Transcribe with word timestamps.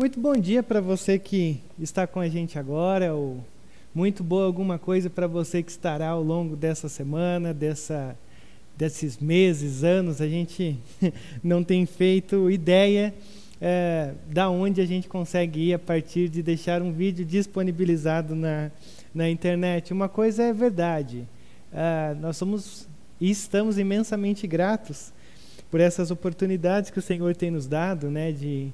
Muito 0.00 0.18
bom 0.18 0.32
dia 0.32 0.62
para 0.62 0.80
você 0.80 1.18
que 1.18 1.60
está 1.78 2.06
com 2.06 2.20
a 2.20 2.26
gente 2.26 2.58
agora, 2.58 3.14
ou 3.14 3.44
muito 3.94 4.24
boa 4.24 4.46
alguma 4.46 4.78
coisa 4.78 5.10
para 5.10 5.26
você 5.26 5.62
que 5.62 5.70
estará 5.70 6.08
ao 6.08 6.22
longo 6.22 6.56
dessa 6.56 6.88
semana, 6.88 7.52
dessa, 7.52 8.16
desses 8.78 9.18
meses, 9.18 9.84
anos. 9.84 10.22
A 10.22 10.26
gente 10.26 10.78
não 11.44 11.62
tem 11.62 11.84
feito 11.84 12.50
ideia 12.50 13.12
é, 13.60 14.14
da 14.32 14.48
onde 14.48 14.80
a 14.80 14.86
gente 14.86 15.06
consegue 15.06 15.68
ir 15.68 15.74
a 15.74 15.78
partir 15.78 16.30
de 16.30 16.42
deixar 16.42 16.80
um 16.80 16.92
vídeo 16.92 17.22
disponibilizado 17.22 18.34
na, 18.34 18.70
na 19.14 19.28
internet. 19.28 19.92
Uma 19.92 20.08
coisa 20.08 20.44
é 20.44 20.52
verdade, 20.54 21.28
é, 21.70 22.16
nós 22.18 22.38
somos 22.38 22.88
e 23.20 23.30
estamos 23.30 23.78
imensamente 23.78 24.46
gratos 24.46 25.12
por 25.70 25.78
essas 25.78 26.10
oportunidades 26.10 26.88
que 26.88 26.98
o 26.98 27.02
Senhor 27.02 27.36
tem 27.36 27.50
nos 27.50 27.66
dado, 27.66 28.10
né, 28.10 28.32
de 28.32 28.72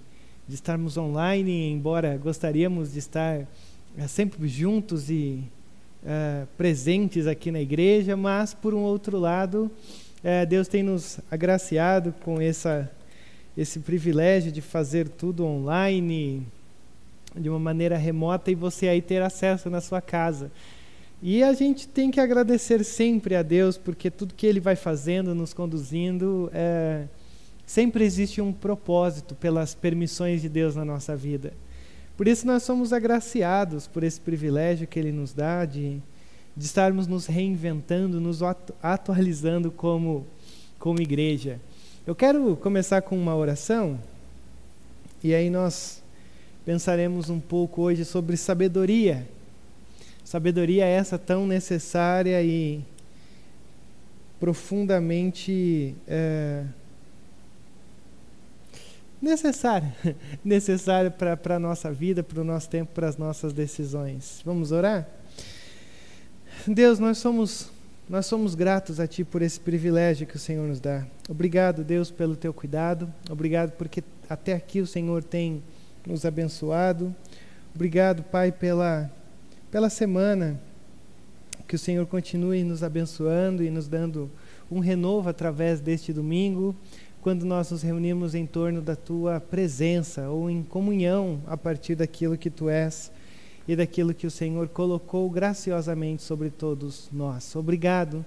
de 0.48 0.54
estarmos 0.54 0.96
online, 0.96 1.70
embora 1.70 2.16
gostaríamos 2.16 2.92
de 2.92 3.00
estar 3.00 3.46
é, 3.98 4.06
sempre 4.06 4.46
juntos 4.46 5.10
e 5.10 5.42
é, 6.04 6.44
presentes 6.56 7.26
aqui 7.26 7.50
na 7.50 7.60
igreja, 7.60 8.16
mas 8.16 8.54
por 8.54 8.72
um 8.72 8.80
outro 8.80 9.18
lado, 9.18 9.70
é, 10.22 10.46
Deus 10.46 10.68
tem 10.68 10.82
nos 10.82 11.18
agraciado 11.30 12.14
com 12.22 12.40
essa, 12.40 12.90
esse 13.56 13.80
privilégio 13.80 14.52
de 14.52 14.60
fazer 14.60 15.08
tudo 15.08 15.44
online, 15.44 16.46
de 17.34 17.48
uma 17.48 17.58
maneira 17.58 17.96
remota 17.96 18.50
e 18.50 18.54
você 18.54 18.88
aí 18.88 19.02
ter 19.02 19.20
acesso 19.22 19.68
na 19.68 19.80
sua 19.80 20.00
casa. 20.00 20.50
E 21.22 21.42
a 21.42 21.52
gente 21.54 21.88
tem 21.88 22.10
que 22.10 22.20
agradecer 22.20 22.84
sempre 22.84 23.34
a 23.34 23.42
Deus, 23.42 23.76
porque 23.76 24.10
tudo 24.10 24.34
que 24.34 24.46
Ele 24.46 24.60
vai 24.60 24.76
fazendo, 24.76 25.34
nos 25.34 25.52
conduzindo, 25.52 26.50
é, 26.52 27.04
Sempre 27.66 28.04
existe 28.04 28.40
um 28.40 28.52
propósito 28.52 29.34
pelas 29.34 29.74
permissões 29.74 30.40
de 30.40 30.48
Deus 30.48 30.76
na 30.76 30.84
nossa 30.84 31.16
vida. 31.16 31.52
Por 32.16 32.28
isso 32.28 32.46
nós 32.46 32.62
somos 32.62 32.92
agraciados 32.92 33.88
por 33.88 34.04
esse 34.04 34.20
privilégio 34.20 34.86
que 34.86 34.98
Ele 34.98 35.10
nos 35.10 35.32
dá 35.34 35.64
de, 35.64 36.00
de 36.56 36.64
estarmos 36.64 37.08
nos 37.08 37.26
reinventando, 37.26 38.20
nos 38.20 38.40
atualizando 38.80 39.72
como, 39.72 40.24
como 40.78 41.02
igreja. 41.02 41.60
Eu 42.06 42.14
quero 42.14 42.56
começar 42.56 43.02
com 43.02 43.18
uma 43.18 43.34
oração 43.34 43.98
e 45.22 45.34
aí 45.34 45.50
nós 45.50 46.00
pensaremos 46.64 47.28
um 47.28 47.40
pouco 47.40 47.82
hoje 47.82 48.04
sobre 48.04 48.36
sabedoria. 48.36 49.26
Sabedoria 50.24 50.84
essa 50.84 51.18
tão 51.18 51.48
necessária 51.48 52.40
e 52.42 52.80
profundamente. 54.38 55.96
É, 56.06 56.64
necessária, 59.26 59.94
necessária 60.44 61.10
para 61.10 61.56
a 61.56 61.58
nossa 61.58 61.92
vida, 61.92 62.22
para 62.22 62.40
o 62.40 62.44
nosso 62.44 62.70
tempo, 62.70 62.92
para 62.94 63.08
as 63.08 63.16
nossas 63.16 63.52
decisões. 63.52 64.40
Vamos 64.44 64.72
orar? 64.72 65.08
Deus, 66.66 66.98
nós 66.98 67.18
somos 67.18 67.70
nós 68.08 68.26
somos 68.26 68.54
gratos 68.54 69.00
a 69.00 69.06
Ti 69.06 69.24
por 69.24 69.42
esse 69.42 69.58
privilégio 69.58 70.28
que 70.28 70.36
o 70.36 70.38
Senhor 70.38 70.68
nos 70.68 70.78
dá. 70.78 71.04
Obrigado, 71.28 71.82
Deus, 71.82 72.08
pelo 72.08 72.36
Teu 72.36 72.54
cuidado. 72.54 73.12
Obrigado 73.28 73.72
porque 73.72 74.02
até 74.30 74.52
aqui 74.52 74.80
o 74.80 74.86
Senhor 74.86 75.24
tem 75.24 75.60
nos 76.06 76.24
abençoado. 76.24 77.12
Obrigado, 77.74 78.22
Pai, 78.22 78.52
pela, 78.52 79.10
pela 79.72 79.90
semana. 79.90 80.60
Que 81.66 81.74
o 81.74 81.78
Senhor 81.78 82.06
continue 82.06 82.62
nos 82.62 82.84
abençoando 82.84 83.64
e 83.64 83.70
nos 83.70 83.88
dando 83.88 84.30
um 84.70 84.78
renovo 84.78 85.28
através 85.28 85.80
deste 85.80 86.12
domingo 86.12 86.76
quando 87.26 87.44
nós 87.44 87.72
nos 87.72 87.82
reunimos 87.82 88.36
em 88.36 88.46
torno 88.46 88.80
da 88.80 88.94
tua 88.94 89.40
presença 89.40 90.28
ou 90.28 90.48
em 90.48 90.62
comunhão 90.62 91.42
a 91.48 91.56
partir 91.56 91.96
daquilo 91.96 92.38
que 92.38 92.48
tu 92.48 92.68
és 92.68 93.10
e 93.66 93.74
daquilo 93.74 94.14
que 94.14 94.28
o 94.28 94.30
Senhor 94.30 94.68
colocou 94.68 95.28
graciosamente 95.28 96.22
sobre 96.22 96.50
todos 96.50 97.08
nós. 97.12 97.56
Obrigado 97.56 98.24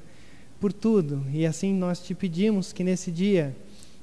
por 0.60 0.74
tudo 0.74 1.24
e 1.32 1.46
assim 1.46 1.74
nós 1.74 2.02
te 2.02 2.14
pedimos 2.14 2.74
que 2.74 2.84
nesse 2.84 3.10
dia 3.10 3.56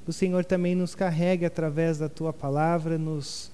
o 0.09 0.15
Senhor 0.15 0.47
também 0.47 0.75
nos 0.75 0.95
carregue 0.95 1.45
através 1.45 1.99
da 1.99 2.09
tua 2.09 2.33
palavra, 2.33 2.97
nos, 2.97 3.53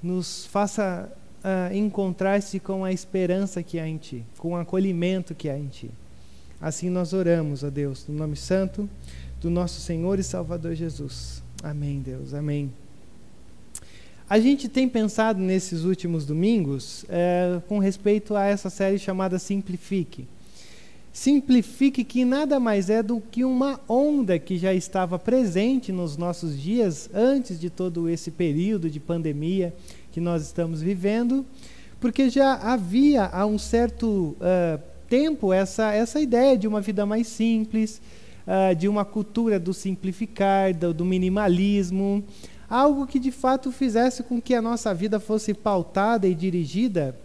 nos 0.00 0.46
faça 0.46 1.12
uh, 1.42 1.74
encontrar-se 1.74 2.60
com 2.60 2.84
a 2.84 2.92
esperança 2.92 3.60
que 3.60 3.80
há 3.80 3.88
em 3.88 3.96
ti, 3.96 4.24
com 4.38 4.52
o 4.52 4.56
acolhimento 4.56 5.34
que 5.34 5.48
há 5.48 5.58
em 5.58 5.66
ti. 5.66 5.90
Assim 6.66 6.90
nós 6.90 7.12
oramos, 7.12 7.62
a 7.62 7.70
Deus, 7.70 8.04
no 8.08 8.14
nome 8.16 8.34
santo 8.34 8.90
do 9.40 9.48
nosso 9.48 9.80
Senhor 9.80 10.18
e 10.18 10.24
Salvador 10.24 10.74
Jesus. 10.74 11.40
Amém, 11.62 12.02
Deus, 12.04 12.34
amém. 12.34 12.72
A 14.28 14.40
gente 14.40 14.68
tem 14.68 14.88
pensado 14.88 15.38
nesses 15.38 15.84
últimos 15.84 16.26
domingos 16.26 17.06
é, 17.08 17.60
com 17.68 17.78
respeito 17.78 18.34
a 18.34 18.46
essa 18.46 18.68
série 18.68 18.98
chamada 18.98 19.38
Simplifique. 19.38 20.26
Simplifique, 21.12 22.02
que 22.02 22.24
nada 22.24 22.58
mais 22.58 22.90
é 22.90 23.00
do 23.00 23.20
que 23.20 23.44
uma 23.44 23.78
onda 23.88 24.36
que 24.36 24.58
já 24.58 24.74
estava 24.74 25.20
presente 25.20 25.92
nos 25.92 26.16
nossos 26.16 26.60
dias 26.60 27.08
antes 27.14 27.60
de 27.60 27.70
todo 27.70 28.08
esse 28.08 28.32
período 28.32 28.90
de 28.90 28.98
pandemia 28.98 29.72
que 30.10 30.20
nós 30.20 30.42
estamos 30.42 30.82
vivendo, 30.82 31.46
porque 32.00 32.28
já 32.28 32.54
havia 32.54 33.30
um 33.46 33.56
certo 33.56 34.36
uh, 34.40 34.95
tempo 35.08 35.52
essa, 35.52 35.92
essa 35.92 36.20
ideia 36.20 36.56
de 36.56 36.66
uma 36.66 36.80
vida 36.80 37.06
mais 37.06 37.26
simples, 37.26 38.00
uh, 38.46 38.74
de 38.74 38.88
uma 38.88 39.04
cultura 39.04 39.58
do 39.58 39.72
simplificar, 39.72 40.74
do, 40.74 40.92
do 40.92 41.04
minimalismo, 41.04 42.24
algo 42.68 43.06
que 43.06 43.18
de 43.18 43.30
fato 43.30 43.70
fizesse 43.70 44.22
com 44.22 44.40
que 44.40 44.54
a 44.54 44.62
nossa 44.62 44.92
vida 44.92 45.20
fosse 45.20 45.54
pautada 45.54 46.26
e 46.26 46.34
dirigida 46.34 47.16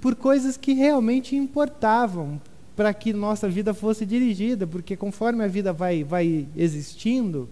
por 0.00 0.14
coisas 0.14 0.56
que 0.56 0.72
realmente 0.72 1.36
importavam 1.36 2.40
para 2.76 2.94
que 2.94 3.12
nossa 3.12 3.48
vida 3.48 3.74
fosse 3.74 4.06
dirigida, 4.06 4.66
porque 4.66 4.96
conforme 4.96 5.42
a 5.42 5.48
vida 5.48 5.72
vai, 5.72 6.04
vai 6.04 6.46
existindo, 6.56 7.48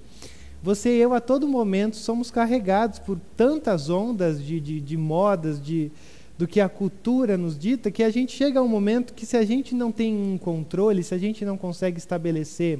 você 0.62 0.96
e 0.96 1.00
eu 1.00 1.12
a 1.12 1.20
todo 1.20 1.48
momento 1.48 1.96
somos 1.96 2.30
carregados 2.30 2.98
por 2.98 3.18
tantas 3.36 3.90
ondas 3.90 4.42
de, 4.42 4.60
de, 4.60 4.80
de 4.80 4.96
modas, 4.96 5.60
de, 5.60 5.90
do 6.38 6.46
que 6.46 6.60
a 6.60 6.68
cultura 6.68 7.36
nos 7.36 7.58
dita, 7.58 7.90
que 7.90 8.02
a 8.02 8.10
gente 8.10 8.32
chega 8.32 8.60
a 8.60 8.62
um 8.62 8.68
momento 8.68 9.14
que 9.14 9.24
se 9.24 9.36
a 9.36 9.44
gente 9.44 9.74
não 9.74 9.90
tem 9.90 10.14
um 10.14 10.36
controle, 10.36 11.02
se 11.02 11.14
a 11.14 11.18
gente 11.18 11.44
não 11.44 11.56
consegue 11.56 11.98
estabelecer 11.98 12.78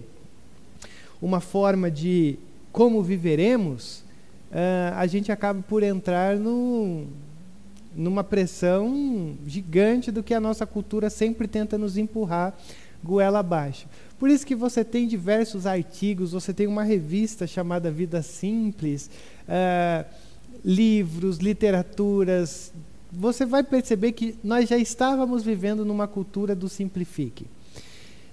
uma 1.21 1.41
forma 1.41 1.91
de 1.91 2.39
como 2.71 3.03
viveremos, 3.03 4.05
uh, 4.51 4.95
a 4.97 5.07
gente 5.07 5.33
acaba 5.33 5.63
por 5.63 5.83
entrar 5.83 6.37
no, 6.37 7.07
numa 7.95 8.23
pressão 8.23 9.35
gigante 9.47 10.13
do 10.13 10.23
que 10.23 10.35
a 10.35 10.41
nossa 10.41 10.67
cultura 10.67 11.09
sempre 11.09 11.49
tenta 11.49 11.79
nos 11.79 11.97
empurrar 11.97 12.55
goela 13.03 13.39
abaixo. 13.39 13.87
Por 14.19 14.29
isso 14.29 14.47
que 14.47 14.55
você 14.55 14.85
tem 14.85 15.07
diversos 15.07 15.67
artigos, 15.67 16.33
você 16.33 16.53
tem 16.53 16.67
uma 16.67 16.83
revista 16.83 17.47
chamada 17.47 17.91
Vida 17.91 18.23
Simples, 18.23 19.11
uh, 19.49 20.05
livros, 20.65 21.39
literaturas. 21.39 22.73
Você 23.19 23.47
vai 23.47 23.63
perceber 23.63 24.13
que 24.13 24.35
nós 24.45 24.69
já 24.69 24.77
estávamos 24.77 25.43
vivendo 25.43 25.87
numa 25.87 26.07
cultura 26.07 26.55
do 26.55 26.69
simplifique. 26.69 27.47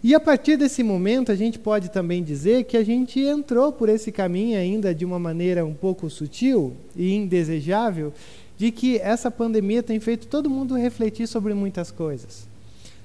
E 0.03 0.13
a 0.13 0.19
partir 0.19 0.57
desse 0.57 0.83
momento, 0.83 1.31
a 1.31 1.35
gente 1.35 1.57
pode 1.57 1.89
também 1.89 2.21
dizer 2.21 2.66
que 2.66 2.75
a 2.75 2.83
gente 2.83 3.22
entrou 3.22 3.72
por 3.72 3.88
esse 3.88 4.11
caminho 4.11 4.59
ainda 4.59 4.93
de 4.93 5.05
uma 5.05 5.17
maneira 5.17 5.66
um 5.66 5.73
pouco 5.73 6.09
sutil 6.09 6.75
e 6.97 7.13
indesejável, 7.13 8.11
de 8.57 8.69
que 8.69 8.97
essa 8.97 9.31
pandemia 9.31 9.81
tem 9.81 10.01
feito 10.01 10.27
todo 10.27 10.49
mundo 10.49 10.75
refletir 10.75 11.27
sobre 11.27 11.53
muitas 11.53 11.89
coisas. 11.89 12.45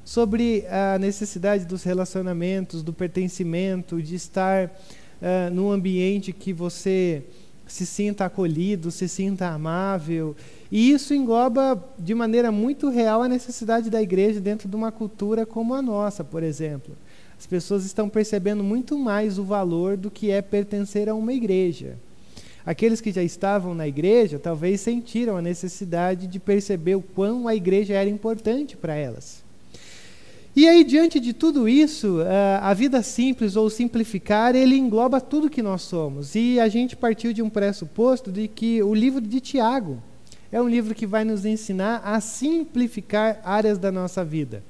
Sobre 0.05 0.65
a 0.69 0.99
necessidade 0.99 1.65
dos 1.65 1.85
relacionamentos, 1.85 2.83
do 2.83 2.93
pertencimento, 2.93 4.03
de 4.03 4.17
estar 4.17 4.67
uh, 4.67 5.55
num 5.55 5.71
ambiente 5.71 6.33
que 6.33 6.53
você 6.53 7.23
se 7.69 7.87
sinta 7.87 8.25
acolhido, 8.25 8.91
se 8.91 9.09
sinta 9.09 9.49
amável 9.49 10.35
e 10.71 10.91
isso 10.91 11.15
engloba 11.15 11.83
de 11.99 12.15
maneira 12.15 12.53
muito 12.53 12.91
real 12.91 13.23
a 13.23 13.29
necessidade 13.29 13.89
da 13.89 14.03
igreja 14.03 14.41
dentro 14.41 14.69
de 14.69 14.77
uma 14.77 14.93
cultura 14.93 15.47
como 15.47 15.75
a 15.75 15.81
nossa, 15.81 16.23
por 16.23 16.43
exemplo. 16.43 16.95
As 17.39 17.47
pessoas 17.47 17.85
estão 17.85 18.09
percebendo 18.09 18.65
muito 18.65 18.99
mais 18.99 19.39
o 19.39 19.45
valor 19.45 19.97
do 19.97 20.11
que 20.11 20.31
é 20.31 20.43
pertencer 20.43 21.09
a 21.09 21.15
uma 21.15 21.33
igreja. 21.33 21.97
Aqueles 22.67 23.01
que 23.01 23.13
já 23.13 23.23
estavam 23.23 23.75
na 23.75 23.89
igreja 23.89 24.39
talvez 24.39 24.81
sentiram 24.81 25.37
a 25.37 25.43
necessidade 25.43 26.27
de 26.27 26.39
perceber 26.39 26.97
o 26.97 27.03
quão 27.03 27.49
a 27.49 27.55
igreja 27.55 27.95
era 27.95 28.11
importante 28.11 28.77
para 28.77 28.95
elas. 28.95 29.43
E 30.59 30.67
aí, 30.67 30.83
diante 30.83 31.21
de 31.21 31.33
tudo 31.33 31.69
isso, 31.69 32.17
a 32.61 32.75
vida 32.75 33.01
simples 33.01 33.55
ou 33.55 33.71
simplificar, 33.71 34.57
ele 34.57 34.77
engloba 34.77 35.21
tudo 35.21 35.49
que 35.49 35.63
nós 35.63 35.83
somos. 35.83 36.35
E 36.35 36.59
a 36.59 36.67
gente 36.67 36.97
partiu 36.97 37.33
de 37.33 37.41
um 37.41 37.49
pressuposto 37.49 38.33
de 38.33 38.49
que 38.49 38.83
o 38.83 38.93
livro 38.93 39.21
de 39.21 39.41
Tiago, 39.41 40.03
é 40.51 40.61
um 40.61 40.69
livro 40.69 40.97
que 40.97 41.07
vai 41.07 41.25
nos 41.25 41.45
ensinar 41.45 42.03
a 42.05 42.21
simplificar 42.21 43.41
áreas 43.45 43.79
da 43.79 43.93
nossa 43.93 44.25
vida. 44.25 44.65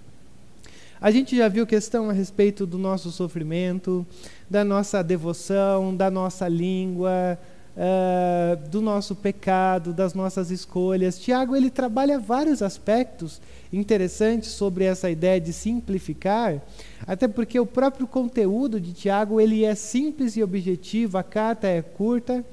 A 1.01 1.11
gente 1.11 1.35
já 1.35 1.49
viu 1.49 1.67
questão 1.67 2.11
a 2.11 2.13
respeito 2.13 2.67
do 2.67 2.77
nosso 2.77 3.11
sofrimento, 3.11 4.07
da 4.51 4.63
nossa 4.63 5.03
devoção, 5.03 5.97
da 5.97 6.11
nossa 6.11 6.47
língua, 6.49 7.39
uh, 7.79 8.69
do 8.69 8.83
nosso 8.83 9.15
pecado, 9.15 9.95
das 9.95 10.13
nossas 10.13 10.51
escolhas. 10.51 11.19
Tiago 11.19 11.57
ele 11.57 11.71
trabalha 11.71 12.19
vários 12.19 12.61
aspectos 12.61 13.41
interessantes 13.73 14.51
sobre 14.51 14.85
essa 14.85 15.11
ideia 15.11 15.41
de 15.41 15.53
simplificar, 15.53 16.61
até 17.07 17.29
porque 17.29 17.59
o 17.61 17.67
próprio 17.67 18.07
conteúdo 18.07 18.81
de 18.81 18.93
Tiago 18.93 19.41
ele 19.41 19.65
é 19.65 19.75
simples 19.75 20.37
e 20.37 20.43
objetivo, 20.43 21.19
a 21.19 21.23
carta 21.23 21.67
é 21.67 21.83
curta. 21.83 22.45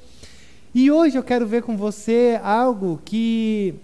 E 0.73 0.91
hoje 0.91 1.17
eu 1.17 1.23
quero 1.23 1.47
ver 1.47 1.63
com 1.63 1.77
você 1.77 2.39
algo 2.44 3.00
que 3.06 3.75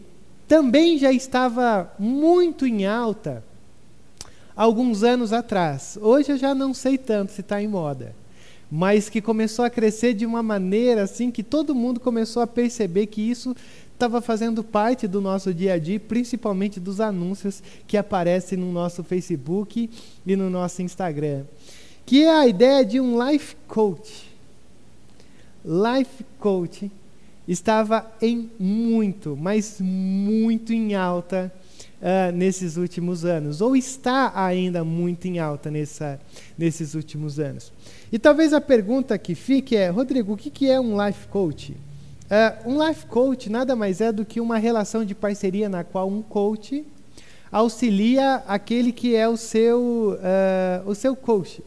também 0.48 0.98
já 0.98 1.12
estava 1.12 1.92
muito 1.98 2.66
em 2.66 2.86
alta 2.86 3.44
alguns 4.56 5.02
anos 5.02 5.32
atrás. 5.32 5.98
Hoje 6.02 6.34
eu 6.34 6.38
já 6.38 6.54
não 6.54 6.74
sei 6.74 6.98
tanto 6.98 7.32
se 7.32 7.42
está 7.42 7.62
em 7.62 7.68
moda 7.68 8.14
mas 8.72 9.10
que 9.10 9.22
começou 9.22 9.66
a 9.66 9.70
crescer 9.70 10.14
de 10.14 10.26
uma 10.26 10.42
maneira 10.42 11.04
assim 11.04 11.30
que 11.30 11.44
todo 11.44 11.76
mundo 11.76 12.00
começou 12.00 12.42
a 12.42 12.48
perceber 12.48 13.08
que 13.08 13.22
isso 13.22 13.54
estava 14.02 14.20
fazendo 14.20 14.64
parte 14.64 15.08
do 15.08 15.22
nosso 15.22 15.54
dia 15.54 15.74
a 15.74 15.78
dia, 15.78 16.00
principalmente 16.00 16.80
dos 16.80 17.00
anúncios 17.00 17.62
que 17.86 17.96
aparecem 17.96 18.58
no 18.58 18.72
nosso 18.72 19.04
Facebook 19.04 19.88
e 20.26 20.36
no 20.36 20.50
nosso 20.50 20.82
Instagram, 20.82 21.44
que 22.04 22.24
é 22.24 22.32
a 22.32 22.48
ideia 22.48 22.84
de 22.84 23.00
um 23.00 23.24
life 23.24 23.56
coach. 23.68 24.28
Life 25.64 26.26
coach 26.40 26.90
estava 27.48 28.12
em 28.20 28.50
muito, 28.60 29.38
mas 29.40 29.78
muito 29.80 30.74
em 30.74 30.96
alta 30.96 31.54
uh, 32.02 32.36
nesses 32.36 32.78
últimos 32.78 33.24
anos, 33.24 33.62
ou 33.62 33.76
está 33.76 34.32
ainda 34.34 34.84
muito 34.84 35.28
em 35.28 35.38
alta 35.38 35.70
nessa, 35.70 36.20
nesses 36.58 36.96
últimos 36.96 37.40
anos. 37.40 37.72
E 38.12 38.18
talvez 38.18 38.52
a 38.52 38.60
pergunta 38.60 39.16
que 39.20 39.36
fique 39.36 39.76
é, 39.76 39.90
Rodrigo, 39.90 40.34
o 40.34 40.38
que, 40.38 40.50
que 40.50 40.68
é 40.68 40.82
um 40.82 41.00
life 41.06 41.28
coach? 41.28 41.76
Uh, 42.32 42.70
um 42.70 42.88
life 42.88 43.06
coach 43.08 43.50
nada 43.50 43.76
mais 43.76 44.00
é 44.00 44.10
do 44.10 44.24
que 44.24 44.40
uma 44.40 44.58
relação 44.58 45.04
de 45.04 45.14
parceria 45.14 45.68
na 45.68 45.84
qual 45.84 46.08
um 46.08 46.22
coach 46.22 46.86
auxilia 47.52 48.36
aquele 48.48 48.94
que 48.94 49.14
é 49.14 49.28
o 49.28 49.36
seu, 49.36 50.18
uh, 50.18 50.90
o 50.90 50.96
seu 50.96 51.14
coach 51.14 51.62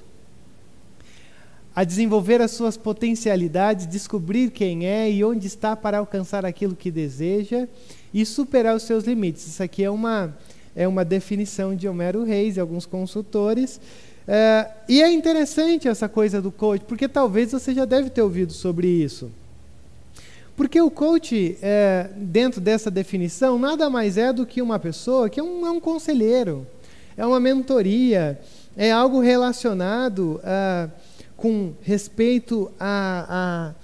a 1.76 1.84
desenvolver 1.84 2.40
as 2.40 2.52
suas 2.52 2.78
potencialidades, 2.78 3.86
descobrir 3.86 4.50
quem 4.52 4.86
é 4.86 5.10
e 5.10 5.22
onde 5.22 5.46
está 5.46 5.76
para 5.76 5.98
alcançar 5.98 6.46
aquilo 6.46 6.74
que 6.74 6.90
deseja 6.90 7.68
e 8.14 8.24
superar 8.24 8.74
os 8.74 8.84
seus 8.84 9.04
limites. 9.04 9.46
Isso 9.46 9.62
aqui 9.62 9.84
é 9.84 9.90
uma, 9.90 10.34
é 10.74 10.88
uma 10.88 11.04
definição 11.04 11.74
de 11.74 11.86
Homero 11.86 12.22
Reis 12.22 12.56
e 12.56 12.60
alguns 12.60 12.86
consultores. 12.86 13.80
É, 14.26 14.70
e 14.88 15.02
é 15.02 15.12
interessante 15.12 15.88
essa 15.88 16.08
coisa 16.08 16.40
do 16.40 16.52
coach, 16.52 16.84
porque 16.86 17.08
talvez 17.08 17.50
você 17.50 17.74
já 17.74 17.84
deve 17.84 18.08
ter 18.08 18.22
ouvido 18.22 18.52
sobre 18.52 18.86
isso. 18.86 19.30
Porque 20.56 20.80
o 20.80 20.90
coach, 20.90 21.58
é, 21.60 22.10
dentro 22.16 22.60
dessa 22.60 22.90
definição, 22.90 23.58
nada 23.58 23.90
mais 23.90 24.16
é 24.16 24.32
do 24.32 24.46
que 24.46 24.62
uma 24.62 24.78
pessoa 24.78 25.28
que 25.28 25.40
é 25.40 25.42
um, 25.42 25.66
é 25.66 25.70
um 25.70 25.80
conselheiro, 25.80 26.66
é 27.16 27.26
uma 27.26 27.40
mentoria, 27.40 28.40
é 28.76 28.92
algo 28.92 29.20
relacionado 29.20 30.40
a, 30.44 30.88
com 31.36 31.72
respeito 31.82 32.70
a, 32.78 33.74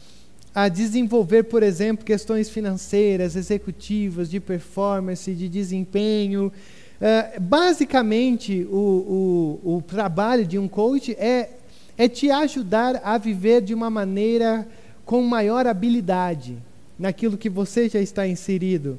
a, 0.55 0.65
a 0.65 0.69
desenvolver, 0.69 1.45
por 1.45 1.63
exemplo, 1.63 2.05
questões 2.05 2.49
financeiras, 2.49 3.35
executivas, 3.35 4.31
de 4.31 4.39
performance, 4.39 5.33
de 5.35 5.49
desempenho, 5.49 6.53
Uh, 7.01 7.41
basicamente, 7.41 8.67
o, 8.71 9.59
o, 9.65 9.77
o, 9.77 9.81
trabalho 9.83 10.45
de 10.45 10.59
um 10.59 10.69
coach 10.69 11.17
é, 11.19 11.49
é 11.97 12.07
te 12.09 12.31
ajudar 12.31 13.01
a 13.03 13.17
viver 13.17 13.63
de 13.63 13.73
uma 13.73 13.89
maneira 13.89 14.69
com 15.05 15.23
maior 15.23 15.67
habilidade 15.67 16.59
naquilo 16.99 17.39
que 17.39 17.49
você 17.49 17.89
já 17.89 18.01
está 18.01 18.27
inserido. 18.27 18.99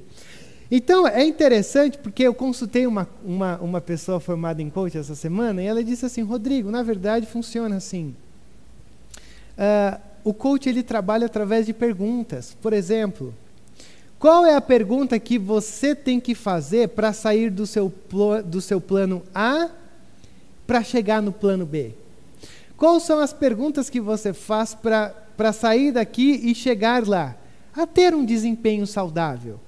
Então, 0.69 1.05
é 1.05 1.23
interessante 1.25 1.97
porque 1.97 2.23
eu 2.23 2.33
consultei 2.33 2.87
uma, 2.87 3.07
uma, 3.23 3.57
uma 3.57 3.81
pessoa 3.81 4.19
formada 4.19 4.61
em 4.61 4.69
coach 4.69 4.97
essa 4.97 5.15
semana 5.15 5.61
e 5.61 5.65
ela 5.65 5.83
disse 5.83 6.05
assim: 6.05 6.21
Rodrigo, 6.21 6.71
na 6.71 6.81
verdade 6.81 7.25
funciona 7.25 7.75
assim. 7.75 8.15
Uh, 9.57 9.99
o 10.23 10.33
coach 10.33 10.69
ele 10.69 10.81
trabalha 10.81 11.25
através 11.25 11.65
de 11.65 11.73
perguntas. 11.73 12.55
Por 12.61 12.71
exemplo, 12.71 13.33
qual 14.17 14.45
é 14.45 14.55
a 14.55 14.61
pergunta 14.61 15.19
que 15.19 15.37
você 15.37 15.95
tem 15.95 16.19
que 16.19 16.35
fazer 16.35 16.89
para 16.89 17.11
sair 17.11 17.49
do 17.49 17.65
seu, 17.65 17.91
do 18.45 18.61
seu 18.61 18.79
plano 18.79 19.23
A 19.33 19.69
para 20.65 20.83
chegar 20.83 21.21
no 21.21 21.31
plano 21.31 21.65
B? 21.65 21.93
Quais 22.77 23.03
são 23.03 23.19
as 23.19 23.33
perguntas 23.33 23.89
que 23.89 23.99
você 23.99 24.31
faz 24.31 24.73
para 24.73 25.13
sair 25.51 25.91
daqui 25.91 26.39
e 26.43 26.53
chegar 26.53 27.07
lá? 27.07 27.35
A 27.75 27.87
ter 27.87 28.13
um 28.13 28.23
desempenho 28.25 28.85
saudável. 28.85 29.59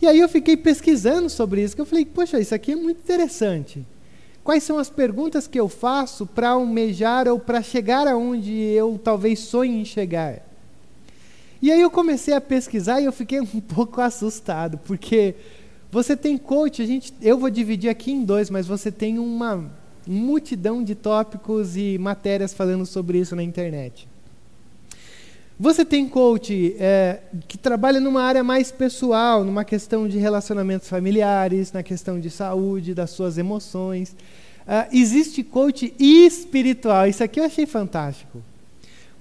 E 0.00 0.06
aí 0.06 0.18
eu 0.18 0.28
fiquei 0.28 0.56
pesquisando 0.56 1.28
sobre 1.28 1.62
isso, 1.62 1.74
que 1.74 1.80
eu 1.80 1.86
falei, 1.86 2.04
poxa, 2.04 2.38
isso 2.38 2.54
aqui 2.54 2.72
é 2.72 2.76
muito 2.76 2.98
interessante. 2.98 3.84
Quais 4.44 4.62
são 4.62 4.78
as 4.78 4.88
perguntas 4.88 5.46
que 5.46 5.60
eu 5.60 5.68
faço 5.68 6.24
para 6.24 6.50
almejar 6.50 7.28
ou 7.28 7.38
para 7.38 7.62
chegar 7.62 8.06
aonde 8.08 8.52
eu 8.52 8.98
talvez 9.02 9.40
sonhe 9.40 9.80
em 9.80 9.84
chegar? 9.84 10.40
E 11.60 11.70
aí 11.72 11.80
eu 11.80 11.90
comecei 11.90 12.32
a 12.32 12.40
pesquisar 12.40 13.00
e 13.00 13.04
eu 13.04 13.12
fiquei 13.12 13.40
um 13.42 13.60
pouco 13.60 14.00
assustado, 14.00 14.78
porque 14.78 15.34
você 15.90 16.16
tem 16.16 16.38
coach, 16.38 16.80
a 16.80 16.86
gente, 16.86 17.12
eu 17.20 17.36
vou 17.36 17.50
dividir 17.50 17.90
aqui 17.90 18.12
em 18.12 18.24
dois, 18.24 18.48
mas 18.48 18.66
você 18.66 18.92
tem 18.92 19.18
uma 19.18 19.70
multidão 20.06 20.82
de 20.82 20.94
tópicos 20.94 21.76
e 21.76 21.98
matérias 21.98 22.54
falando 22.54 22.86
sobre 22.86 23.18
isso 23.18 23.36
na 23.36 23.42
internet. 23.42 24.07
Você 25.60 25.84
tem 25.84 26.08
coach 26.08 26.76
é, 26.78 27.18
que 27.48 27.58
trabalha 27.58 27.98
numa 27.98 28.22
área 28.22 28.44
mais 28.44 28.70
pessoal, 28.70 29.42
numa 29.42 29.64
questão 29.64 30.06
de 30.06 30.16
relacionamentos 30.16 30.88
familiares, 30.88 31.72
na 31.72 31.82
questão 31.82 32.20
de 32.20 32.30
saúde, 32.30 32.94
das 32.94 33.10
suas 33.10 33.38
emoções. 33.38 34.10
Uh, 34.10 34.86
existe 34.92 35.42
coach 35.42 35.92
espiritual, 35.98 37.08
isso 37.08 37.24
aqui 37.24 37.40
eu 37.40 37.44
achei 37.44 37.66
fantástico. 37.66 38.40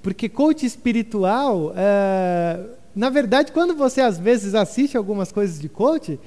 Porque 0.04 0.30
coach 0.30 0.64
espiritual, 0.64 1.74
é, 1.76 2.60
na 2.96 3.10
verdade, 3.10 3.52
quando 3.52 3.74
você 3.74 4.00
às 4.00 4.20
vezes 4.20 4.54
assiste 4.54 4.96
algumas 4.96 5.32
coisas 5.32 5.60
de 5.60 5.68
coach, 5.68 6.20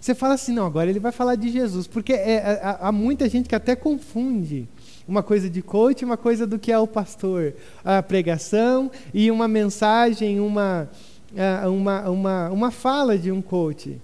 você 0.00 0.14
fala 0.14 0.34
assim, 0.34 0.52
não, 0.52 0.64
agora 0.64 0.88
ele 0.88 0.98
vai 0.98 1.12
falar 1.12 1.34
de 1.34 1.50
Jesus. 1.50 1.86
Porque 1.86 2.12
é, 2.12 2.36
é, 2.36 2.60
há 2.80 2.90
muita 2.90 3.28
gente 3.28 3.48
que 3.48 3.54
até 3.54 3.76
confunde 3.76 4.66
uma 5.06 5.22
coisa 5.22 5.50
de 5.50 5.60
coach, 5.60 6.04
uma 6.04 6.16
coisa 6.16 6.46
do 6.46 6.58
que 6.58 6.72
é 6.72 6.78
o 6.78 6.86
pastor. 6.86 7.54
A 7.84 8.02
pregação 8.02 8.90
e 9.12 9.30
uma 9.30 9.46
mensagem, 9.46 10.40
uma, 10.40 10.88
é, 11.36 11.66
uma, 11.68 12.08
uma, 12.08 12.48
uma 12.48 12.70
fala 12.70 13.18
de 13.18 13.30
um 13.30 13.42
coach. 13.42 14.00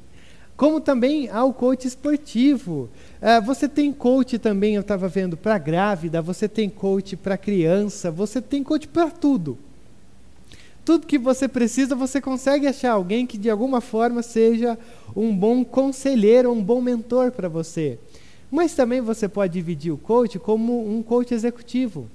Como 0.56 0.80
também 0.80 1.28
há 1.28 1.44
o 1.44 1.52
coach 1.52 1.86
esportivo. 1.86 2.88
Uh, 3.20 3.44
você 3.44 3.68
tem 3.68 3.92
coach 3.92 4.38
também, 4.38 4.74
eu 4.74 4.80
estava 4.80 5.06
vendo, 5.06 5.36
para 5.36 5.58
grávida, 5.58 6.22
você 6.22 6.48
tem 6.48 6.70
coach 6.70 7.14
para 7.14 7.36
criança, 7.36 8.10
você 8.10 8.40
tem 8.40 8.62
coach 8.62 8.88
para 8.88 9.10
tudo. 9.10 9.58
Tudo 10.86 11.04
que 11.04 11.18
você 11.18 11.48
precisa, 11.48 11.96
você 11.96 12.20
consegue 12.20 12.64
achar 12.64 12.92
alguém 12.92 13.26
que 13.26 13.36
de 13.36 13.50
alguma 13.50 13.80
forma 13.80 14.22
seja 14.22 14.78
um 15.16 15.36
bom 15.36 15.64
conselheiro, 15.64 16.52
um 16.52 16.62
bom 16.62 16.80
mentor 16.80 17.32
para 17.32 17.48
você. 17.48 17.98
Mas 18.48 18.72
também 18.72 19.00
você 19.00 19.28
pode 19.28 19.52
dividir 19.52 19.90
o 19.92 19.98
coach 19.98 20.38
como 20.38 20.88
um 20.88 21.02
coach 21.02 21.34
executivo, 21.34 22.08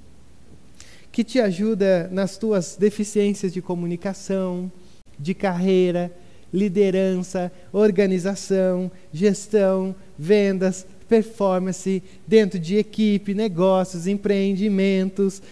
que 1.12 1.22
te 1.22 1.38
ajuda 1.38 2.08
nas 2.10 2.38
tuas 2.38 2.74
deficiências 2.74 3.52
de 3.52 3.60
comunicação, 3.60 4.72
de 5.18 5.34
carreira, 5.34 6.10
liderança, 6.50 7.52
organização, 7.74 8.90
gestão, 9.12 9.94
vendas, 10.18 10.86
performance, 11.06 12.02
dentro 12.26 12.58
de 12.58 12.78
equipe, 12.78 13.34
negócios, 13.34 14.06
empreendimentos, 14.06 15.42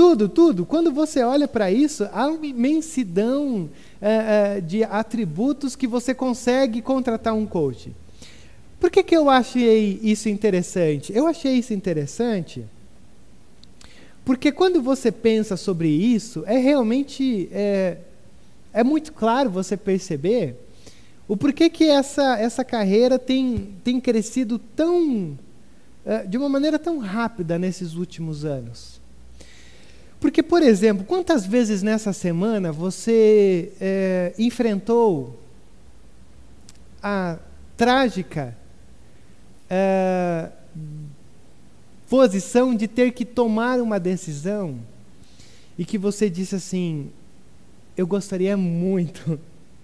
tudo, 0.00 0.30
tudo. 0.30 0.64
Quando 0.64 0.90
você 0.90 1.22
olha 1.22 1.46
para 1.46 1.70
isso, 1.70 2.08
há 2.10 2.26
uma 2.26 2.46
imensidão 2.46 3.68
é, 4.00 4.56
é, 4.56 4.60
de 4.62 4.82
atributos 4.82 5.76
que 5.76 5.86
você 5.86 6.14
consegue 6.14 6.80
contratar 6.80 7.34
um 7.34 7.44
coach. 7.44 7.92
Por 8.80 8.90
que, 8.90 9.02
que 9.02 9.14
eu 9.14 9.28
achei 9.28 10.00
isso 10.02 10.30
interessante? 10.30 11.12
Eu 11.14 11.26
achei 11.26 11.52
isso 11.52 11.74
interessante 11.74 12.64
porque 14.24 14.50
quando 14.50 14.80
você 14.80 15.12
pensa 15.12 15.54
sobre 15.54 15.88
isso, 15.88 16.44
é 16.46 16.56
realmente 16.56 17.50
é, 17.52 17.98
é 18.72 18.82
muito 18.82 19.12
claro 19.12 19.50
você 19.50 19.76
perceber 19.76 20.56
o 21.28 21.36
porquê 21.36 21.68
que 21.68 21.84
essa, 21.84 22.38
essa 22.38 22.64
carreira 22.64 23.18
tem, 23.18 23.74
tem 23.84 24.00
crescido 24.00 24.58
tão, 24.58 25.38
uh, 26.06 26.26
de 26.26 26.38
uma 26.38 26.48
maneira 26.48 26.78
tão 26.78 27.00
rápida 27.00 27.58
nesses 27.58 27.96
últimos 27.96 28.46
anos. 28.46 28.99
Porque, 30.20 30.42
por 30.42 30.62
exemplo, 30.62 31.04
quantas 31.04 31.46
vezes 31.46 31.82
nessa 31.82 32.12
semana 32.12 32.70
você 32.70 33.72
é, 33.80 34.34
enfrentou 34.38 35.40
a 37.02 37.38
trágica 37.74 38.54
é, 39.68 40.50
posição 42.06 42.74
de 42.74 42.86
ter 42.86 43.12
que 43.12 43.24
tomar 43.24 43.80
uma 43.80 43.98
decisão 43.98 44.78
e 45.78 45.84
que 45.84 45.96
você 45.96 46.28
disse 46.28 46.56
assim: 46.56 47.10
eu 47.96 48.06
gostaria 48.06 48.56
muito 48.58 49.40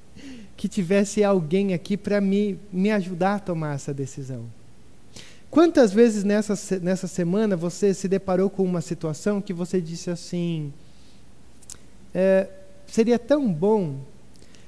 que 0.55 0.69
tivesse 0.69 1.25
alguém 1.25 1.73
aqui 1.73 1.97
para 1.97 2.21
me, 2.21 2.59
me 2.71 2.91
ajudar 2.91 3.37
a 3.37 3.39
tomar 3.39 3.77
essa 3.77 3.95
decisão. 3.95 4.45
Quantas 5.57 5.91
vezes 5.91 6.23
nessa, 6.23 6.55
nessa 6.81 7.07
semana 7.07 7.57
você 7.57 7.95
se 7.95 8.07
deparou 8.07 8.51
com 8.51 8.63
uma 8.63 8.83
situação 8.83 9.41
que 9.41 9.55
você 9.55 9.81
disse 9.81 10.11
assim: 10.11 10.71
é, 12.15 12.47
seria 12.87 13.19
tão 13.19 13.51
bom 13.51 14.01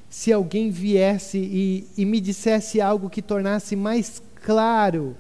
se 0.09 0.33
alguém 0.33 0.71
viesse 0.71 1.37
e, 1.37 1.87
e 1.95 2.07
me 2.07 2.19
dissesse 2.23 2.81
algo 2.81 3.11
que 3.11 3.21
tornasse 3.21 3.77
mais 3.77 4.23
claro, 4.43 5.15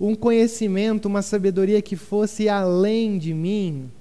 um 0.00 0.16
conhecimento, 0.16 1.06
uma 1.06 1.22
sabedoria 1.22 1.80
que 1.80 1.94
fosse 1.94 2.48
além 2.48 3.16
de 3.16 3.32
mim. 3.32 3.92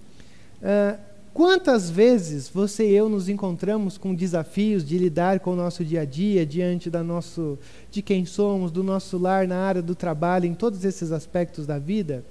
Uh, 0.59 0.99
quantas 1.33 1.89
vezes 1.89 2.50
você 2.50 2.89
e 2.89 2.93
eu 2.93 3.09
nos 3.09 3.29
encontramos 3.29 3.97
com 3.97 4.13
desafios 4.13 4.85
de 4.85 4.97
lidar 4.97 5.39
com 5.39 5.53
o 5.53 5.55
nosso 5.55 5.83
dia 5.83 6.01
a 6.01 6.05
dia, 6.05 6.45
diante 6.45 6.89
da 6.89 7.03
nosso, 7.03 7.57
de 7.89 8.01
quem 8.01 8.25
somos, 8.25 8.71
do 8.71 8.83
nosso 8.83 9.17
lar, 9.17 9.47
na 9.47 9.57
área 9.57 9.81
do 9.81 9.95
trabalho, 9.95 10.45
em 10.45 10.53
todos 10.53 10.85
esses 10.85 11.11
aspectos 11.11 11.65
da 11.65 11.79
vida, 11.79 12.23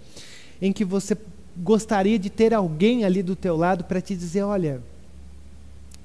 em 0.61 0.73
que 0.73 0.85
você 0.85 1.16
gostaria 1.57 2.19
de 2.19 2.30
ter 2.30 2.54
alguém 2.54 3.04
ali 3.04 3.23
do 3.23 3.37
teu 3.37 3.57
lado 3.57 3.85
para 3.85 4.00
te 4.00 4.14
dizer, 4.14 4.42
olha, 4.42 4.83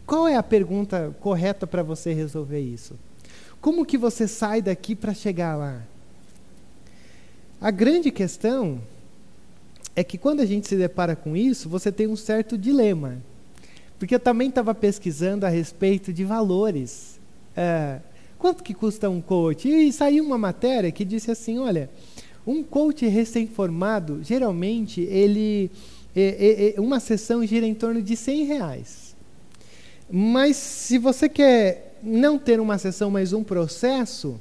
qual 0.06 0.28
é 0.28 0.36
a 0.36 0.44
pergunta 0.44 1.16
correta 1.20 1.66
para 1.66 1.84
você 1.84 2.14
resolver 2.14 2.60
isso? 2.60 2.96
Como 3.60 3.86
que 3.86 3.98
você 3.98 4.28
sai 4.28 4.62
daqui 4.62 4.96
para 4.96 5.14
chegar 5.14 5.56
lá? 5.56 5.82
A 7.60 7.72
grande 7.72 8.12
questão 8.12 8.80
é 9.96 10.04
que 10.04 10.18
quando 10.18 10.42
a 10.42 10.46
gente 10.46 10.68
se 10.68 10.76
depara 10.76 11.16
com 11.16 11.36
isso, 11.36 11.70
você 11.70 11.92
tem 11.92 12.08
um 12.08 12.16
certo 12.16 12.58
dilema. 12.58 13.18
Porque 13.98 14.16
eu 14.16 14.20
também 14.20 14.50
estava 14.50 14.76
pesquisando 14.76 15.46
a 15.46 15.50
respeito 15.50 16.12
de 16.12 16.24
valores. 16.26 17.20
É, 17.56 18.00
quanto 18.38 18.64
que 18.64 18.74
custa 18.74 19.10
um 19.10 19.22
coach? 19.22 19.70
E 19.70 19.92
saiu 19.94 20.26
uma 20.26 20.38
matéria 20.38 20.92
que 20.92 21.06
disse 21.06 21.32
assim, 21.32 21.60
olha, 21.60 21.90
um 22.46 22.62
coach 22.62 23.06
recém-formado, 23.08 24.20
geralmente, 24.22 25.02
ele, 25.02 25.72
é, 26.16 26.76
é, 26.76 26.82
uma 26.82 27.00
sessão 27.00 27.46
gira 27.46 27.66
em 27.66 27.74
torno 27.74 28.02
de 28.02 28.18
100 28.18 28.44
reais. 28.46 29.16
Mas 30.12 30.58
se 30.58 30.98
você 30.98 31.30
quer 31.30 31.98
não 32.04 32.38
ter 32.38 32.60
uma 32.60 32.78
sessão, 32.78 33.10
mas 33.10 33.34
um 33.34 33.44
processo, 33.44 34.40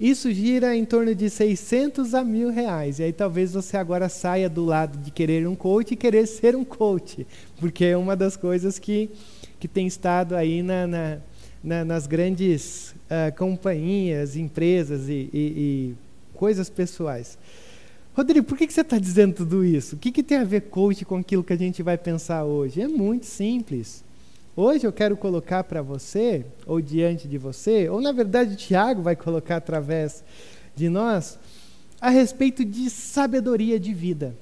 isso 0.00 0.32
gira 0.32 0.76
em 0.76 0.84
torno 0.84 1.12
de 1.12 1.28
600 1.28 2.14
a 2.14 2.22
mil 2.22 2.50
reais. 2.50 3.00
E 3.00 3.02
aí 3.02 3.12
talvez 3.12 3.52
você 3.52 3.76
agora 3.76 4.08
saia 4.08 4.48
do 4.48 4.64
lado 4.64 4.96
de 4.98 5.10
querer 5.10 5.46
um 5.48 5.56
coach 5.56 5.92
e 5.92 5.96
querer 5.96 6.26
ser 6.26 6.54
um 6.54 6.64
coach, 6.64 7.26
porque 7.58 7.84
é 7.84 7.96
uma 7.96 8.14
das 8.14 8.36
coisas 8.36 8.78
que, 8.78 9.10
que 9.58 9.66
tem 9.66 9.86
estado 9.86 10.36
aí 10.36 10.62
na, 10.62 10.86
na, 10.86 11.18
na 11.64 11.84
nas 11.84 12.06
grandes 12.06 12.94
uh, 13.06 13.36
companhias, 13.36 14.36
empresas 14.36 15.08
e, 15.08 15.28
e, 15.32 15.34
e, 15.34 15.94
coisas 16.32 16.70
pessoais. 16.70 17.36
Rodrigo, 18.14 18.46
por 18.46 18.56
que, 18.56 18.66
que 18.66 18.72
você 18.72 18.82
está 18.82 18.98
dizendo 18.98 19.34
tudo 19.34 19.64
isso? 19.64 19.96
O 19.96 19.98
que, 19.98 20.12
que 20.12 20.22
tem 20.22 20.38
a 20.38 20.44
ver 20.44 20.62
coach 20.62 21.04
com 21.04 21.16
aquilo 21.16 21.42
que 21.42 21.52
a 21.52 21.58
gente 21.58 21.82
vai 21.82 21.98
pensar 21.98 22.44
hoje? 22.44 22.80
É 22.80 22.88
muito 22.88 23.26
simples. 23.26 24.04
Hoje 24.60 24.84
eu 24.84 24.92
quero 24.92 25.16
colocar 25.16 25.62
para 25.62 25.80
você, 25.80 26.44
ou 26.66 26.80
diante 26.80 27.28
de 27.28 27.38
você, 27.38 27.88
ou 27.88 28.00
na 28.00 28.10
verdade 28.10 28.56
Tiago 28.56 29.00
vai 29.00 29.14
colocar 29.14 29.58
através 29.58 30.24
de 30.74 30.88
nós, 30.88 31.38
a 32.00 32.10
respeito 32.10 32.64
de 32.64 32.90
sabedoria 32.90 33.78
de 33.78 33.94
vida. 33.94 34.34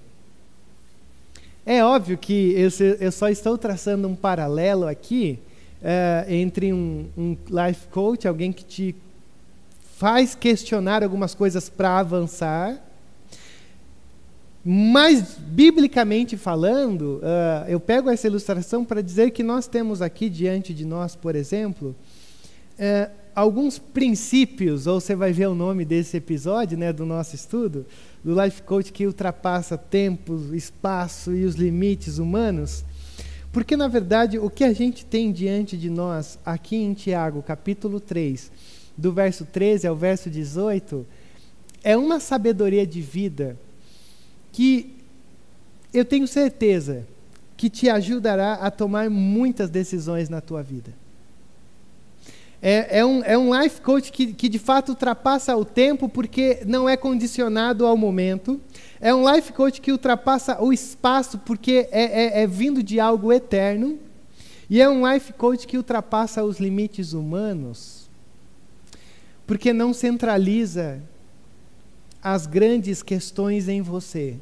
É 1.66 1.84
óbvio 1.84 2.16
que 2.16 2.54
eu, 2.98 3.12
só 3.12 3.28
estou 3.28 3.58
traçando 3.58 4.08
um 4.08 4.16
paralelo 4.16 4.88
aqui 4.88 5.38
é, 5.82 6.24
entre 6.30 6.72
um, 6.72 7.10
um 7.14 7.36
life 7.50 7.86
coach, 7.88 8.26
alguém 8.26 8.54
que 8.54 8.64
te 8.64 8.96
faz 9.98 10.34
questionar 10.34 11.02
algumas 11.02 11.34
coisas 11.34 11.68
para 11.68 11.98
avançar, 11.98 12.82
mas, 14.68 15.38
biblicamente 15.38 16.36
falando, 16.36 17.20
uh, 17.22 17.68
eu 17.68 17.78
pego 17.78 18.10
essa 18.10 18.26
ilustração 18.26 18.84
para 18.84 19.00
dizer 19.00 19.30
que 19.30 19.44
nós 19.44 19.68
temos 19.68 20.02
aqui 20.02 20.28
diante 20.28 20.74
de 20.74 20.84
nós, 20.84 21.14
por 21.14 21.36
exemplo, 21.36 21.94
uh, 22.72 23.08
alguns 23.32 23.78
princípios, 23.78 24.88
ou 24.88 25.00
você 25.00 25.14
vai 25.14 25.32
ver 25.32 25.46
o 25.46 25.54
nome 25.54 25.84
desse 25.84 26.16
episódio 26.16 26.76
né, 26.76 26.92
do 26.92 27.06
nosso 27.06 27.36
estudo, 27.36 27.86
do 28.24 28.34
Life 28.42 28.60
Coach 28.62 28.92
que 28.92 29.06
ultrapassa 29.06 29.78
tempo, 29.78 30.52
espaço 30.52 31.32
e 31.32 31.44
os 31.44 31.54
limites 31.54 32.18
humanos. 32.18 32.84
Porque, 33.52 33.76
na 33.76 33.86
verdade, 33.86 34.36
o 34.36 34.50
que 34.50 34.64
a 34.64 34.72
gente 34.72 35.06
tem 35.06 35.30
diante 35.30 35.76
de 35.76 35.88
nós, 35.88 36.40
aqui 36.44 36.74
em 36.74 36.92
Tiago, 36.92 37.40
capítulo 37.40 38.00
3, 38.00 38.50
do 38.98 39.12
verso 39.12 39.44
13 39.44 39.86
ao 39.86 39.94
verso 39.94 40.28
18, 40.28 41.06
é 41.84 41.96
uma 41.96 42.18
sabedoria 42.18 42.84
de 42.84 43.00
vida 43.00 43.56
que 44.56 44.96
eu 45.92 46.02
tenho 46.02 46.26
certeza 46.26 47.06
que 47.58 47.68
te 47.68 47.90
ajudará 47.90 48.54
a 48.54 48.70
tomar 48.70 49.10
muitas 49.10 49.68
decisões 49.68 50.30
na 50.30 50.40
tua 50.40 50.62
vida. 50.62 50.94
É, 52.62 53.00
é, 53.00 53.04
um, 53.04 53.22
é 53.22 53.36
um 53.36 53.54
life 53.54 53.82
coach 53.82 54.10
que, 54.10 54.32
que 54.32 54.48
de 54.48 54.58
fato 54.58 54.88
ultrapassa 54.88 55.54
o 55.54 55.62
tempo 55.62 56.08
porque 56.08 56.62
não 56.64 56.88
é 56.88 56.96
condicionado 56.96 57.84
ao 57.84 57.98
momento. 57.98 58.58
É 58.98 59.14
um 59.14 59.30
life 59.30 59.52
coach 59.52 59.78
que 59.78 59.92
ultrapassa 59.92 60.58
o 60.62 60.72
espaço 60.72 61.36
porque 61.40 61.86
é, 61.92 62.38
é, 62.38 62.42
é 62.42 62.46
vindo 62.46 62.82
de 62.82 62.98
algo 62.98 63.30
eterno. 63.30 63.98
E 64.70 64.80
é 64.80 64.88
um 64.88 65.06
life 65.06 65.34
coach 65.34 65.66
que 65.66 65.76
ultrapassa 65.76 66.42
os 66.42 66.58
limites 66.58 67.12
humanos 67.12 68.08
porque 69.46 69.74
não 69.74 69.92
centraliza 69.92 71.02
as 72.28 72.44
grandes 72.44 73.04
questões 73.04 73.68
em 73.68 73.80
você, 73.80 74.34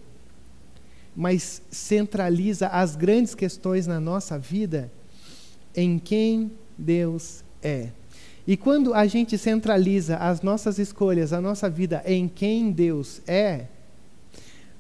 mas 1.15 1.61
centraliza 1.71 2.67
as 2.69 2.97
grandes 2.97 3.35
questões 3.35 3.87
na 3.87 4.01
nossa 4.01 4.39
vida 4.39 4.91
em 5.77 5.99
quem 5.99 6.51
Deus 6.79 7.45
é. 7.63 7.91
E 8.47 8.57
quando 8.57 8.95
a 8.95 9.07
gente 9.07 9.37
centraliza 9.37 10.17
as 10.17 10.41
nossas 10.41 10.79
escolhas, 10.79 11.31
a 11.35 11.43
nossa 11.43 11.69
vida 11.69 12.03
em 12.07 12.27
quem 12.27 12.73
Deus 12.73 13.21
é, 13.27 13.67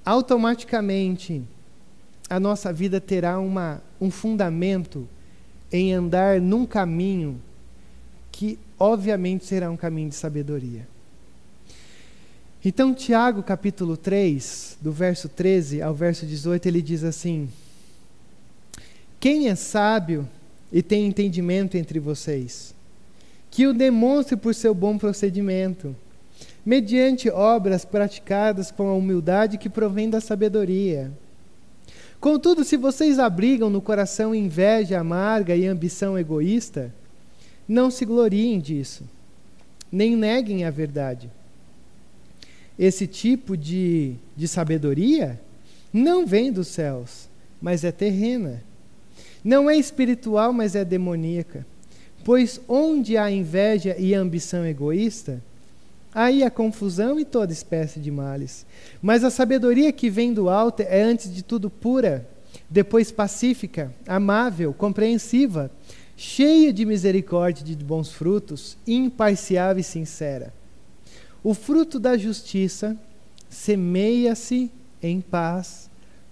automaticamente 0.02 1.42
a 2.30 2.40
nossa 2.40 2.72
vida 2.72 3.02
terá 3.02 3.38
uma, 3.38 3.82
um 4.00 4.10
fundamento 4.10 5.06
em 5.70 5.92
andar 5.92 6.40
num 6.40 6.64
caminho 6.64 7.38
que, 8.32 8.58
obviamente, 8.78 9.44
será 9.44 9.70
um 9.70 9.76
caminho 9.76 10.08
de 10.08 10.14
sabedoria. 10.14 10.93
Então, 12.66 12.94
Tiago, 12.94 13.42
capítulo 13.42 13.94
3, 13.94 14.78
do 14.80 14.90
verso 14.90 15.28
13 15.28 15.82
ao 15.82 15.92
verso 15.92 16.24
18, 16.24 16.64
ele 16.66 16.80
diz 16.80 17.04
assim: 17.04 17.46
Quem 19.20 19.50
é 19.50 19.54
sábio 19.54 20.26
e 20.72 20.82
tem 20.82 21.06
entendimento 21.06 21.76
entre 21.76 22.00
vocês, 22.00 22.74
que 23.50 23.66
o 23.66 23.74
demonstre 23.74 24.34
por 24.34 24.54
seu 24.54 24.74
bom 24.74 24.96
procedimento, 24.96 25.94
mediante 26.64 27.28
obras 27.28 27.84
praticadas 27.84 28.70
com 28.70 28.88
a 28.88 28.94
humildade 28.94 29.58
que 29.58 29.68
provém 29.68 30.08
da 30.08 30.18
sabedoria. 30.18 31.12
Contudo, 32.18 32.64
se 32.64 32.78
vocês 32.78 33.18
abrigam 33.18 33.68
no 33.68 33.82
coração 33.82 34.34
inveja 34.34 34.98
amarga 34.98 35.54
e 35.54 35.66
ambição 35.66 36.18
egoísta, 36.18 36.94
não 37.68 37.90
se 37.90 38.06
gloriem 38.06 38.58
disso, 38.58 39.04
nem 39.92 40.16
neguem 40.16 40.64
a 40.64 40.70
verdade 40.70 41.30
esse 42.78 43.06
tipo 43.06 43.56
de, 43.56 44.14
de 44.36 44.48
sabedoria 44.48 45.40
não 45.92 46.26
vem 46.26 46.52
dos 46.52 46.68
céus, 46.68 47.28
mas 47.60 47.84
é 47.84 47.92
terrena. 47.92 48.62
Não 49.44 49.70
é 49.70 49.76
espiritual, 49.76 50.52
mas 50.52 50.74
é 50.74 50.84
demoníaca. 50.84 51.64
Pois 52.24 52.60
onde 52.66 53.16
há 53.16 53.30
inveja 53.30 53.94
e 53.98 54.14
ambição 54.14 54.66
egoísta, 54.66 55.42
aí 56.12 56.42
há 56.42 56.50
confusão 56.50 57.20
e 57.20 57.24
toda 57.24 57.52
espécie 57.52 58.00
de 58.00 58.10
males. 58.10 58.66
Mas 59.00 59.22
a 59.22 59.30
sabedoria 59.30 59.92
que 59.92 60.10
vem 60.10 60.32
do 60.32 60.48
alto 60.48 60.80
é 60.80 61.02
antes 61.02 61.32
de 61.32 61.42
tudo 61.42 61.68
pura, 61.68 62.26
depois 62.68 63.12
pacífica, 63.12 63.92
amável, 64.06 64.72
compreensiva, 64.72 65.70
cheia 66.16 66.72
de 66.72 66.84
misericórdia 66.84 67.62
e 67.62 67.74
de 67.74 67.84
bons 67.84 68.10
frutos, 68.10 68.76
imparcial 68.86 69.78
e 69.78 69.82
sincera. 69.82 70.52
O 71.44 71.52
fruto 71.52 72.00
da 72.00 72.16
justiça 72.16 72.98
semeia-se 73.50 74.72
em 75.02 75.20
paz 75.20 75.90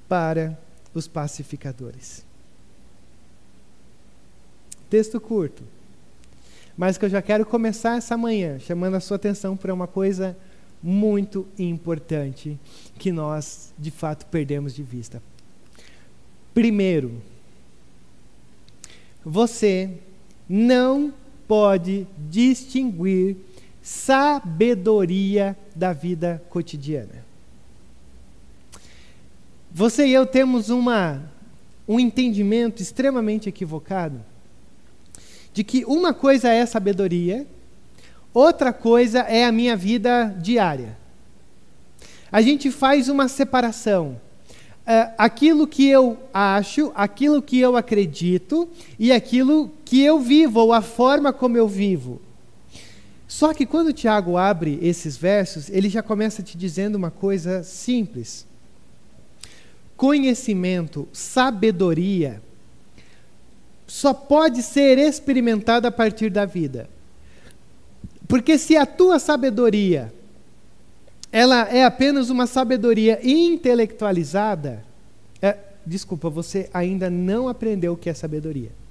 para 0.09 0.59
os 0.95 1.07
pacificadores. 1.07 2.25
Texto 4.89 5.21
curto, 5.21 5.63
mas 6.77 6.97
que 6.97 7.05
eu 7.05 7.11
já 7.11 7.21
quero 7.21 7.45
começar 7.45 7.99
essa 7.99 8.17
manhã 8.17 8.59
chamando 8.59 8.95
a 8.95 9.01
sua 9.01 9.17
atenção 9.17 9.55
para 9.55 9.73
uma 9.75 9.87
coisa 9.87 10.35
muito 10.83 11.47
importante 11.59 12.59
que 12.99 13.13
nós 13.13 13.73
de 13.79 13.91
fato 13.91 14.25
perdemos 14.27 14.75
de 14.75 14.83
vista. 14.83 15.23
Primeiro, 16.55 17.21
você 19.23 19.91
não 20.49 21.13
pode 21.47 22.07
distinguir 22.31 23.37
sabedoria 23.83 25.57
da 25.75 25.93
vida 25.93 26.43
cotidiana. 26.49 27.25
Você 29.71 30.07
e 30.07 30.13
eu 30.13 30.25
temos 30.25 30.71
uma, 30.71 31.23
um 31.89 31.99
entendimento 31.99 32.81
extremamente 32.81 33.49
equivocado 33.49 34.21
de 35.53 35.65
que 35.65 35.85
uma 35.85 36.15
coisa 36.15 36.49
é 36.49 36.65
sabedoria, 36.65 37.47
outra 38.33 38.73
coisa 38.73 39.21
é 39.21 39.45
a 39.45 39.53
minha 39.53 39.77
vida 39.77 40.35
diária. 40.41 40.97
A 42.31 42.41
gente 42.41 42.71
faz 42.71 43.09
uma 43.09 43.29
separação. 43.29 44.21
Uh, 44.83 45.15
aquilo 45.17 45.67
que 45.67 45.87
eu 45.87 46.19
acho, 46.33 46.91
aquilo 46.95 47.41
que 47.41 47.59
eu 47.61 47.77
acredito 47.77 48.69
e 48.99 49.13
aquilo 49.13 49.71
que 49.85 50.03
eu 50.03 50.19
vivo, 50.19 50.61
ou 50.61 50.73
a 50.73 50.83
forma 50.83 51.33
como 51.33 51.57
eu 51.57 51.69
vivo. 51.69 52.21
Só 53.33 53.55
que 53.55 53.65
quando 53.65 53.95
Tiago 53.95 54.37
abre 54.37 54.79
esses 54.83 55.17
versos, 55.17 55.71
ele 55.71 55.89
já 55.89 56.03
começa 56.03 56.43
te 56.43 56.55
dizendo 56.55 56.97
uma 56.97 57.11
coisa 57.11 57.63
simples. 57.63 58.47
Conhecimento, 59.97 61.09
sabedoria, 61.15 62.43
só 63.87 64.13
pode 64.13 64.63
ser 64.63 64.99
experimentado 64.99 65.89
a 65.89 65.91
partir 65.91 66.29
da 66.29 66.45
vida. 66.45 66.91
Porque 68.29 68.59
se 68.59 68.77
a 68.77 68.85
tua 68.85 69.19
sabedoria 69.19 70.13
ela 71.33 71.67
é 71.71 71.87
apenas 71.87 72.29
uma 72.29 72.47
sabedoria 72.47 73.19
intelectualizada, 73.27 74.85
é, 75.41 75.57
desculpa, 75.87 76.29
você 76.29 76.69
ainda 76.71 77.09
não 77.09 77.49
aprendeu 77.49 77.95
o 77.95 77.97
que 77.97 78.11
é 78.11 78.15
sabedoria. 78.15 78.82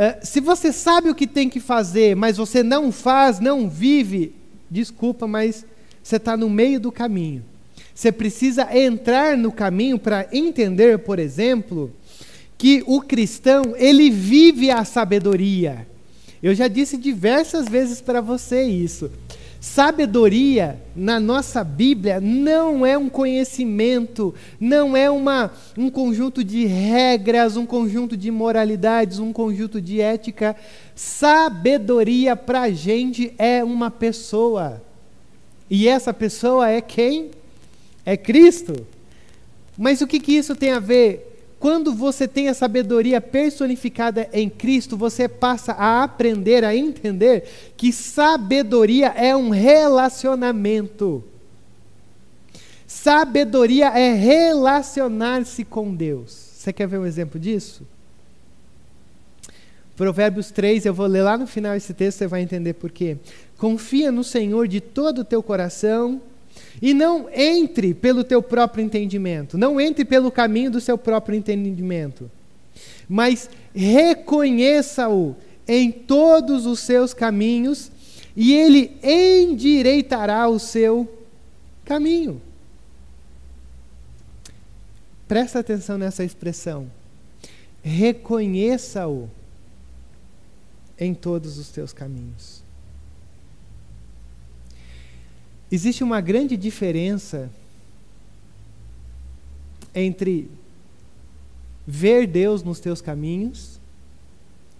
É, 0.00 0.20
se 0.22 0.38
você 0.38 0.72
sabe 0.72 1.10
o 1.10 1.14
que 1.14 1.26
tem 1.26 1.50
que 1.50 1.58
fazer, 1.58 2.14
mas 2.14 2.36
você 2.36 2.62
não 2.62 2.92
faz, 2.92 3.40
não 3.40 3.68
vive, 3.68 4.32
desculpa, 4.70 5.26
mas 5.26 5.66
você 6.00 6.14
está 6.14 6.36
no 6.36 6.48
meio 6.48 6.78
do 6.78 6.92
caminho. 6.92 7.44
Você 7.92 8.12
precisa 8.12 8.68
entrar 8.78 9.36
no 9.36 9.50
caminho 9.50 9.98
para 9.98 10.28
entender, 10.32 11.00
por 11.00 11.18
exemplo, 11.18 11.92
que 12.56 12.80
o 12.86 13.00
cristão, 13.00 13.74
ele 13.76 14.08
vive 14.08 14.70
a 14.70 14.84
sabedoria. 14.84 15.84
Eu 16.40 16.54
já 16.54 16.68
disse 16.68 16.96
diversas 16.96 17.68
vezes 17.68 18.00
para 18.00 18.20
você 18.20 18.62
isso. 18.62 19.10
Sabedoria 19.60 20.80
na 20.94 21.18
nossa 21.18 21.64
Bíblia 21.64 22.20
não 22.20 22.86
é 22.86 22.96
um 22.96 23.08
conhecimento, 23.08 24.32
não 24.60 24.96
é 24.96 25.10
uma, 25.10 25.52
um 25.76 25.90
conjunto 25.90 26.44
de 26.44 26.64
regras, 26.64 27.56
um 27.56 27.66
conjunto 27.66 28.16
de 28.16 28.30
moralidades, 28.30 29.18
um 29.18 29.32
conjunto 29.32 29.80
de 29.80 30.00
ética. 30.00 30.54
Sabedoria 30.94 32.36
para 32.36 32.62
a 32.62 32.70
gente 32.70 33.34
é 33.36 33.64
uma 33.64 33.90
pessoa. 33.90 34.80
E 35.68 35.88
essa 35.88 36.14
pessoa 36.14 36.68
é 36.68 36.80
quem? 36.80 37.30
É 38.06 38.16
Cristo. 38.16 38.86
Mas 39.76 40.00
o 40.00 40.06
que, 40.06 40.20
que 40.20 40.32
isso 40.32 40.54
tem 40.54 40.70
a 40.70 40.78
ver 40.78 41.27
quando 41.58 41.92
você 41.92 42.28
tem 42.28 42.48
a 42.48 42.54
sabedoria 42.54 43.20
personificada 43.20 44.28
em 44.32 44.48
Cristo, 44.48 44.96
você 44.96 45.28
passa 45.28 45.72
a 45.72 46.04
aprender, 46.04 46.64
a 46.64 46.74
entender 46.74 47.72
que 47.76 47.92
sabedoria 47.92 49.08
é 49.08 49.34
um 49.34 49.50
relacionamento. 49.50 51.24
Sabedoria 52.86 53.88
é 53.88 54.14
relacionar-se 54.14 55.64
com 55.64 55.94
Deus. 55.94 56.30
Você 56.30 56.72
quer 56.72 56.86
ver 56.86 56.98
um 56.98 57.06
exemplo 57.06 57.40
disso? 57.40 57.82
Provérbios 59.96 60.52
3, 60.52 60.86
eu 60.86 60.94
vou 60.94 61.06
ler 61.06 61.22
lá 61.22 61.36
no 61.36 61.46
final 61.46 61.74
esse 61.74 61.92
texto, 61.92 62.18
você 62.18 62.28
vai 62.28 62.40
entender 62.40 62.74
por 62.74 62.92
quê. 62.92 63.16
Confia 63.56 64.12
no 64.12 64.22
Senhor 64.22 64.68
de 64.68 64.80
todo 64.80 65.22
o 65.22 65.24
teu 65.24 65.42
coração 65.42 66.22
e 66.80 66.94
não 66.94 67.28
entre 67.32 67.94
pelo 67.94 68.22
teu 68.22 68.42
próprio 68.42 68.84
entendimento, 68.84 69.58
não 69.58 69.80
entre 69.80 70.04
pelo 70.04 70.30
caminho 70.30 70.70
do 70.70 70.80
seu 70.80 70.96
próprio 70.96 71.36
entendimento, 71.36 72.30
mas 73.08 73.50
reconheça-o 73.74 75.34
em 75.66 75.90
todos 75.90 76.66
os 76.66 76.80
seus 76.80 77.12
caminhos 77.12 77.90
e 78.36 78.54
ele 78.54 78.96
endireitará 79.02 80.48
o 80.48 80.58
seu 80.58 81.08
caminho. 81.84 82.40
Presta 85.26 85.58
atenção 85.58 85.98
nessa 85.98 86.24
expressão. 86.24 86.90
Reconheça-o 87.82 89.28
em 90.98 91.12
todos 91.14 91.58
os 91.58 91.68
teus 91.68 91.92
caminhos. 91.92 92.57
Existe 95.70 96.02
uma 96.02 96.20
grande 96.20 96.56
diferença 96.56 97.50
entre 99.94 100.48
ver 101.86 102.26
Deus 102.26 102.62
nos 102.62 102.80
teus 102.80 103.00
caminhos 103.00 103.78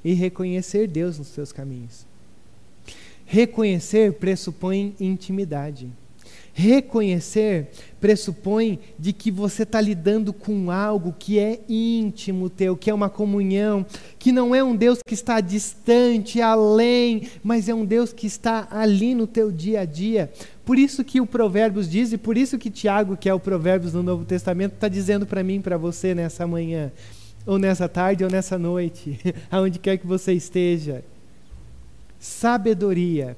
e 0.04 0.12
reconhecer 0.12 0.86
Deus 0.86 1.18
nos 1.18 1.30
teus 1.30 1.52
caminhos. 1.52 2.06
Reconhecer 3.26 4.14
pressupõe 4.14 4.94
intimidade. 4.98 5.90
Reconhecer 6.60 7.68
pressupõe 8.00 8.80
de 8.98 9.12
que 9.12 9.30
você 9.30 9.62
está 9.62 9.80
lidando 9.80 10.32
com 10.32 10.72
algo 10.72 11.14
que 11.16 11.38
é 11.38 11.60
íntimo 11.68 12.50
teu, 12.50 12.76
que 12.76 12.90
é 12.90 12.94
uma 12.94 13.08
comunhão, 13.08 13.86
que 14.18 14.32
não 14.32 14.52
é 14.52 14.64
um 14.64 14.74
Deus 14.74 14.98
que 15.06 15.14
está 15.14 15.40
distante, 15.40 16.42
além, 16.42 17.28
mas 17.44 17.68
é 17.68 17.74
um 17.74 17.84
Deus 17.84 18.12
que 18.12 18.26
está 18.26 18.66
ali 18.72 19.14
no 19.14 19.24
teu 19.24 19.52
dia 19.52 19.82
a 19.82 19.84
dia. 19.84 20.32
Por 20.64 20.80
isso 20.80 21.04
que 21.04 21.20
o 21.20 21.26
Provérbios 21.26 21.88
diz, 21.88 22.12
e 22.12 22.18
por 22.18 22.36
isso 22.36 22.58
que 22.58 22.70
Tiago, 22.70 23.16
que 23.16 23.28
é 23.28 23.34
o 23.34 23.38
Provérbios 23.38 23.94
no 23.94 24.02
Novo 24.02 24.24
Testamento, 24.24 24.72
está 24.74 24.88
dizendo 24.88 25.24
para 25.24 25.44
mim, 25.44 25.60
para 25.60 25.76
você 25.76 26.12
nessa 26.12 26.44
manhã, 26.44 26.90
ou 27.46 27.56
nessa 27.56 27.88
tarde, 27.88 28.24
ou 28.24 28.30
nessa 28.30 28.58
noite, 28.58 29.16
aonde 29.48 29.78
quer 29.78 29.96
que 29.96 30.08
você 30.08 30.32
esteja. 30.32 31.04
Sabedoria 32.18 33.36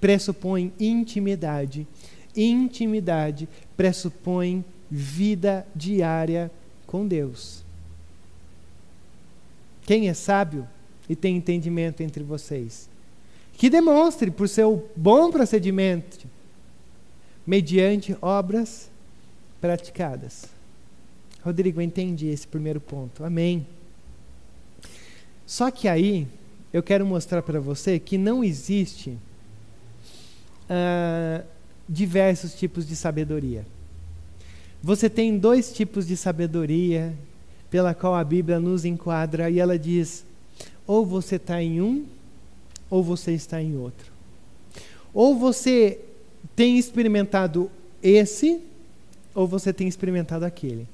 pressupõe 0.00 0.72
intimidade 0.80 1.86
Intimidade 2.36 3.48
pressupõe 3.76 4.64
vida 4.90 5.66
diária 5.74 6.50
com 6.86 7.06
Deus. 7.06 7.62
Quem 9.86 10.08
é 10.08 10.14
sábio 10.14 10.66
e 11.08 11.16
tem 11.16 11.36
entendimento 11.36 12.00
entre 12.00 12.22
vocês? 12.22 12.88
Que 13.54 13.68
demonstre 13.68 14.30
por 14.30 14.48
seu 14.48 14.88
bom 14.96 15.30
procedimento, 15.30 16.26
mediante 17.46 18.16
obras 18.22 18.90
praticadas. 19.60 20.46
Rodrigo, 21.44 21.80
eu 21.80 21.84
entendi 21.84 22.28
esse 22.28 22.46
primeiro 22.46 22.80
ponto. 22.80 23.24
Amém. 23.24 23.66
Só 25.46 25.70
que 25.70 25.88
aí 25.88 26.26
eu 26.72 26.82
quero 26.82 27.04
mostrar 27.04 27.42
para 27.42 27.58
você 27.58 27.98
que 27.98 28.16
não 28.16 28.44
existe. 28.44 29.18
Uh, 30.70 31.44
diversos 31.90 32.54
tipos 32.54 32.86
de 32.86 32.94
sabedoria. 32.94 33.66
Você 34.80 35.10
tem 35.10 35.36
dois 35.36 35.72
tipos 35.72 36.06
de 36.06 36.16
sabedoria 36.16 37.12
pela 37.68 37.92
qual 37.92 38.14
a 38.14 38.22
Bíblia 38.22 38.60
nos 38.60 38.84
enquadra 38.84 39.50
e 39.50 39.58
ela 39.58 39.76
diz: 39.76 40.24
ou 40.86 41.04
você 41.04 41.34
está 41.34 41.60
em 41.60 41.80
um, 41.80 42.06
ou 42.88 43.02
você 43.02 43.32
está 43.32 43.60
em 43.60 43.76
outro. 43.76 44.12
Ou 45.12 45.36
você 45.36 45.98
tem 46.54 46.78
experimentado 46.78 47.68
esse, 48.00 48.60
ou 49.34 49.46
você 49.46 49.72
tem 49.72 49.88
experimentado 49.88 50.44
aquele. 50.44 50.86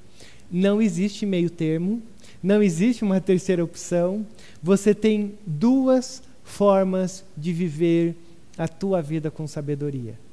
Não 0.51 0.81
existe 0.81 1.27
meio 1.27 1.51
termo, 1.51 2.03
não 2.43 2.63
existe 2.63 3.05
uma 3.05 3.21
terceira 3.21 3.63
opção. 3.63 4.27
Você 4.63 4.95
tem 4.95 5.35
duas 5.47 6.23
formas 6.43 7.23
de 7.37 7.53
viver 7.53 8.15
a 8.57 8.67
tua 8.67 9.03
vida 9.03 9.31
com 9.31 9.47
sabedoria. 9.47 10.26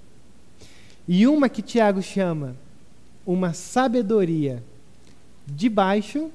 E 1.08 1.28
uma 1.28 1.50
que 1.50 1.62
Tiago 1.62 2.02
chama 2.02 2.56
uma 3.26 3.54
sabedoria 3.54 4.64
de 5.46 5.68
baixo 5.70 6.30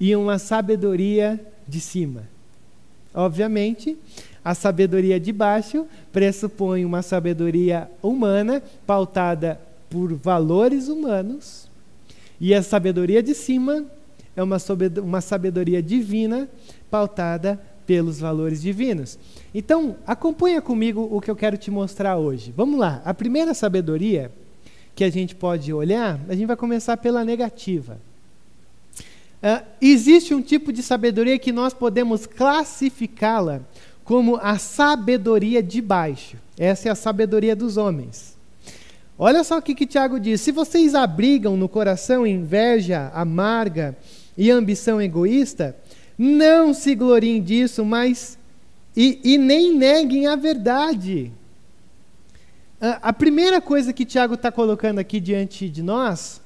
e 0.00 0.14
uma 0.16 0.38
sabedoria 0.38 1.40
de 1.66 1.80
cima. 1.80 2.22
Obviamente, 3.14 3.96
a 4.44 4.54
sabedoria 4.54 5.20
de 5.20 5.32
baixo 5.32 5.86
pressupõe 6.12 6.84
uma 6.84 7.02
sabedoria 7.02 7.90
humana 8.02 8.62
pautada 8.86 9.60
por 9.88 10.12
valores 10.14 10.88
humanos, 10.88 11.68
e 12.40 12.52
a 12.52 12.62
sabedoria 12.62 13.22
de 13.22 13.34
cima 13.34 13.84
é 14.36 14.42
uma 14.42 15.20
sabedoria 15.20 15.80
divina 15.80 16.48
pautada 16.90 17.60
pelos 17.86 18.18
valores 18.18 18.62
divinos. 18.62 19.18
Então, 19.54 19.96
acompanha 20.06 20.60
comigo 20.60 21.08
o 21.10 21.20
que 21.20 21.30
eu 21.30 21.36
quero 21.36 21.56
te 21.56 21.70
mostrar 21.70 22.16
hoje. 22.16 22.52
Vamos 22.56 22.78
lá. 22.78 23.02
A 23.04 23.12
primeira 23.14 23.54
sabedoria 23.54 24.30
que 24.94 25.04
a 25.04 25.10
gente 25.10 25.34
pode 25.34 25.72
olhar, 25.72 26.20
a 26.28 26.34
gente 26.34 26.46
vai 26.46 26.56
começar 26.56 26.96
pela 26.96 27.24
negativa. 27.24 27.98
uh, 29.42 29.64
existe 29.80 30.34
um 30.34 30.40
tipo 30.40 30.72
de 30.72 30.82
sabedoria 30.82 31.38
que 31.38 31.52
nós 31.52 31.74
podemos 31.74 32.26
classificá-la 32.26 33.60
como 34.04 34.36
a 34.36 34.58
sabedoria 34.58 35.62
de 35.62 35.80
baixo. 35.80 36.36
Essa 36.58 36.88
é 36.88 36.92
a 36.92 36.94
sabedoria 36.94 37.56
dos 37.56 37.76
homens. 37.76 38.34
Olha 39.18 39.44
só 39.44 39.58
o 39.58 39.62
que, 39.62 39.74
que 39.74 39.86
Tiago 39.86 40.18
diz: 40.18 40.40
se 40.40 40.52
vocês 40.52 40.94
abrigam 40.94 41.56
no 41.56 41.68
coração 41.68 42.26
inveja 42.26 43.10
amarga 43.14 43.96
e 44.36 44.50
ambição 44.50 45.00
egoísta, 45.00 45.76
não 46.16 46.72
se 46.72 46.94
gloriem 46.94 47.42
disso, 47.42 47.84
mas 47.84 48.38
e, 48.96 49.20
e 49.24 49.38
nem 49.38 49.74
neguem 49.74 50.26
a 50.26 50.36
verdade. 50.36 51.32
A, 52.80 53.08
a 53.08 53.12
primeira 53.12 53.60
coisa 53.60 53.92
que 53.92 54.04
Tiago 54.04 54.34
está 54.34 54.52
colocando 54.52 54.98
aqui 54.98 55.18
diante 55.18 55.68
de 55.68 55.82
nós 55.82 56.40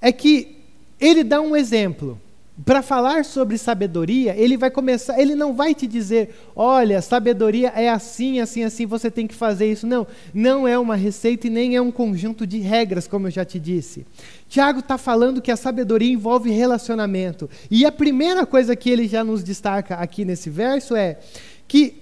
é 0.00 0.12
que 0.12 0.58
ele 1.00 1.24
dá 1.24 1.40
um 1.40 1.56
exemplo 1.56 2.20
para 2.62 2.82
falar 2.82 3.24
sobre 3.24 3.58
sabedoria, 3.58 4.36
ele 4.36 4.56
vai 4.56 4.70
começar, 4.70 5.18
ele 5.18 5.34
não 5.34 5.54
vai 5.54 5.74
te 5.74 5.88
dizer, 5.88 6.36
olha, 6.54 7.02
sabedoria 7.02 7.72
é 7.74 7.88
assim, 7.88 8.38
assim, 8.38 8.62
assim, 8.62 8.86
você 8.86 9.10
tem 9.10 9.26
que 9.26 9.34
fazer 9.34 9.72
isso. 9.72 9.88
Não, 9.88 10.06
não 10.32 10.66
é 10.66 10.78
uma 10.78 10.94
receita 10.94 11.48
e 11.48 11.50
nem 11.50 11.74
é 11.74 11.82
um 11.82 11.90
conjunto 11.90 12.46
de 12.46 12.58
regras, 12.58 13.08
como 13.08 13.26
eu 13.26 13.30
já 13.32 13.44
te 13.44 13.58
disse. 13.58 14.06
Tiago 14.48 14.78
está 14.78 14.96
falando 14.96 15.42
que 15.42 15.50
a 15.50 15.56
sabedoria 15.56 16.12
envolve 16.12 16.48
relacionamento. 16.50 17.50
E 17.68 17.84
a 17.84 17.90
primeira 17.90 18.46
coisa 18.46 18.76
que 18.76 18.88
ele 18.88 19.08
já 19.08 19.24
nos 19.24 19.42
destaca 19.42 19.96
aqui 19.96 20.24
nesse 20.24 20.48
verso 20.48 20.94
é 20.94 21.18
que 21.66 21.96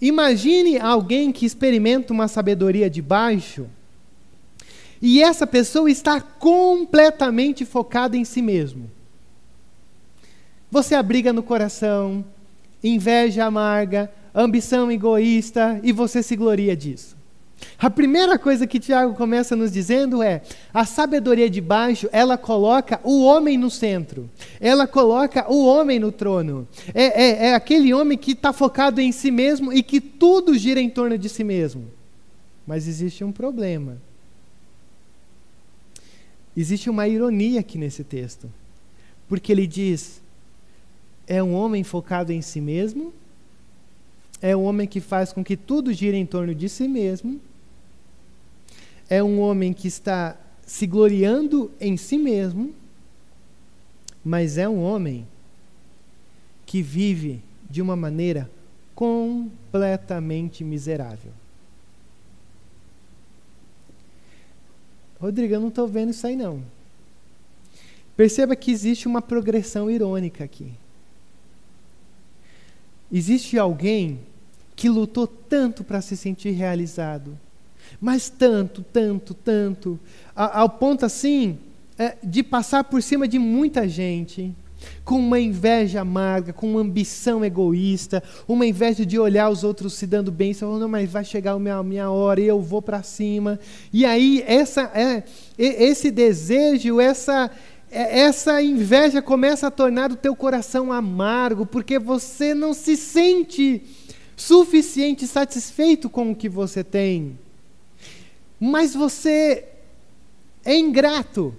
imagine 0.00 0.78
alguém 0.78 1.32
que 1.32 1.44
experimenta 1.44 2.12
uma 2.12 2.28
sabedoria 2.28 2.88
de 2.88 3.02
baixo, 3.02 3.66
e 5.02 5.22
essa 5.22 5.46
pessoa 5.46 5.90
está 5.90 6.20
completamente 6.20 7.64
focada 7.64 8.16
em 8.16 8.24
si 8.24 8.42
mesmo. 8.42 8.90
Você 10.70 10.94
abriga 10.94 11.32
no 11.32 11.42
coração, 11.42 12.24
inveja 12.82 13.44
amarga, 13.44 14.10
ambição 14.34 14.90
egoísta 14.90 15.80
e 15.82 15.92
você 15.92 16.22
se 16.22 16.36
gloria 16.36 16.76
disso. 16.76 17.16
A 17.78 17.90
primeira 17.90 18.38
coisa 18.38 18.66
que 18.66 18.78
Tiago 18.78 19.14
começa 19.14 19.56
nos 19.56 19.72
dizendo 19.72 20.22
é: 20.22 20.42
a 20.72 20.84
sabedoria 20.84 21.50
de 21.50 21.60
baixo, 21.60 22.08
ela 22.12 22.38
coloca 22.38 23.00
o 23.02 23.22
homem 23.22 23.58
no 23.58 23.70
centro, 23.70 24.30
ela 24.60 24.86
coloca 24.86 25.50
o 25.50 25.64
homem 25.64 25.98
no 25.98 26.12
trono. 26.12 26.68
É, 26.94 27.22
é, 27.22 27.46
é 27.48 27.54
aquele 27.54 27.92
homem 27.92 28.16
que 28.16 28.32
está 28.32 28.52
focado 28.52 29.00
em 29.00 29.10
si 29.10 29.30
mesmo 29.30 29.72
e 29.72 29.82
que 29.82 30.00
tudo 30.00 30.56
gira 30.56 30.80
em 30.80 30.90
torno 30.90 31.18
de 31.18 31.28
si 31.28 31.42
mesmo. 31.42 31.84
Mas 32.66 32.86
existe 32.86 33.24
um 33.24 33.32
problema. 33.32 33.96
Existe 36.56 36.90
uma 36.90 37.06
ironia 37.08 37.60
aqui 37.60 37.78
nesse 37.78 38.04
texto, 38.04 38.50
porque 39.28 39.50
ele 39.50 39.66
diz: 39.66 40.20
é 41.28 41.42
um 41.42 41.54
homem 41.54 41.84
focado 41.84 42.32
em 42.32 42.40
si 42.40 42.58
mesmo, 42.58 43.12
é 44.40 44.56
um 44.56 44.64
homem 44.64 44.88
que 44.88 44.98
faz 44.98 45.30
com 45.32 45.44
que 45.44 45.56
tudo 45.56 45.92
gire 45.92 46.16
em 46.16 46.24
torno 46.24 46.54
de 46.54 46.68
si 46.68 46.88
mesmo, 46.88 47.38
é 49.10 49.22
um 49.22 49.38
homem 49.38 49.74
que 49.74 49.86
está 49.86 50.36
se 50.66 50.86
gloriando 50.86 51.70
em 51.78 51.96
si 51.98 52.16
mesmo, 52.16 52.74
mas 54.24 54.56
é 54.56 54.66
um 54.68 54.82
homem 54.82 55.26
que 56.64 56.82
vive 56.82 57.42
de 57.68 57.82
uma 57.82 57.94
maneira 57.94 58.50
completamente 58.94 60.64
miserável. 60.64 61.32
Rodrigo, 65.20 65.54
eu 65.54 65.60
não 65.60 65.68
estou 65.68 65.86
vendo 65.86 66.10
isso 66.10 66.26
aí 66.26 66.36
não. 66.36 66.62
Perceba 68.16 68.56
que 68.56 68.70
existe 68.70 69.06
uma 69.06 69.20
progressão 69.20 69.90
irônica 69.90 70.44
aqui. 70.44 70.72
Existe 73.10 73.58
alguém 73.58 74.20
que 74.76 74.88
lutou 74.88 75.26
tanto 75.26 75.82
para 75.82 76.00
se 76.00 76.16
sentir 76.16 76.50
realizado, 76.50 77.38
mas 78.00 78.28
tanto, 78.28 78.82
tanto, 78.92 79.34
tanto, 79.34 79.98
ao 80.34 80.68
ponto 80.68 81.04
assim 81.04 81.58
é, 81.98 82.16
de 82.22 82.42
passar 82.42 82.84
por 82.84 83.02
cima 83.02 83.26
de 83.26 83.38
muita 83.38 83.88
gente, 83.88 84.54
com 85.04 85.18
uma 85.18 85.40
inveja 85.40 86.02
amarga, 86.02 86.52
com 86.52 86.70
uma 86.70 86.80
ambição 86.80 87.44
egoísta, 87.44 88.22
uma 88.46 88.66
inveja 88.66 89.04
de 89.04 89.18
olhar 89.18 89.50
os 89.50 89.64
outros 89.64 89.94
se 89.94 90.06
dando 90.06 90.30
bem, 90.30 90.54
falando, 90.54 90.82
não, 90.82 90.88
mas 90.88 91.10
vai 91.10 91.24
chegar 91.24 91.52
a 91.52 91.58
minha, 91.58 91.82
minha 91.82 92.10
hora 92.10 92.40
eu 92.40 92.60
vou 92.60 92.80
para 92.80 93.02
cima. 93.02 93.58
E 93.92 94.04
aí 94.04 94.44
essa, 94.46 94.82
é, 94.94 95.24
esse 95.58 96.10
desejo, 96.10 97.00
essa, 97.00 97.50
essa 97.90 98.62
inveja 98.62 99.22
começa 99.22 99.66
a 99.66 99.70
tornar 99.70 100.12
o 100.12 100.16
teu 100.16 100.36
coração 100.36 100.92
amargo, 100.92 101.64
porque 101.64 101.98
você 101.98 102.54
não 102.54 102.74
se 102.74 102.96
sente 102.96 103.82
suficiente 104.36 105.26
satisfeito 105.26 106.08
com 106.08 106.30
o 106.30 106.36
que 106.36 106.48
você 106.48 106.84
tem. 106.84 107.38
Mas 108.60 108.94
você 108.94 109.64
é 110.64 110.76
ingrato. 110.76 111.54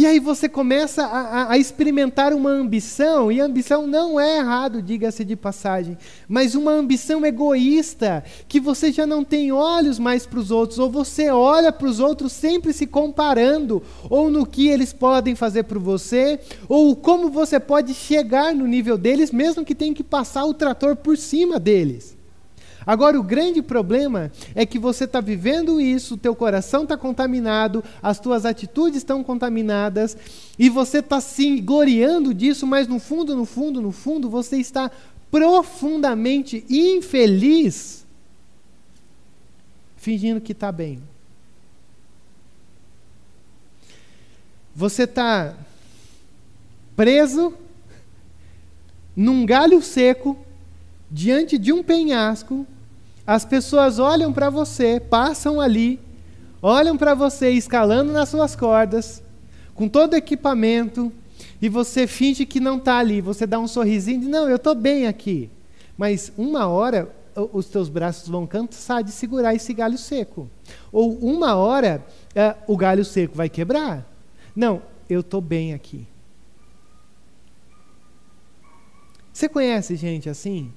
E 0.00 0.06
aí 0.06 0.18
você 0.18 0.48
começa 0.48 1.04
a, 1.04 1.52
a, 1.52 1.58
experimentar 1.58 2.32
uma 2.32 2.48
ambição, 2.48 3.30
e 3.30 3.38
a 3.38 3.44
ambição 3.44 3.86
não 3.86 4.18
é 4.18 4.38
errado, 4.38 4.80
diga-se 4.80 5.22
de 5.26 5.36
passagem, 5.36 5.98
mas 6.26 6.54
uma 6.54 6.72
ambição 6.72 7.26
egoísta, 7.26 8.24
que 8.48 8.58
você 8.58 8.90
já 8.90 9.06
não 9.06 9.22
tem 9.22 9.52
olhos 9.52 9.98
mais 9.98 10.24
para 10.24 10.38
os 10.38 10.50
outros, 10.50 10.78
ou 10.78 10.88
você 10.88 11.28
olha 11.28 11.70
para 11.70 11.86
os 11.86 12.00
outros 12.00 12.32
sempre 12.32 12.72
se 12.72 12.86
comparando, 12.86 13.82
ou 14.08 14.30
no 14.30 14.46
que 14.46 14.68
eles 14.68 14.90
podem 14.90 15.34
fazer 15.34 15.64
por 15.64 15.78
você, 15.78 16.40
ou 16.66 16.96
como 16.96 17.28
você 17.28 17.60
pode 17.60 17.92
chegar 17.92 18.54
no 18.54 18.66
nível 18.66 18.96
deles, 18.96 19.30
mesmo 19.30 19.66
que 19.66 19.74
tenha 19.74 19.92
que 19.92 20.02
passar 20.02 20.46
o 20.46 20.54
trator 20.54 20.96
por 20.96 21.18
cima 21.18 21.60
deles. 21.60 22.18
Agora, 22.86 23.18
o 23.18 23.22
grande 23.22 23.60
problema 23.62 24.32
é 24.54 24.64
que 24.64 24.78
você 24.78 25.04
está 25.04 25.20
vivendo 25.20 25.80
isso, 25.80 26.14
o 26.14 26.18
teu 26.18 26.34
coração 26.34 26.84
está 26.84 26.96
contaminado, 26.96 27.84
as 28.02 28.18
tuas 28.18 28.44
atitudes 28.46 28.98
estão 28.98 29.22
contaminadas, 29.22 30.16
e 30.58 30.68
você 30.68 30.98
está 30.98 31.20
se 31.20 31.60
gloriando 31.60 32.32
disso, 32.32 32.66
mas 32.66 32.86
no 32.86 32.98
fundo, 32.98 33.36
no 33.36 33.44
fundo, 33.44 33.80
no 33.82 33.92
fundo, 33.92 34.30
você 34.30 34.56
está 34.56 34.90
profundamente 35.30 36.64
infeliz, 36.68 38.06
fingindo 39.96 40.40
que 40.40 40.52
está 40.52 40.72
bem. 40.72 41.02
Você 44.74 45.02
está 45.02 45.54
preso 46.96 47.52
num 49.14 49.44
galho 49.44 49.82
seco 49.82 50.38
diante 51.10 51.58
de 51.58 51.72
um 51.72 51.82
penhasco, 51.82 52.66
as 53.26 53.44
pessoas 53.44 53.98
olham 53.98 54.32
para 54.32 54.48
você, 54.48 55.00
passam 55.00 55.60
ali, 55.60 56.00
olham 56.62 56.96
para 56.96 57.14
você 57.14 57.50
escalando 57.50 58.12
nas 58.12 58.28
suas 58.28 58.54
cordas, 58.54 59.22
com 59.74 59.88
todo 59.88 60.12
o 60.12 60.16
equipamento, 60.16 61.12
e 61.60 61.68
você 61.68 62.06
finge 62.06 62.46
que 62.46 62.60
não 62.60 62.76
está 62.76 62.98
ali. 62.98 63.20
Você 63.20 63.46
dá 63.46 63.58
um 63.58 63.68
sorrisinho 63.68 64.16
e 64.16 64.20
diz: 64.20 64.28
Não, 64.28 64.48
eu 64.48 64.56
estou 64.56 64.74
bem 64.74 65.06
aqui. 65.06 65.50
Mas 65.96 66.32
uma 66.36 66.66
hora 66.66 67.10
os 67.52 67.66
teus 67.66 67.88
braços 67.88 68.28
vão 68.28 68.46
cansar 68.46 69.02
de 69.02 69.12
segurar 69.12 69.54
esse 69.54 69.72
galho 69.72 69.98
seco. 69.98 70.50
Ou 70.92 71.14
uma 71.18 71.54
hora 71.54 72.04
uh, 72.30 72.72
o 72.72 72.76
galho 72.76 73.04
seco 73.04 73.36
vai 73.36 73.48
quebrar. 73.48 74.06
Não, 74.54 74.82
eu 75.08 75.20
estou 75.20 75.40
bem 75.40 75.74
aqui. 75.74 76.06
Você 79.32 79.48
conhece 79.48 79.96
gente 79.96 80.28
assim? 80.28 80.72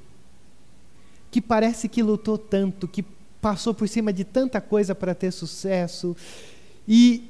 Que 1.34 1.42
parece 1.42 1.90
que 1.90 2.04
lutou 2.04 2.38
tanto, 2.38 2.88
que 2.88 3.02
passou 3.42 3.74
por 3.74 3.90
cima 3.90 4.14
de 4.14 4.24
tanta 4.24 4.62
coisa 4.62 4.94
para 4.94 5.16
ter 5.16 5.32
sucesso, 5.32 6.16
e, 6.88 7.28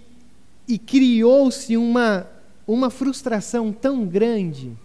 e 0.68 0.78
criou-se 0.78 1.78
uma, 1.78 2.28
uma 2.68 2.90
frustração 2.90 3.72
tão 3.72 4.06
grande, 4.06 4.78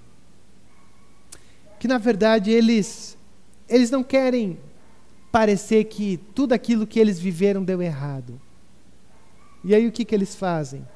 que 1.81 1.89
na 1.89 1.99
verdade 1.99 2.53
eles, 2.53 3.19
eles 3.69 3.91
não 3.91 4.05
querem 4.05 4.57
parecer 5.33 5.87
que 5.87 6.17
tudo 6.33 6.53
aquilo 6.53 6.87
que 6.87 7.01
eles 7.01 7.19
viveram 7.19 7.65
deu 7.65 7.83
errado. 7.83 8.41
E 9.65 9.75
aí 9.75 9.85
o 9.89 9.91
que, 9.91 10.05
que 10.05 10.15
eles 10.15 10.37
fazem? 10.37 10.87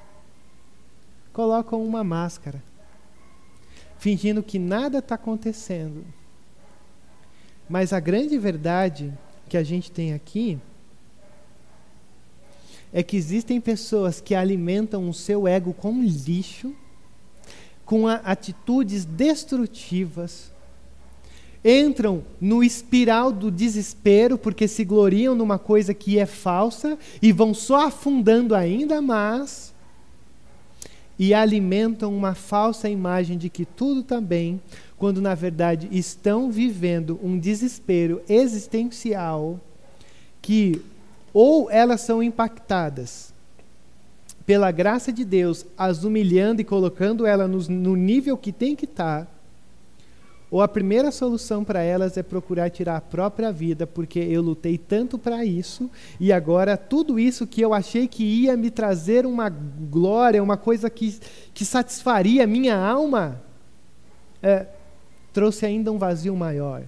Colocam 1.33 1.85
uma 1.85 2.05
máscara, 2.05 2.63
fingindo 3.99 4.45
que 4.45 4.61
nada 4.61 4.99
está 4.99 5.17
acontecendo 5.17 6.05
mas 7.73 7.95
a 7.95 7.99
grande 7.99 8.37
verdade 8.37 9.11
que 9.49 9.57
a 9.57 9.63
gente 9.63 9.91
tem 9.91 10.13
aqui 10.13 10.59
é 12.93 13.03
que 13.03 13.17
existem 13.17 13.63
pessoas 13.63 14.21
que 14.21 14.35
alimentam 14.35 15.09
o 15.09 15.15
seu 15.15 15.49
ego 15.49 15.73
com 15.73 16.03
lixo, 16.03 16.75
com 17.83 18.07
atitudes 18.07 19.07
destrutivas, 19.07 20.53
entram 21.65 22.23
no 22.39 22.63
espiral 22.63 23.33
do 23.33 23.51
desespero 23.51 24.37
porque 24.37 24.69
se 24.69 24.85
gloriam 24.85 25.35
numa 25.35 25.59
coisa 25.59 25.95
que 25.95 26.19
é 26.19 26.27
falsa 26.27 26.99
e 27.23 27.33
vão 27.33 27.55
só 27.55 27.87
afundando 27.87 28.55
ainda 28.55 29.01
mais. 29.01 29.72
E 31.23 31.33
alimentam 31.33 32.13
uma 32.13 32.35
falsa 32.35 32.91
imagem 32.91 33.39
de 33.39 33.49
que 33.49 33.65
tudo 33.65 34.01
está 34.01 34.21
bem, 34.21 34.61
quando 34.99 35.21
na 35.21 35.37
verdade 35.37 35.89
estão 35.93 36.51
vivendo 36.51 37.17
um 37.23 37.39
desespero 37.39 38.21
existencial 38.29 39.61
que 40.41 40.83
ou 41.33 41.71
elas 41.71 42.01
são 42.01 42.25
impactadas 42.25 43.33
pela 44.45 44.73
graça 44.73 45.13
de 45.13 45.25
Deus, 45.25 45.65
as 45.79 46.03
humilhando 46.03 46.61
e 46.61 46.65
colocando 46.65 47.25
ela 47.25 47.47
no, 47.47 47.95
nível 47.95 48.37
que 48.37 48.51
tem 48.51 48.75
que 48.75 48.85
estar, 48.85 49.27
tá, 49.27 49.31
ou 50.53 50.61
a 50.61 50.69
primeira 50.69 51.11
solução 51.11 51.65
para 51.65 51.81
elas 51.81 52.19
é 52.19 52.23
procurar 52.23 52.69
tirar 52.69 52.99
a 52.99 53.01
própria 53.01 53.51
vida, 53.51 53.87
porque 53.87 54.19
eu 54.19 54.43
lutei 54.43 54.77
tanto 54.77 55.19
para 55.19 55.47
isso, 55.47 55.91
e 56.21 56.31
agora 56.31 56.77
tudo 56.77 57.19
isso 57.19 57.47
que 57.47 57.63
eu 57.63 57.73
achei 57.73 58.07
que 58.07 58.23
ia 58.23 58.55
me 58.55 58.71
trazer 58.71 59.25
uma 59.25 59.49
glória, 59.49 60.43
uma 60.43 60.59
coisa 60.59 60.91
que, 60.91 61.19
que 61.55 61.65
satisfaria 61.65 62.47
minha 62.47 62.77
alma, 62.77 63.41
é, 64.43 64.67
trouxe 65.33 65.65
ainda 65.65 65.91
um 65.91 65.97
vazio 65.97 66.37
maior. 66.37 66.83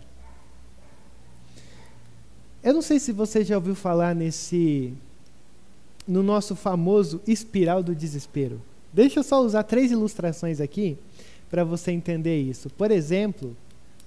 Eu 2.62 2.74
não 2.74 2.82
sei 2.82 3.00
se 3.00 3.12
você 3.12 3.42
já 3.42 3.56
ouviu 3.56 3.74
falar 3.74 4.14
nesse 4.14 4.92
no 6.06 6.22
nosso 6.22 6.54
famoso 6.54 7.22
espiral 7.26 7.82
do 7.82 7.94
desespero. 7.94 8.60
Deixa 8.92 9.20
eu 9.20 9.24
só 9.24 9.40
usar 9.40 9.62
três 9.62 9.90
ilustrações 9.90 10.60
aqui 10.60 10.98
para 11.54 11.62
você 11.62 11.92
entender 11.92 12.36
isso. 12.36 12.68
Por 12.68 12.90
exemplo, 12.90 13.56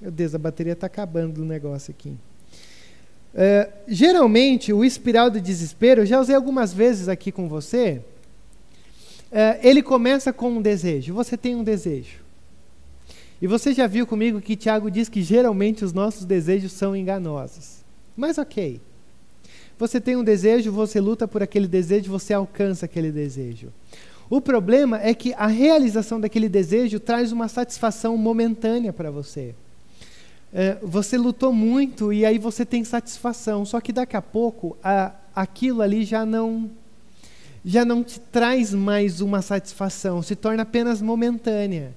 meu 0.02 0.12
Deus, 0.12 0.36
a 0.36 0.38
bateria 0.38 0.74
está 0.74 0.88
acabando 0.88 1.36
do 1.36 1.46
negócio 1.46 1.92
aqui. 1.98 2.10
Uh, 2.10 3.72
geralmente, 3.88 4.74
o 4.74 4.84
espiral 4.84 5.30
do 5.30 5.40
desespero, 5.40 6.02
eu 6.02 6.06
já 6.06 6.20
usei 6.20 6.36
algumas 6.36 6.74
vezes 6.74 7.08
aqui 7.08 7.32
com 7.32 7.48
você, 7.48 8.02
uh, 9.32 9.60
ele 9.64 9.82
começa 9.82 10.34
com 10.34 10.50
um 10.50 10.62
desejo. 10.62 11.14
Você 11.14 11.38
tem 11.38 11.56
um 11.56 11.64
desejo. 11.64 12.18
E 13.42 13.48
você 13.48 13.72
já 13.72 13.88
viu 13.88 14.06
comigo 14.06 14.42
que 14.42 14.58
Tiago 14.58 14.92
diz 14.92 15.08
que 15.08 15.22
geralmente 15.22 15.86
os 15.86 15.94
nossos 15.94 16.26
desejos 16.26 16.74
são 16.74 16.94
enganosos. 16.94 17.78
Mas 18.18 18.38
ok. 18.38 18.82
Você 19.80 20.02
tem 20.02 20.18
um 20.18 20.24
desejo, 20.24 20.70
você 20.70 21.00
luta 21.00 21.26
por 21.26 21.42
aquele 21.42 21.66
desejo, 21.66 22.12
você 22.12 22.34
alcança 22.34 22.86
aquele 22.86 23.10
desejo. 23.10 23.72
O 24.30 24.42
problema 24.42 25.00
é 25.02 25.14
que 25.14 25.34
a 25.36 25.48
realização 25.48 26.20
daquele 26.20 26.50
desejo 26.50 27.00
traz 27.00 27.32
uma 27.32 27.48
satisfação 27.48 28.18
momentânea 28.18 28.92
para 28.92 29.10
você. 29.10 29.56
É, 30.54 30.78
você 30.82 31.18
lutou 31.18 31.54
muito 31.54 32.12
e 32.12 32.26
aí 32.26 32.38
você 32.38 32.66
tem 32.66 32.84
satisfação, 32.84 33.66
só 33.66 33.80
que 33.80 33.94
daqui 33.94 34.18
a 34.18 34.22
pouco 34.22 34.78
a, 34.84 35.14
aquilo 35.36 35.82
ali 35.82 36.04
já 36.04 36.26
não 36.26 36.70
já 37.66 37.84
não 37.84 38.02
te 38.02 38.18
traz 38.20 38.74
mais 38.74 39.20
uma 39.20 39.42
satisfação, 39.42 40.22
se 40.22 40.38
torna 40.38 40.64
apenas 40.64 41.02
momentânea. 41.02 41.94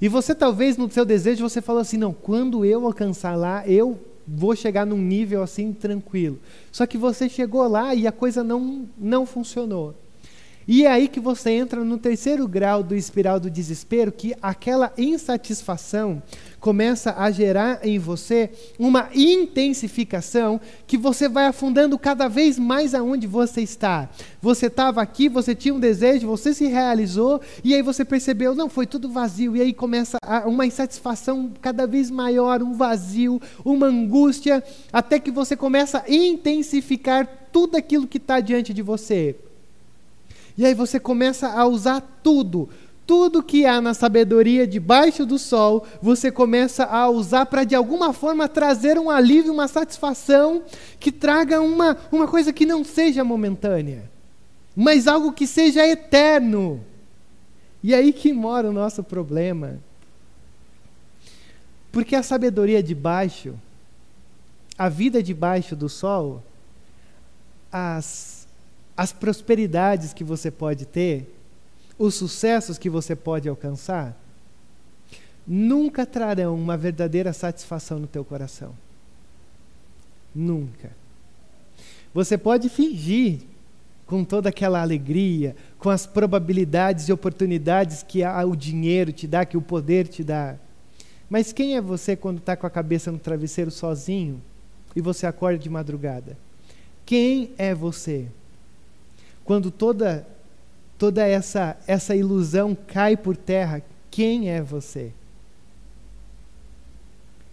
E 0.00 0.08
você 0.08 0.34
talvez 0.34 0.76
no 0.76 0.88
seu 0.88 1.04
desejo 1.04 1.48
você 1.48 1.60
falou 1.60 1.82
assim, 1.82 1.96
não, 1.96 2.12
quando 2.12 2.64
eu 2.64 2.86
alcançar 2.86 3.34
lá, 3.34 3.66
eu 3.66 3.98
vou 4.26 4.54
chegar 4.54 4.86
num 4.86 4.98
nível 4.98 5.42
assim 5.42 5.72
tranquilo. 5.72 6.38
Só 6.70 6.86
que 6.86 6.96
você 6.96 7.28
chegou 7.28 7.66
lá 7.66 7.92
e 7.92 8.06
a 8.06 8.12
coisa 8.12 8.44
não 8.44 8.88
não 8.96 9.26
funcionou. 9.26 9.96
E 10.72 10.86
é 10.86 10.88
aí 10.88 11.08
que 11.08 11.18
você 11.18 11.50
entra 11.50 11.84
no 11.84 11.98
terceiro 11.98 12.46
grau 12.46 12.80
do 12.80 12.94
espiral 12.94 13.40
do 13.40 13.50
desespero, 13.50 14.12
que 14.12 14.36
aquela 14.40 14.92
insatisfação 14.96 16.22
começa 16.60 17.12
a 17.18 17.28
gerar 17.28 17.80
em 17.84 17.98
você 17.98 18.50
uma 18.78 19.08
intensificação 19.12 20.60
que 20.86 20.96
você 20.96 21.28
vai 21.28 21.46
afundando 21.46 21.98
cada 21.98 22.28
vez 22.28 22.56
mais 22.56 22.94
aonde 22.94 23.26
você 23.26 23.62
está. 23.62 24.08
Você 24.40 24.66
estava 24.66 25.02
aqui, 25.02 25.28
você 25.28 25.56
tinha 25.56 25.74
um 25.74 25.80
desejo, 25.80 26.28
você 26.28 26.54
se 26.54 26.68
realizou 26.68 27.40
e 27.64 27.74
aí 27.74 27.82
você 27.82 28.04
percebeu, 28.04 28.54
não, 28.54 28.70
foi 28.70 28.86
tudo 28.86 29.10
vazio. 29.10 29.56
E 29.56 29.60
aí 29.60 29.72
começa 29.72 30.18
uma 30.46 30.64
insatisfação 30.64 31.52
cada 31.60 31.84
vez 31.84 32.12
maior, 32.12 32.62
um 32.62 32.74
vazio, 32.74 33.42
uma 33.64 33.88
angústia, 33.88 34.62
até 34.92 35.18
que 35.18 35.32
você 35.32 35.56
começa 35.56 35.98
a 35.98 36.08
intensificar 36.08 37.48
tudo 37.50 37.76
aquilo 37.76 38.06
que 38.06 38.18
está 38.18 38.38
diante 38.38 38.72
de 38.72 38.82
você. 38.82 39.49
E 40.60 40.66
aí 40.66 40.74
você 40.74 41.00
começa 41.00 41.48
a 41.48 41.64
usar 41.64 42.02
tudo, 42.22 42.68
tudo 43.06 43.42
que 43.42 43.64
há 43.64 43.80
na 43.80 43.94
sabedoria 43.94 44.66
debaixo 44.66 45.24
do 45.24 45.38
sol, 45.38 45.86
você 46.02 46.30
começa 46.30 46.84
a 46.84 47.08
usar 47.08 47.46
para 47.46 47.64
de 47.64 47.74
alguma 47.74 48.12
forma 48.12 48.46
trazer 48.46 48.98
um 48.98 49.08
alívio, 49.08 49.54
uma 49.54 49.66
satisfação 49.66 50.62
que 50.98 51.10
traga 51.10 51.62
uma, 51.62 51.96
uma 52.12 52.28
coisa 52.28 52.52
que 52.52 52.66
não 52.66 52.84
seja 52.84 53.24
momentânea, 53.24 54.10
mas 54.76 55.08
algo 55.08 55.32
que 55.32 55.46
seja 55.46 55.86
eterno. 55.86 56.84
E 57.82 57.94
aí 57.94 58.12
que 58.12 58.30
mora 58.30 58.68
o 58.68 58.72
nosso 58.74 59.02
problema. 59.02 59.78
Porque 61.90 62.14
a 62.14 62.22
sabedoria 62.22 62.82
debaixo, 62.82 63.54
a 64.76 64.90
vida 64.90 65.22
debaixo 65.22 65.74
do 65.74 65.88
sol, 65.88 66.42
as, 67.72 68.39
as 69.00 69.14
prosperidades 69.14 70.12
que 70.12 70.22
você 70.22 70.50
pode 70.50 70.84
ter, 70.84 71.26
os 71.98 72.16
sucessos 72.16 72.76
que 72.76 72.90
você 72.90 73.16
pode 73.16 73.48
alcançar 73.48 74.14
nunca 75.46 76.04
trarão 76.04 76.54
uma 76.54 76.76
verdadeira 76.76 77.32
satisfação 77.32 77.98
no 77.98 78.06
teu 78.06 78.22
coração. 78.22 78.74
Nunca. 80.34 80.90
Você 82.12 82.36
pode 82.36 82.68
fingir 82.68 83.38
com 84.04 84.22
toda 84.22 84.50
aquela 84.50 84.82
alegria, 84.82 85.56
com 85.78 85.88
as 85.88 86.04
probabilidades 86.04 87.08
e 87.08 87.12
oportunidades 87.14 88.02
que 88.02 88.20
o 88.22 88.54
dinheiro 88.54 89.12
te 89.12 89.26
dá, 89.26 89.46
que 89.46 89.56
o 89.56 89.62
poder 89.62 90.08
te 90.08 90.22
dá. 90.22 90.56
Mas 91.30 91.54
quem 91.54 91.74
é 91.74 91.80
você 91.80 92.14
quando 92.14 92.36
está 92.36 92.54
com 92.54 92.66
a 92.66 92.70
cabeça 92.70 93.10
no 93.10 93.18
travesseiro 93.18 93.70
sozinho 93.70 94.42
e 94.94 95.00
você 95.00 95.26
acorda 95.26 95.58
de 95.58 95.70
madrugada? 95.70 96.36
Quem 97.06 97.52
é 97.56 97.74
você? 97.74 98.28
Quando 99.50 99.68
toda 99.68 100.24
toda 100.96 101.26
essa, 101.26 101.76
essa 101.84 102.14
ilusão 102.14 102.72
cai 102.72 103.16
por 103.16 103.36
terra, 103.36 103.82
quem 104.08 104.48
é 104.48 104.62
você? 104.62 105.10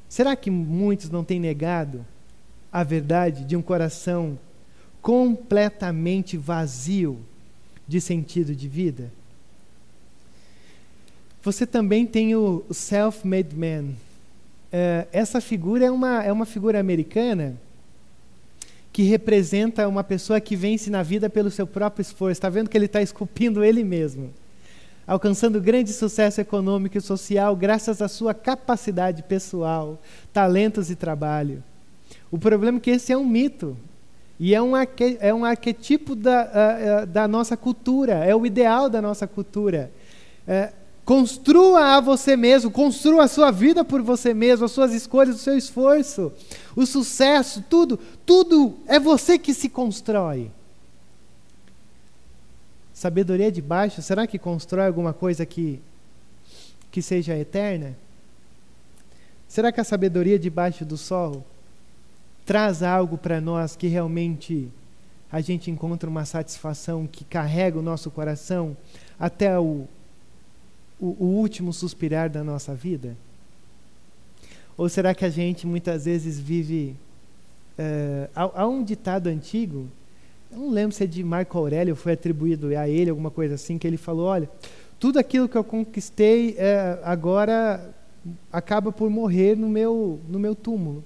Será 0.07 0.35
que 0.35 0.51
muitos 0.51 1.09
não 1.09 1.23
têm 1.23 1.39
negado 1.39 2.05
a 2.71 2.83
verdade 2.83 3.43
de 3.43 3.55
um 3.55 3.63
coração 3.63 4.37
completamente 5.01 6.37
vazio 6.37 7.17
de 7.87 7.99
sentido 7.99 8.53
de 8.53 8.67
vida? 8.67 9.11
Você 11.41 11.65
também 11.65 12.05
tem 12.05 12.35
o 12.35 12.63
self-made 12.69 13.55
man. 13.55 13.85
Uh, 13.85 15.07
essa 15.11 15.41
figura 15.41 15.85
é 15.85 15.89
uma, 15.89 16.23
é 16.23 16.31
uma 16.31 16.45
figura 16.45 16.79
americana 16.79 17.55
que 18.97 19.03
representa 19.03 19.87
uma 19.87 20.03
pessoa 20.03 20.41
que 20.41 20.55
vence 20.55 20.89
na 20.89 21.03
vida 21.03 21.29
pelo 21.29 21.51
seu 21.51 21.67
próprio 21.67 22.01
esforço. 22.01 22.31
Está 22.31 22.49
vendo 22.49 22.67
que 22.67 22.75
ele 22.75 22.87
está 22.87 22.99
esculpindo 22.99 23.63
ele 23.63 23.83
mesmo, 23.83 24.33
alcançando 25.05 25.61
grande 25.61 25.93
sucesso 25.93 26.41
econômico 26.41 26.97
e 26.97 27.01
social 27.01 27.55
graças 27.55 28.01
à 28.01 28.07
sua 28.07 28.33
capacidade 28.33 29.21
pessoal, 29.21 30.01
talentos 30.33 30.89
e 30.89 30.95
trabalho. 30.95 31.63
O 32.31 32.39
problema 32.39 32.79
é 32.79 32.81
que 32.81 32.89
esse 32.89 33.13
é 33.13 33.17
um 33.17 33.23
mito. 33.23 33.77
E 34.39 34.55
é 34.55 34.61
um, 34.63 34.73
arque, 34.73 35.15
é 35.21 35.31
um 35.31 35.45
arquetipo 35.45 36.15
da, 36.15 37.05
da 37.05 37.27
nossa 37.27 37.55
cultura, 37.55 38.13
é 38.25 38.35
o 38.35 38.47
ideal 38.47 38.89
da 38.89 38.99
nossa 38.99 39.27
cultura. 39.27 39.91
Uh, 40.47 40.73
Construa 41.07 41.95
a 41.95 42.01
você 42.01 42.35
mesmo, 42.35 42.69
construa 42.69 43.23
a 43.23 43.27
sua 43.29 43.49
vida 43.49 43.85
por 43.85 44.01
você 44.01 44.33
mesmo, 44.33 44.65
as 44.65 44.73
suas 44.73 44.93
escolhas, 44.93 45.37
o 45.37 45.39
seu 45.39 45.57
esforço, 45.57 46.33
o 46.81 46.85
sucesso, 46.85 47.63
tudo, 47.69 47.97
tudo 48.25 48.77
é 48.87 48.99
você 48.99 49.37
que 49.37 49.53
se 49.53 49.67
constrói. 49.67 50.51
Sabedoria 52.93 53.51
de 53.51 53.61
baixo, 53.61 54.01
será 54.01 54.25
que 54.25 54.39
constrói 54.39 54.87
alguma 54.87 55.13
coisa 55.13 55.45
que, 55.45 55.81
que 56.91 57.01
seja 57.01 57.37
eterna? 57.37 57.95
Será 59.47 59.71
que 59.71 59.81
a 59.81 59.83
sabedoria 59.83 60.39
debaixo 60.39 60.85
do 60.85 60.97
sol 60.97 61.45
traz 62.45 62.81
algo 62.81 63.17
para 63.17 63.41
nós 63.41 63.75
que 63.75 63.87
realmente 63.87 64.69
a 65.31 65.41
gente 65.41 65.69
encontra 65.69 66.09
uma 66.09 66.25
satisfação 66.25 67.05
que 67.05 67.25
carrega 67.25 67.77
o 67.77 67.81
nosso 67.81 68.09
coração 68.09 68.75
até 69.19 69.59
o 69.59 69.87
o, 70.99 71.15
o 71.19 71.25
último 71.25 71.71
suspirar 71.71 72.29
da 72.29 72.43
nossa 72.43 72.73
vida? 72.73 73.15
Ou 74.77 74.87
será 74.87 75.15
que 75.15 75.25
a 75.25 75.29
gente 75.29 75.65
muitas 75.65 76.05
vezes 76.05 76.39
vive. 76.39 76.95
Uh, 77.77 78.29
há, 78.35 78.61
há, 78.61 78.67
um 78.67 78.83
ditado 78.83 79.27
antigo, 79.27 79.87
não 80.51 80.69
lembro 80.69 80.95
se 80.95 81.03
é 81.03 81.07
de 81.07 81.23
Marco 81.23 81.57
Aurélio, 81.57 81.95
foi 81.95 82.13
atribuído 82.13 82.67
a 82.77 82.87
ele, 82.87 83.09
alguma 83.09 83.31
coisa 83.31 83.55
assim, 83.55 83.77
que 83.77 83.87
ele 83.87 83.97
falou: 83.97 84.27
olha, 84.27 84.49
tudo 84.99 85.19
aquilo 85.19 85.49
que 85.49 85.57
eu 85.57 85.63
conquistei 85.63 86.51
uh, 86.51 87.01
agora 87.03 87.93
acaba 88.51 88.91
por 88.91 89.09
morrer 89.09 89.55
no 89.55 89.69
meu, 89.69 90.19
no 90.27 90.39
meu 90.39 90.55
túmulo. 90.55 91.03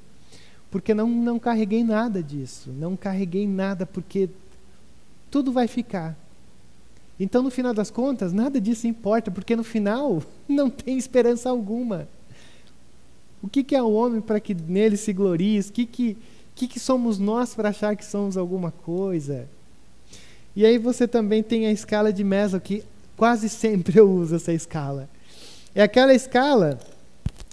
Porque 0.70 0.94
não, 0.94 1.08
não 1.10 1.38
carreguei 1.38 1.84
nada 1.84 2.24
disso, 2.24 2.72
não 2.72 2.96
carreguei 2.96 3.46
nada, 3.46 3.86
porque 3.86 4.30
tudo 5.30 5.52
vai 5.52 5.68
ficar. 5.68 6.18
Então, 7.20 7.44
no 7.44 7.52
final 7.52 7.74
das 7.74 7.92
contas, 7.92 8.34
nada 8.34 8.60
disso 8.60 8.88
importa, 8.88 9.30
porque 9.30 9.56
no 9.56 9.64
final 9.64 10.24
não 10.48 10.70
tem 10.70 10.98
esperança 10.98 11.50
alguma. 11.50 12.08
O 13.42 13.48
que, 13.48 13.64
que 13.64 13.76
é 13.76 13.82
o 13.82 13.92
homem 13.92 14.22
para 14.22 14.40
que 14.40 14.54
nele 14.54 14.98
se 14.98 15.12
glorie? 15.12 15.60
O 15.60 15.72
que, 15.72 15.86
que, 15.86 16.18
que, 16.54 16.68
que 16.68 16.80
somos 16.80 17.18
nós 17.18 17.56
para 17.56 17.70
achar 17.70 17.96
que 17.96 18.06
somos 18.06 18.38
alguma 18.38 18.72
coisa? 18.72 19.48
E 20.56 20.66
aí 20.66 20.78
você 20.78 21.08
também 21.08 21.42
tem 21.42 21.66
a 21.66 21.72
escala 21.72 22.14
de 22.14 22.24
Maslow, 22.24 22.62
que 22.62 22.84
quase 23.18 23.48
sempre 23.50 24.00
eu 24.00 24.10
uso 24.10 24.36
essa 24.36 24.54
escala. 24.54 25.10
É 25.74 25.82
aquela 25.82 26.14
escala, 26.14 26.80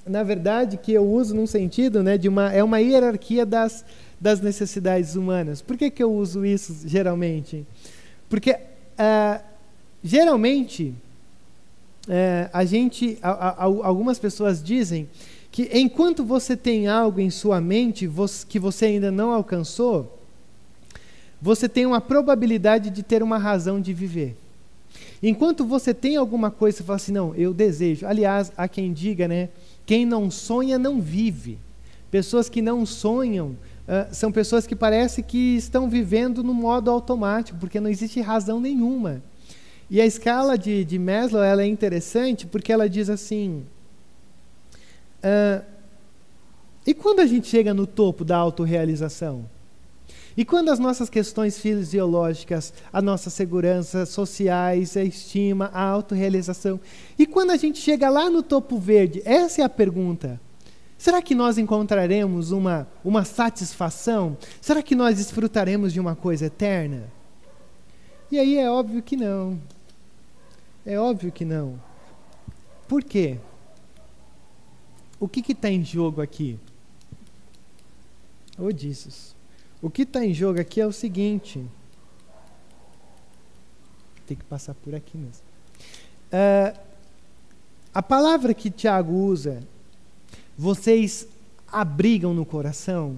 na 0.07 0.23
verdade, 0.23 0.77
que 0.77 0.93
eu 0.93 1.07
uso 1.07 1.35
num 1.35 1.47
sentido, 1.47 2.03
né, 2.03 2.19
de 2.19 2.29
uma, 2.29 2.53
é 2.53 2.63
uma 2.63 2.81
hierarquia 2.81 3.47
das, 3.47 3.85
das 4.21 4.41
necessidades 4.41 5.15
humanas. 5.15 5.63
Por 5.63 5.77
que, 5.77 5.91
que 5.91 6.03
eu 6.03 6.13
uso 6.13 6.45
isso 6.45 6.87
geralmente? 6.87 7.65
Porque 8.29 8.53
uh, 8.53 9.43
geralmente 10.03 10.95
uh, 12.09 12.51
a 12.53 12.65
gente, 12.65 13.19
a, 13.23 13.31
a, 13.31 13.63
algumas 13.63 14.19
pessoas 14.19 14.63
dizem 14.63 15.09
que 15.51 15.71
enquanto 15.73 16.25
você 16.25 16.57
tem 16.57 16.87
algo 16.87 17.21
em 17.21 17.31
sua 17.31 17.61
mente 17.61 18.09
que 18.49 18.59
você 18.59 18.87
ainda 18.87 19.11
não 19.11 19.33
alcançou, 19.33 20.19
você 21.41 21.69
tem 21.69 21.87
uma 21.87 22.01
probabilidade 22.01 22.91
de 22.91 23.03
ter 23.03 23.23
uma 23.23 23.39
razão 23.39 23.81
de 23.81 23.93
viver. 23.93 24.37
Enquanto 25.23 25.65
você 25.65 25.93
tem 25.93 26.17
alguma 26.17 26.51
coisa, 26.51 26.79
você 26.79 26.85
fala 26.85 26.97
assim, 26.97 27.13
não, 27.13 27.35
eu 27.35 27.53
desejo. 27.53 28.07
Aliás, 28.07 28.53
há 28.57 28.69
quem 28.69 28.93
diga, 28.93 29.27
né? 29.27 29.49
Quem 29.85 30.05
não 30.05 30.31
sonha 30.31 30.79
não 30.79 31.01
vive. 31.01 31.59
Pessoas 32.11 32.49
que 32.49 32.63
não 32.63 32.87
sonham 32.87 33.49
uh, 33.49 34.13
são 34.13 34.31
pessoas 34.31 34.67
que 34.67 34.77
parece 34.77 35.23
que 35.23 35.57
estão 35.57 35.89
vivendo 35.89 36.43
no 36.43 36.55
modo 36.55 36.91
automático, 36.91 37.59
porque 37.59 37.81
não 37.81 37.91
existe 37.91 38.21
razão 38.21 38.61
nenhuma. 38.61 39.23
E 39.91 40.01
a 40.01 40.07
escala 40.07 40.57
de, 40.57 40.85
de 40.85 40.99
Maslow 40.99 41.43
ela 41.43 41.63
é 41.63 41.67
interessante 41.67 42.47
porque 42.47 42.73
ela 42.73 42.89
diz 42.89 43.09
assim: 43.11 43.65
uh, 45.25 45.65
e 46.87 46.95
quando 46.95 47.21
a 47.21 47.27
gente 47.27 47.47
chega 47.47 47.75
no 47.75 47.87
topo 47.87 48.25
da 48.25 48.37
autorrealização? 48.37 49.45
E 50.39 50.45
quando 50.45 50.71
as 50.71 50.79
nossas 50.79 51.11
questões 51.11 51.59
fisiológicas, 51.59 52.73
a 52.93 53.03
nossa 53.03 53.29
segurança 53.29 54.07
sociais, 54.07 54.97
a 54.97 55.03
estima, 55.03 55.69
a 55.75 55.83
autorrealização, 55.83 56.81
e 57.19 57.27
quando 57.27 57.51
a 57.51 57.57
gente 57.57 57.79
chega 57.79 58.09
lá 58.09 58.31
no 58.31 58.43
topo 58.43 58.79
verde, 58.79 59.21
essa 59.25 59.63
é 59.63 59.65
a 59.65 59.69
pergunta. 59.69 60.41
Será 60.97 61.21
que 61.21 61.35
nós 61.35 61.59
encontraremos 61.59 62.53
uma, 62.53 62.89
uma 63.05 63.25
satisfação? 63.25 64.37
Será 64.61 64.83
que 64.83 64.95
nós 64.95 65.17
desfrutaremos 65.17 65.93
de 65.93 66.01
uma 66.01 66.15
coisa 66.17 66.47
eterna? 66.47 67.05
E 68.31 68.39
aí 68.39 68.59
é 68.59 68.71
óbvio 68.71 69.03
que 69.03 69.17
não. 69.17 69.61
É 70.87 70.99
óbvio 70.99 71.31
que 71.33 71.45
não. 71.45 71.81
Por 72.87 73.03
quê? 73.03 73.39
O 75.21 75.27
que 75.27 75.53
está 75.53 75.69
em 75.69 75.85
jogo 75.85 76.21
aqui? 76.21 76.59
Odisseus. 78.59 79.35
O 79.81 79.89
que 79.89 80.03
está 80.03 80.25
em 80.25 80.35
jogo 80.35 80.61
aqui 80.61 80.81
é 80.81 80.87
o 80.87 80.93
seguinte. 80.93 81.65
Tem 84.27 84.37
que 84.37 84.45
passar 84.45 84.75
por 84.75 84.95
aqui 84.95 85.17
mesmo. 85.17 85.43
Uh, 86.33 86.79
a 87.95 88.03
palavra 88.03 88.53
que 88.53 88.71
Tiago 88.71 89.13
usa, 89.13 89.63
vocês 90.57 91.27
abrigam 91.67 92.35
no 92.35 92.45
coração, 92.45 93.17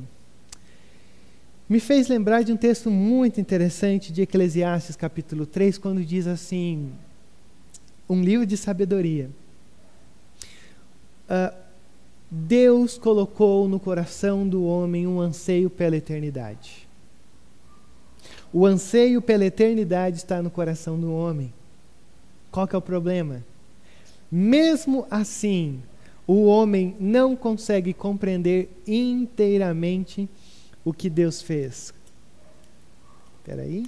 me 1.69 1.81
fez 1.81 2.09
lembrar 2.09 2.43
de 2.43 2.53
um 2.53 2.57
texto 2.57 2.91
muito 2.91 3.41
interessante 3.41 4.13
de 4.13 4.23
Eclesiastes, 4.23 4.97
capítulo 4.97 5.47
3, 5.47 5.79
quando 5.79 6.05
diz 6.05 6.27
assim: 6.27 6.93
um 8.09 8.23
livro 8.23 8.45
de 8.45 8.57
sabedoria. 8.57 9.31
Uh, 11.29 11.60
Deus 12.31 12.97
colocou 12.97 13.69
no 13.69 13.81
coração 13.81 14.49
do 14.49 14.65
homem 14.65 15.05
um 15.05 15.21
anseio 15.21 15.69
pela 15.69 15.97
eternidade. 15.97 16.89
O 18.53 18.65
anseio 18.65 19.21
pela 19.21 19.45
eternidade 19.45 20.19
está 20.19 20.41
no 20.41 20.51
coração 20.51 20.99
do 20.99 21.13
homem. 21.13 21.53
Qual 22.53 22.69
que 22.69 22.77
é 22.77 22.79
o 22.79 22.83
problema? 22.83 23.45
Mesmo 24.31 25.07
assim, 25.11 25.83
o 26.25 26.47
homem 26.47 26.95
não 27.01 27.35
consegue 27.35 27.93
compreender 27.93 28.71
inteiramente 28.87 30.29
o 30.85 30.93
que 30.93 31.11
Deus 31.11 31.43
fez. 31.43 31.93
Espera 33.41 33.63
aí. 33.63 33.87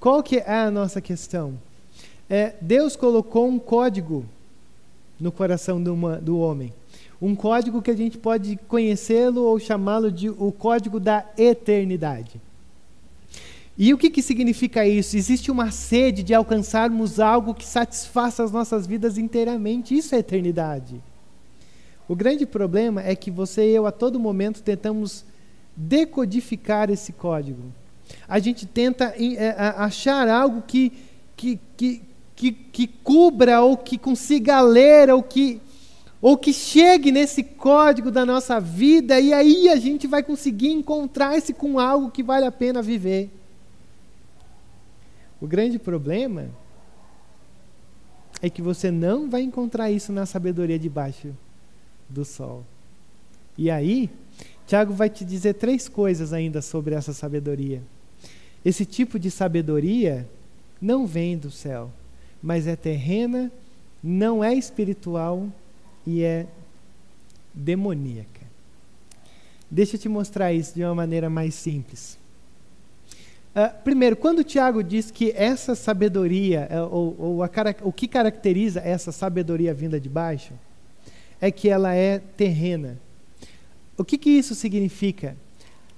Qual 0.00 0.20
que 0.20 0.38
é 0.38 0.52
a 0.52 0.70
nossa 0.70 1.00
questão? 1.00 1.56
É, 2.28 2.54
Deus 2.60 2.96
colocou 2.96 3.46
um 3.46 3.58
código 3.58 4.24
no 5.20 5.30
coração 5.30 5.80
do, 5.80 5.94
uma, 5.94 6.16
do 6.16 6.38
homem 6.40 6.72
um 7.20 7.34
código 7.34 7.82
que 7.82 7.90
a 7.90 7.96
gente 7.96 8.18
pode 8.18 8.56
conhecê-lo 8.68 9.42
ou 9.42 9.58
chamá-lo 9.58 10.10
de 10.10 10.28
o 10.28 10.52
código 10.52 10.98
da 10.98 11.24
eternidade. 11.36 12.40
E 13.76 13.92
o 13.92 13.98
que, 13.98 14.08
que 14.08 14.22
significa 14.22 14.86
isso? 14.86 15.16
Existe 15.16 15.50
uma 15.50 15.70
sede 15.70 16.22
de 16.22 16.32
alcançarmos 16.32 17.18
algo 17.18 17.54
que 17.54 17.66
satisfaça 17.66 18.44
as 18.44 18.52
nossas 18.52 18.86
vidas 18.86 19.18
inteiramente. 19.18 19.96
Isso 19.96 20.14
é 20.14 20.18
eternidade. 20.18 21.02
O 22.08 22.14
grande 22.14 22.46
problema 22.46 23.02
é 23.02 23.16
que 23.16 23.30
você 23.30 23.70
e 23.70 23.74
eu, 23.74 23.86
a 23.86 23.90
todo 23.90 24.20
momento, 24.20 24.62
tentamos 24.62 25.24
decodificar 25.74 26.88
esse 26.88 27.12
código. 27.12 27.62
A 28.28 28.38
gente 28.38 28.64
tenta 28.64 29.14
é, 29.18 29.50
achar 29.76 30.28
algo 30.28 30.62
que, 30.62 30.92
que, 31.36 31.58
que, 31.76 32.02
que, 32.36 32.52
que 32.52 32.86
cubra 32.86 33.60
ou 33.62 33.76
que 33.76 33.98
consiga 33.98 34.60
ler 34.60 35.10
ou 35.10 35.22
que 35.22 35.60
ou 36.24 36.38
que 36.38 36.54
chegue 36.54 37.12
nesse 37.12 37.42
código 37.42 38.10
da 38.10 38.24
nossa 38.24 38.58
vida 38.58 39.20
e 39.20 39.30
aí 39.30 39.68
a 39.68 39.76
gente 39.76 40.06
vai 40.06 40.22
conseguir 40.22 40.70
encontrar-se 40.70 41.52
com 41.52 41.78
algo 41.78 42.10
que 42.10 42.22
vale 42.22 42.46
a 42.46 42.50
pena 42.50 42.80
viver. 42.80 43.28
O 45.38 45.46
grande 45.46 45.78
problema 45.78 46.48
é 48.40 48.48
que 48.48 48.62
você 48.62 48.90
não 48.90 49.28
vai 49.28 49.42
encontrar 49.42 49.90
isso 49.90 50.14
na 50.14 50.24
sabedoria 50.24 50.78
debaixo 50.78 51.36
do 52.08 52.24
sol. 52.24 52.64
E 53.58 53.70
aí, 53.70 54.08
Tiago 54.66 54.94
vai 54.94 55.10
te 55.10 55.26
dizer 55.26 55.52
três 55.52 55.90
coisas 55.90 56.32
ainda 56.32 56.62
sobre 56.62 56.94
essa 56.94 57.12
sabedoria. 57.12 57.82
Esse 58.64 58.86
tipo 58.86 59.18
de 59.18 59.30
sabedoria 59.30 60.26
não 60.80 61.06
vem 61.06 61.36
do 61.36 61.50
céu, 61.50 61.90
mas 62.42 62.66
é 62.66 62.76
terrena, 62.76 63.52
não 64.02 64.42
é 64.42 64.54
espiritual 64.54 65.52
e 66.06 66.22
é 66.22 66.46
demoníaca. 67.52 68.44
Deixa 69.70 69.96
eu 69.96 70.00
te 70.00 70.08
mostrar 70.08 70.52
isso 70.52 70.74
de 70.74 70.84
uma 70.84 70.94
maneira 70.94 71.28
mais 71.30 71.54
simples. 71.54 72.18
Uh, 73.54 73.72
primeiro, 73.84 74.16
quando 74.16 74.42
Tiago 74.42 74.82
diz 74.82 75.10
que 75.10 75.32
essa 75.36 75.74
sabedoria, 75.74 76.68
uh, 76.70 76.94
ou, 76.94 77.16
ou 77.18 77.42
a, 77.42 77.50
o 77.82 77.92
que 77.92 78.08
caracteriza 78.08 78.80
essa 78.80 79.12
sabedoria 79.12 79.72
vinda 79.72 80.00
de 80.00 80.08
baixo, 80.08 80.52
é 81.40 81.50
que 81.50 81.68
ela 81.68 81.94
é 81.94 82.18
terrena. 82.18 82.98
O 83.96 84.04
que, 84.04 84.18
que 84.18 84.30
isso 84.30 84.54
significa? 84.54 85.36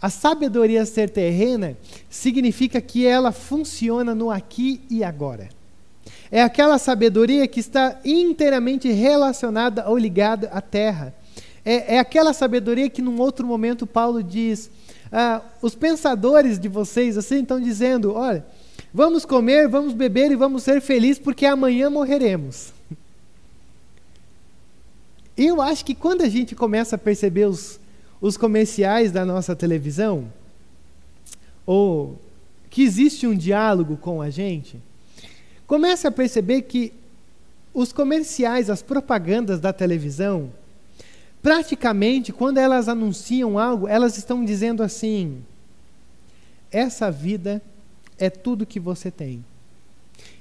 A 0.01 0.11
sabedoria 0.11 0.85
ser 0.85 1.09
terrena 1.09 1.77
significa 2.11 2.81
que 2.81 3.07
ela 3.07 3.33
funciona 3.33 4.15
no 4.15 4.31
aqui 4.31 4.83
e 4.91 5.03
agora. 5.03 5.49
É 6.31 6.43
aquela 6.43 6.79
sabedoria 6.79 7.47
que 7.47 7.61
está 7.61 8.01
inteiramente 8.05 8.91
relacionada 8.91 9.89
ou 9.89 9.97
ligada 9.97 10.49
à 10.49 10.61
terra. 10.61 11.15
É, 11.65 11.97
é 11.97 11.99
aquela 11.99 12.33
sabedoria 12.33 12.89
que, 12.89 13.03
num 13.03 13.21
outro 13.21 13.47
momento, 13.47 13.87
Paulo 13.87 14.23
diz: 14.23 14.71
ah, 15.13 15.41
os 15.63 15.75
pensadores 15.75 16.59
de 16.59 16.69
vocês 16.69 17.17
assim 17.17 17.43
estão 17.43 17.61
dizendo: 17.61 18.15
olha, 18.15 18.45
vamos 18.93 19.25
comer, 19.25 19.69
vamos 19.69 19.93
beber 19.93 20.31
e 20.31 20.37
vamos 20.37 20.63
ser 20.63 20.81
felizes, 20.81 21.19
porque 21.19 21.47
amanhã 21.47 21.89
morreremos. 21.91 22.73
Eu 25.37 25.61
acho 25.61 25.85
que 25.85 25.95
quando 25.95 26.23
a 26.23 26.29
gente 26.29 26.55
começa 26.55 26.97
a 26.97 26.99
perceber 26.99 27.45
os, 27.45 27.79
os 28.21 28.37
comerciais 28.37 29.13
da 29.13 29.25
nossa 29.25 29.55
televisão, 29.55 30.33
ou 31.67 32.19
que 32.71 32.83
existe 32.83 33.27
um 33.27 33.35
diálogo 33.35 33.97
com 33.97 34.23
a 34.23 34.31
gente, 34.31 34.81
Comece 35.67 36.07
a 36.07 36.13
perceber 36.13 36.63
que 36.63 36.93
os 37.75 37.93
comerciais, 37.93 38.71
as 38.71 38.83
propagandas 38.83 39.61
da 39.61 39.73
televisão, 39.73 40.53
praticamente, 41.43 42.33
quando 42.33 42.59
elas 42.59 42.89
anunciam 42.89 43.59
algo, 43.59 43.89
elas 43.89 44.17
estão 44.17 44.45
dizendo 44.45 44.83
assim: 44.83 45.43
essa 46.71 47.11
vida 47.11 47.61
é 48.19 48.31
tudo 48.31 48.67
que 48.67 48.81
você 48.81 49.11
tem. 49.11 49.45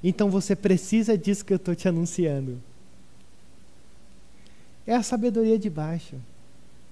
Então 0.03 0.29
você 0.29 0.55
precisa 0.55 1.17
disso 1.17 1.43
que 1.43 1.53
eu 1.53 1.57
estou 1.57 1.75
te 1.75 1.87
anunciando. 1.87 2.61
É 4.85 4.95
a 4.95 5.03
sabedoria 5.03 5.57
de 5.57 5.69
baixo. 5.69 6.15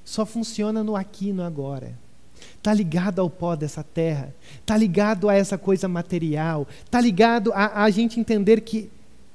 Só 0.04 0.26
funciona 0.26 0.84
no 0.84 0.96
aqui 0.96 1.30
e 1.30 1.34
no 1.34 1.44
agora. 1.44 1.94
Está 2.64 2.74
ligado 2.74 3.20
ao 3.20 3.30
pó 3.30 3.58
dessa 3.58 3.84
terra, 3.84 4.34
está 4.62 4.78
ligado 4.78 5.28
a 5.28 5.36
essa 5.36 5.58
coisa 5.58 5.86
material, 5.86 6.66
está 6.86 7.02
ligado 7.02 7.52
a, 7.54 7.84
a, 7.84 7.90
gente 7.90 8.22
entender 8.22 8.62
que 8.62 8.90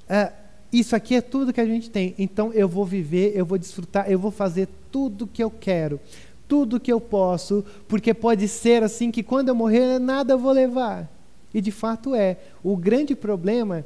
uh, 0.08 0.32
isso 0.72 0.96
aqui 0.96 1.14
é 1.14 1.20
tudo 1.20 1.52
que 1.52 1.60
a 1.60 1.66
gente 1.66 1.90
tem, 1.90 2.14
então 2.18 2.50
eu 2.54 2.66
vou 2.66 2.86
viver, 2.86 3.32
eu 3.36 3.44
vou 3.44 3.58
desfrutar, 3.58 4.10
eu 4.10 4.18
vou 4.18 4.30
fazer 4.30 4.66
tudo 4.90 5.26
que 5.26 5.44
eu 5.44 5.50
quero, 5.50 6.00
tudo 6.48 6.80
que 6.80 6.90
eu 6.90 6.98
posso, 6.98 7.62
porque 7.86 8.14
pode 8.14 8.48
ser 8.48 8.82
assim 8.82 9.10
que 9.10 9.22
quando 9.22 9.50
eu 9.50 9.54
morrer 9.54 9.98
nada 9.98 10.32
eu 10.32 10.38
vou 10.38 10.52
levar. 10.52 11.06
E 11.52 11.60
de 11.60 11.70
fato 11.70 12.14
é. 12.14 12.38
O 12.64 12.76
grande 12.78 13.14
problema 13.14 13.84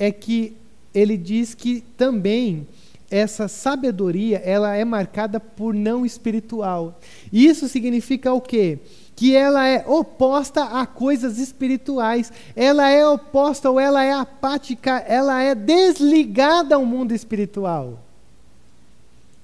é 0.00 0.10
que 0.10 0.56
ele 0.92 1.16
diz 1.16 1.54
que 1.54 1.80
também 1.96 2.66
essa 3.10 3.48
sabedoria 3.48 4.38
ela 4.38 4.74
é 4.74 4.84
marcada 4.84 5.40
por 5.40 5.74
não 5.74 6.06
espiritual. 6.06 7.00
Isso 7.32 7.68
significa 7.68 8.32
o 8.32 8.40
quê? 8.40 8.78
Que 9.16 9.34
ela 9.34 9.66
é 9.66 9.84
oposta 9.86 10.62
a 10.64 10.86
coisas 10.86 11.38
espirituais. 11.38 12.32
Ela 12.54 12.88
é 12.88 13.06
oposta 13.06 13.68
ou 13.68 13.80
ela 13.80 14.04
é 14.04 14.12
apática, 14.12 14.98
ela 14.98 15.42
é 15.42 15.54
desligada 15.54 16.76
ao 16.76 16.86
mundo 16.86 17.12
espiritual. 17.12 18.00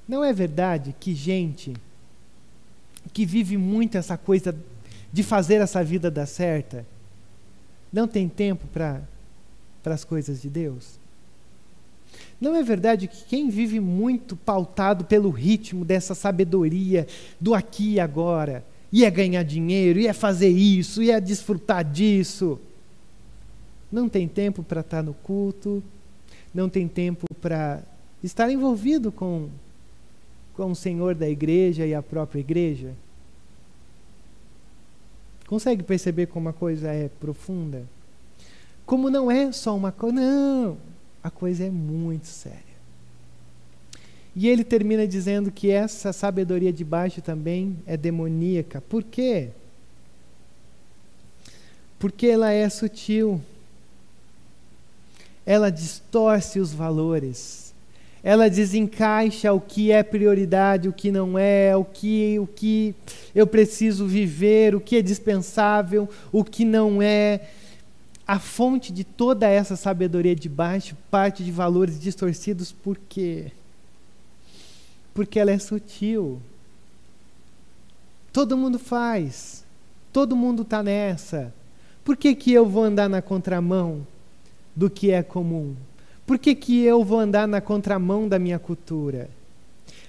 Não 0.09 0.23
é 0.23 0.33
verdade 0.33 0.95
que 1.01 1.15
gente 1.15 1.75
que 3.13 3.27
vive 3.27 3.57
muito 3.57 3.99
essa 3.99 4.17
coisa 4.17 4.55
de 5.13 5.23
fazer 5.23 5.57
essa 5.57 5.83
vida 5.83 6.11
dar 6.11 6.27
certa 6.27 6.87
não 7.93 8.07
tem 8.07 8.29
tempo 8.29 8.67
para 8.69 9.03
as 9.85 10.05
coisas 10.05 10.43
de 10.43 10.49
Deus? 10.49 10.99
Não 12.41 12.55
é 12.55 12.63
verdade 12.63 13.09
que 13.09 13.25
quem 13.25 13.49
vive 13.49 13.81
muito 13.81 14.37
pautado 14.37 15.05
pelo 15.05 15.31
ritmo 15.31 15.85
dessa 15.85 16.15
sabedoria 16.15 17.07
do 17.41 17.55
aqui 17.55 17.95
e 17.95 18.01
agora, 18.01 18.65
ia 18.93 19.09
ganhar 19.09 19.43
dinheiro, 19.43 19.99
ia 19.99 20.13
fazer 20.13 20.51
isso, 20.51 21.03
ia 21.03 21.21
desfrutar 21.21 21.83
disso, 21.85 22.59
não 23.91 24.09
tem 24.09 24.29
tempo 24.29 24.63
para 24.63 24.81
estar 24.81 25.03
no 25.03 25.15
culto, 25.15 25.83
não 26.55 26.69
tem 26.69 26.87
tempo 26.87 27.27
para 27.41 27.83
estar 28.23 28.51
envolvido 28.51 29.11
com, 29.11 29.49
com 30.55 30.71
o 30.71 30.77
Senhor 30.77 31.15
da 31.15 31.29
igreja 31.29 31.87
e 31.87 31.95
a 31.95 32.03
própria 32.03 32.41
igreja? 32.41 32.93
Consegue 35.47 35.83
perceber 35.83 36.27
como 36.27 36.49
a 36.49 36.53
coisa 36.53 36.91
é 36.91 37.09
profunda? 37.09 37.85
Como 38.85 39.09
não 39.09 39.31
é 39.31 39.53
só 39.53 39.75
uma 39.75 39.93
coisa, 39.93 40.21
não 40.21 40.77
a 41.27 41.31
coisa 41.31 41.65
é 41.65 41.71
muito 41.71 42.29
séria. 42.29 42.77
E 44.37 44.47
ele 44.47 44.63
termina 44.63 45.09
dizendo 45.09 45.51
que 45.51 45.73
essa 45.73 46.13
sabedoria 46.13 46.73
de 46.73 46.85
baixo 46.85 47.21
também 47.21 47.77
é 47.85 47.97
demoníaca. 47.97 48.81
Por 48.81 49.03
quê? 49.03 49.49
Porque 51.99 52.29
ela 52.29 52.53
é 52.53 52.69
sutil. 52.69 53.41
Ela 55.45 55.69
distorce 55.69 56.61
os 56.61 56.73
valores. 56.73 57.75
Ela 58.23 58.49
desencaixa 58.49 59.53
o 59.53 59.61
que 59.61 59.91
é 59.91 60.05
prioridade, 60.05 60.89
o 60.89 60.93
que 60.93 61.11
não 61.11 61.37
é, 61.37 61.77
o 61.77 61.85
que, 61.85 62.39
o 62.39 62.47
que 62.47 62.95
eu 63.35 63.49
preciso 63.49 64.07
viver, 64.07 64.77
o 64.77 64.81
que 64.81 64.95
é 64.95 65.03
dispensável, 65.03 66.09
o 66.31 66.45
que 66.45 66.65
não 66.65 67.03
é 67.03 67.41
a 68.27 68.41
fonte 68.41 68.93
de 68.93 69.05
toda 69.05 69.49
essa 69.49 69.77
sabedoria 69.77 70.35
de 70.35 70.49
baixo 70.49 70.97
parte 71.11 71.45
de 71.45 71.53
valores 71.53 72.01
distorcidos, 72.01 72.73
por 72.73 72.99
quê? 73.09 73.53
Porque 75.15 75.39
ela 75.39 75.53
é 75.53 75.59
sutil. 75.59 76.41
Todo 78.33 78.57
mundo 78.57 78.79
faz, 78.79 79.65
todo 80.13 80.35
mundo 80.35 80.63
está 80.63 80.83
nessa. 80.83 81.55
Por 82.05 82.17
que, 82.17 82.35
que 82.35 82.53
eu 82.53 82.67
vou 82.67 82.85
andar 82.85 83.09
na 83.09 83.23
contramão 83.23 84.07
do 84.75 84.91
que 84.91 85.11
é 85.13 85.23
comum? 85.23 85.75
Por 86.27 86.39
que, 86.39 86.55
que 86.55 86.83
eu 86.83 87.05
vou 87.05 87.21
andar 87.21 87.47
na 87.47 87.61
contramão 87.61 88.29
da 88.29 88.39
minha 88.39 88.59
cultura? 88.59 89.31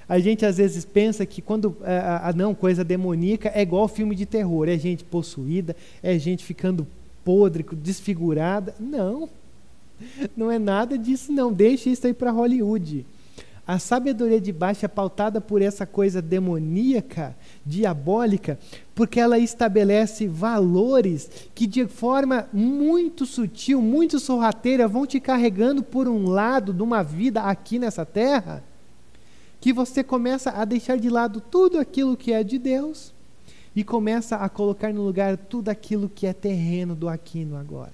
A 0.09 0.20
gente 0.20 0.45
às 0.45 0.57
vezes 0.57 0.84
pensa 0.84 1.26
que 1.26 1.41
quando 1.41 1.78
a, 1.84 2.30
a 2.30 2.34
não 2.34 2.55
coisa 2.55 2.84
demoníaca 2.84 3.51
é 3.53 3.61
igual 3.61 3.88
filme 3.88 4.15
de 4.15 4.26
terror, 4.26 4.68
é 4.68 4.78
gente 4.78 5.03
possuída, 5.03 5.76
é 6.01 6.18
gente 6.18 6.43
ficando 6.43 6.88
podre, 7.28 7.65
desfigurada. 7.73 8.73
Não, 8.80 9.28
não 10.38 10.49
é 10.49 10.57
nada 10.57 10.97
disso, 10.97 11.30
não. 11.30 11.51
Deixe 11.51 11.89
isso 11.89 12.07
aí 12.07 12.13
para 12.13 12.32
Hollywood. 12.32 13.05
A 13.67 13.78
sabedoria 13.80 14.39
de 14.39 14.53
baixo 14.53 14.86
é 14.86 14.88
pautada 14.88 15.41
por 15.41 15.61
essa 15.61 15.86
coisa 15.86 16.21
demoníaca, 16.21 17.36
diabólica, 17.65 18.57
porque 18.95 19.19
ela 19.19 19.38
estabelece 19.38 20.25
valores 20.25 21.30
que, 21.53 21.67
de 21.67 21.86
forma 21.86 22.47
muito 22.53 23.25
sutil, 23.25 23.82
muito 23.82 24.21
sorrateira, 24.21 24.88
vão 24.88 25.05
te 25.05 25.19
carregando 25.19 25.84
por 25.84 26.07
um 26.07 26.30
lado 26.30 26.71
de 26.71 26.82
uma 26.82 27.03
vida 27.03 27.41
aqui 27.41 27.78
nessa 27.78 28.05
terra, 28.05 28.63
que 29.59 29.73
você 29.73 30.01
começa 30.01 30.51
a 30.51 30.63
deixar 30.63 30.97
de 30.97 31.09
lado 31.09 31.41
tudo 31.41 31.78
aquilo 31.78 32.15
que 32.15 32.32
é 32.32 32.41
de 32.41 32.57
Deus 32.57 33.16
e 33.78 33.84
começa 33.84 34.38
a 34.38 34.49
colocar 34.49 34.91
no 34.91 35.03
lugar 35.03 35.38
tudo 35.38 35.69
aquilo 35.69 36.09
que 36.09 36.25
é 36.25 36.34
terreno 36.34 36.95
do 36.95 37.07
aqui 37.07 37.45
no 37.45 37.55
agora. 37.55 37.93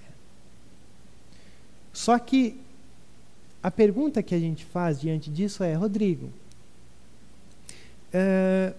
Só 1.92 2.18
que 2.18 2.58
a 3.62 3.70
pergunta 3.70 4.24
que 4.24 4.34
a 4.34 4.40
gente 4.40 4.64
faz 4.64 5.02
diante 5.02 5.30
disso 5.30 5.62
é, 5.62 5.74
Rodrigo, 5.74 6.28
uh, 8.14 8.74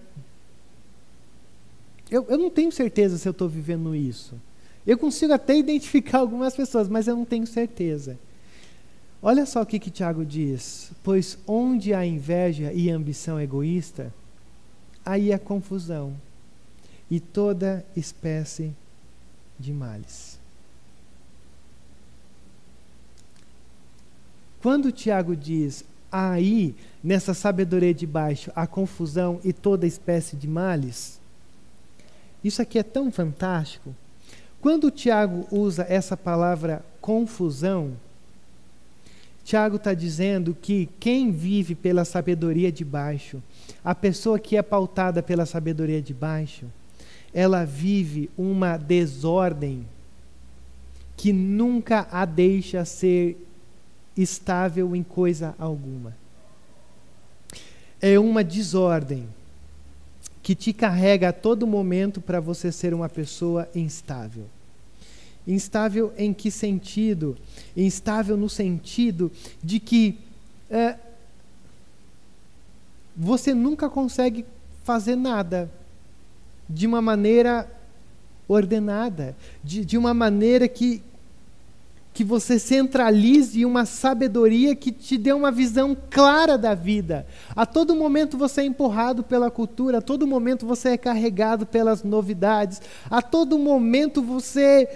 eu, 2.09 2.25
eu 2.27 2.39
não 2.39 2.49
tenho 2.49 2.71
certeza 2.71 3.19
se 3.19 3.27
eu 3.27 3.33
estou 3.33 3.47
vivendo 3.47 3.95
isso. 3.95 4.33
Eu 4.83 4.97
consigo 4.97 5.31
até 5.31 5.55
identificar 5.55 6.17
algumas 6.17 6.55
pessoas, 6.55 6.87
mas 6.87 7.07
eu 7.07 7.15
não 7.15 7.23
tenho 7.23 7.45
certeza. 7.45 8.17
Olha 9.21 9.45
só 9.45 9.61
o 9.61 9.65
que, 9.67 9.77
que 9.77 9.91
Tiago 9.91 10.25
diz: 10.25 10.91
Pois 11.03 11.37
onde 11.45 11.93
há 11.93 12.03
inveja 12.03 12.73
e 12.73 12.89
ambição 12.89 13.39
egoísta, 13.39 14.11
aí 15.05 15.31
há 15.31 15.37
confusão 15.37 16.15
e 17.09 17.19
toda 17.19 17.85
espécie 17.95 18.73
de 19.59 19.71
males. 19.71 20.39
Quando 24.61 24.91
Tiago 24.91 25.35
diz 25.35 25.85
aí, 26.11 26.75
nessa 27.03 27.33
sabedoria 27.33 27.93
de 27.93 28.07
baixo, 28.07 28.51
a 28.55 28.65
confusão 28.65 29.39
e 29.43 29.53
toda 29.53 29.85
espécie 29.85 30.35
de 30.35 30.47
males, 30.47 31.19
isso 32.43 32.61
aqui 32.61 32.79
é 32.79 32.83
tão 32.83 33.11
fantástico. 33.11 33.95
Quando 34.59 34.89
Tiago 34.89 35.47
usa 35.51 35.85
essa 35.87 36.17
palavra 36.17 36.83
confusão, 36.99 37.93
Tiago 39.43 39.75
está 39.75 39.93
dizendo 39.93 40.57
que 40.59 40.89
quem 40.99 41.31
vive 41.31 41.75
pela 41.75 42.03
sabedoria 42.03 42.71
de 42.71 42.83
baixo, 42.83 43.43
a 43.83 43.93
pessoa 43.93 44.39
que 44.39 44.57
é 44.57 44.63
pautada 44.63 45.21
pela 45.21 45.45
sabedoria 45.45 46.01
de 46.01 46.15
baixo, 46.15 46.65
ela 47.35 47.65
vive 47.65 48.29
uma 48.37 48.77
desordem 48.77 49.85
que 51.17 51.33
nunca 51.33 52.07
a 52.09 52.23
deixa 52.23 52.85
ser 52.85 53.37
estável 54.15 54.95
em 54.95 55.03
coisa 55.03 55.53
alguma. 55.59 56.15
É 58.01 58.17
uma 58.17 58.41
desordem 58.41 59.27
que 60.41 60.55
te 60.55 60.71
carrega 60.71 61.29
a 61.29 61.33
todo 61.33 61.67
momento 61.67 62.21
para 62.21 62.39
você 62.39 62.71
ser 62.71 62.93
uma 62.93 63.09
pessoa 63.09 63.67
instável. 63.75 64.45
Instável 65.45 66.13
em 66.17 66.33
que 66.33 66.49
sentido? 66.49 67.35
Instável 67.75 68.37
no 68.37 68.47
sentido 68.47 69.29
de 69.61 69.81
que 69.81 70.17
é, 70.69 70.95
você 73.13 73.53
nunca 73.53 73.89
consegue 73.89 74.45
fazer 74.85 75.17
nada 75.17 75.69
de 76.69 76.87
uma 76.87 77.01
maneira 77.01 77.69
ordenada, 78.47 79.35
de, 79.63 79.83
de 79.83 79.97
uma 79.97 80.13
maneira 80.13 80.67
que, 80.67 81.01
que 82.13 82.23
você 82.23 82.59
centralize 82.59 83.65
uma 83.65 83.85
sabedoria 83.85 84.75
que 84.75 84.91
te 84.91 85.17
dê 85.17 85.33
uma 85.33 85.51
visão 85.51 85.97
clara 86.09 86.57
da 86.57 86.73
vida. 86.73 87.25
A 87.55 87.65
todo 87.65 87.95
momento 87.95 88.37
você 88.37 88.61
é 88.61 88.65
empurrado 88.65 89.23
pela 89.23 89.49
cultura, 89.49 89.97
a 89.97 90.01
todo 90.01 90.27
momento 90.27 90.65
você 90.65 90.89
é 90.89 90.97
carregado 90.97 91.65
pelas 91.65 92.03
novidades, 92.03 92.81
a 93.09 93.21
todo 93.21 93.57
momento 93.57 94.21
você, 94.21 94.87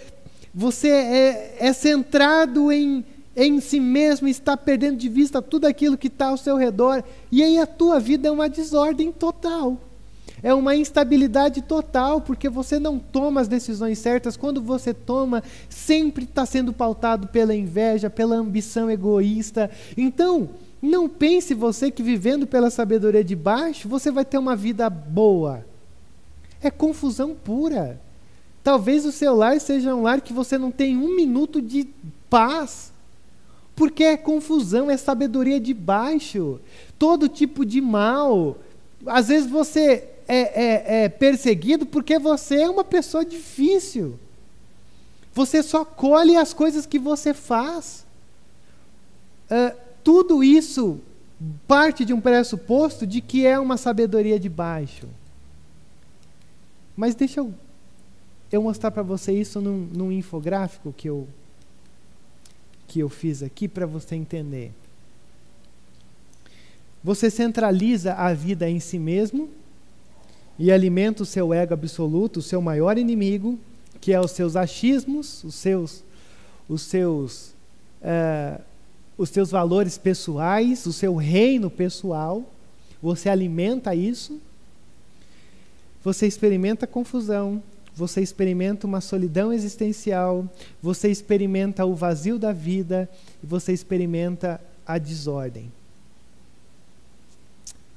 você 0.54 0.90
é, 0.90 1.56
é 1.60 1.74
centrado 1.74 2.72
em, 2.72 3.04
em 3.36 3.60
si 3.60 3.80
mesmo, 3.80 4.28
está 4.28 4.56
perdendo 4.56 4.98
de 4.98 5.10
vista 5.10 5.42
tudo 5.42 5.66
aquilo 5.66 5.98
que 5.98 6.08
está 6.08 6.28
ao 6.28 6.38
seu 6.38 6.56
redor, 6.56 7.04
e 7.32 7.44
aí 7.44 7.58
a 7.58 7.66
tua 7.66 8.00
vida 8.00 8.28
é 8.28 8.32
uma 8.32 8.48
desordem 8.48 9.12
total. 9.12 9.89
É 10.42 10.54
uma 10.54 10.76
instabilidade 10.76 11.62
total, 11.62 12.22
porque 12.22 12.50
você 12.50 12.80
não 12.80 12.98
toma 12.98 13.42
as 13.42 13.48
decisões 13.48 14.00
certas. 14.00 14.38
Quando 14.38 14.62
você 14.62 14.94
toma, 14.94 15.44
sempre 15.70 16.24
está 16.24 16.46
sendo 16.46 16.72
pautado 16.72 17.28
pela 17.28 17.56
inveja, 17.56 18.10
pela 18.10 18.36
ambição 18.36 18.90
egoísta. 18.90 19.70
Então, 19.98 20.50
não 20.82 21.10
pense 21.10 21.54
você 21.54 21.92
que 21.92 22.02
vivendo 22.02 22.48
pela 22.48 22.70
sabedoria 22.70 23.24
de 23.24 23.36
baixo, 23.36 23.90
você 23.90 24.10
vai 24.10 24.24
ter 24.24 24.38
uma 24.38 24.56
vida 24.56 24.90
boa. 24.90 25.66
É 26.62 26.72
confusão 26.72 27.36
pura. 27.36 28.00
Talvez 28.64 29.06
o 29.06 29.12
seu 29.12 29.36
lar 29.36 29.60
seja 29.60 29.94
um 29.94 30.04
lar 30.04 30.22
que 30.22 30.34
você 30.34 30.58
não 30.58 30.72
tem 30.72 30.98
um 30.98 31.16
minuto 31.16 31.62
de 31.62 31.88
paz. 32.30 32.94
Porque 33.76 34.04
é 34.04 34.18
confusão, 34.18 34.90
é 34.90 34.98
sabedoria 34.98 35.60
de 35.60 35.74
baixo. 35.74 36.60
Todo 36.98 37.30
tipo 37.30 37.66
de 37.66 37.82
mal. 37.82 38.58
Às 39.06 39.30
vezes 39.30 39.50
você 39.50 40.08
é, 40.30 40.38
é, 40.38 41.04
é 41.06 41.10
perseguido 41.10 41.88
porque 41.88 42.20
você 42.20 42.62
é 42.62 42.70
uma 42.70 42.84
pessoa 42.84 43.26
difícil. 43.26 44.20
Você 45.34 45.64
só 45.64 45.84
colhe 45.84 46.38
as 46.38 46.54
coisas 46.54 46.86
que 46.86 47.00
você 47.00 47.34
faz. 47.34 48.06
Uh, 49.50 49.76
tudo 50.04 50.44
isso 50.44 51.02
parte 51.68 52.06
de 52.06 52.14
um 52.14 52.22
pressuposto 52.22 53.08
de 53.08 53.22
que 53.22 53.46
é 53.46 53.58
uma 53.58 53.76
sabedoria 53.76 54.40
de 54.40 54.48
baixo. 54.48 55.08
Mas 56.96 57.16
deixa 57.16 57.40
eu, 57.40 57.52
eu 58.52 58.62
mostrar 58.62 58.92
para 58.92 59.02
você 59.02 59.32
isso 59.32 59.60
num, 59.60 59.90
num 59.92 60.12
infográfico 60.12 60.94
que 60.96 61.10
eu, 61.10 61.28
que 62.88 63.00
eu 63.00 63.10
fiz 63.10 63.42
aqui 63.42 63.68
para 63.68 63.88
você 63.88 64.16
entender. 64.16 64.72
Você 67.04 67.32
centraliza 67.32 68.14
a 68.14 68.32
vida 68.34 68.70
em 68.70 68.80
si 68.80 69.00
mesmo 69.00 69.50
e 70.60 70.72
alimenta 70.72 71.24
o 71.24 71.26
seu 71.26 71.54
ego 71.54 71.74
absoluto, 71.74 72.38
o 72.38 72.44
seu 72.44 72.62
maior 72.62 72.98
inimigo, 72.98 73.58
que 74.00 74.14
é 74.14 74.20
os 74.20 74.32
seus 74.32 74.56
achismos, 74.56 75.44
os 75.44 75.56
seus, 75.56 76.04
os 76.68 76.82
seus, 76.82 77.56
uh, 78.02 78.62
os 79.18 79.30
seus 79.30 79.50
valores 79.50 79.98
pessoais, 79.98 80.86
o 80.86 80.94
seu 80.94 81.16
reino 81.16 81.70
pessoal. 81.70 82.44
Você 83.02 83.30
alimenta 83.30 83.96
isso 83.96 84.40
você 86.04 86.26
experimenta 86.26 86.88
confusão, 86.88 87.62
você 87.94 88.22
experimenta 88.22 88.88
uma 88.88 89.02
solidão 89.02 89.52
existencial, 89.52 90.48
você 90.82 91.10
experimenta 91.10 91.86
o 91.86 91.94
vazio 91.94 92.40
da 92.40 92.54
vida 92.54 93.10
e 93.44 93.46
você 93.46 93.74
experimenta 93.74 94.62
a 94.86 94.98
desordem. 94.98 95.72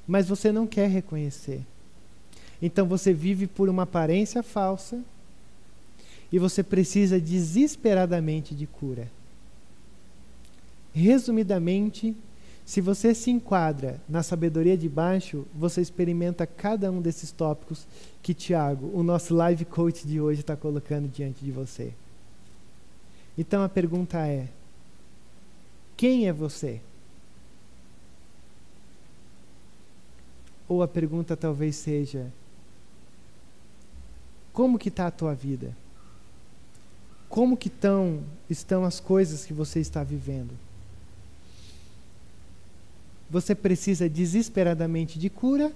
Mas 0.05 0.27
você 0.27 0.51
não 0.51 0.67
quer 0.67 0.89
reconhecer. 0.89 1.61
Então 2.65 2.87
você 2.87 3.11
vive 3.13 3.45
por 3.45 3.67
uma 3.67 3.83
aparência 3.83 4.41
falsa 4.41 5.03
e 6.31 6.39
você 6.39 6.63
precisa 6.63 7.19
desesperadamente 7.19 8.55
de 8.55 8.65
cura. 8.65 9.11
Resumidamente, 10.93 12.15
se 12.65 12.79
você 12.79 13.13
se 13.13 13.29
enquadra 13.29 13.99
na 14.07 14.23
sabedoria 14.23 14.77
de 14.77 14.87
baixo, 14.87 15.45
você 15.53 15.81
experimenta 15.81 16.47
cada 16.47 16.89
um 16.89 17.01
desses 17.01 17.33
tópicos 17.33 17.85
que 18.21 18.33
Tiago, 18.33 18.89
o 18.97 19.03
nosso 19.03 19.35
live 19.35 19.65
coach 19.65 20.07
de 20.07 20.21
hoje, 20.21 20.39
está 20.39 20.55
colocando 20.55 21.09
diante 21.09 21.43
de 21.43 21.51
você. 21.51 21.93
Então 23.37 23.61
a 23.61 23.67
pergunta 23.67 24.25
é: 24.25 24.47
quem 25.97 26.29
é 26.29 26.31
você? 26.31 26.79
Ou 30.65 30.81
a 30.81 30.87
pergunta 30.87 31.35
talvez 31.35 31.75
seja: 31.75 32.31
como 34.53 34.77
que 34.77 34.89
está 34.89 35.07
a 35.07 35.11
tua 35.11 35.33
vida? 35.33 35.75
Como 37.27 37.57
que 37.57 37.69
tão, 37.69 38.21
estão 38.47 38.85
as 38.85 38.99
coisas 38.99 39.43
que 39.43 39.53
você 39.53 39.79
está 39.79 40.03
vivendo? 40.03 40.51
Você 43.31 43.55
precisa 43.55 44.07
desesperadamente 44.07 45.17
de 45.17 45.27
cura? 45.27 45.73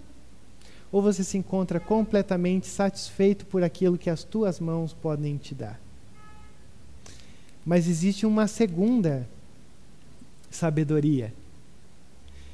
Ou 0.91 1.01
você 1.01 1.23
se 1.23 1.37
encontra 1.37 1.79
completamente 1.79 2.67
satisfeito 2.67 3.47
por 3.47 3.63
aquilo 3.63 3.97
que 3.97 4.11
as 4.11 4.23
tuas 4.23 4.59
mãos 4.59 4.93
podem 4.93 5.35
te 5.37 5.55
dar? 5.55 5.79
Mas 7.65 7.87
existe 7.87 8.25
uma 8.25 8.47
segunda 8.47 9.27
sabedoria, 10.51 11.33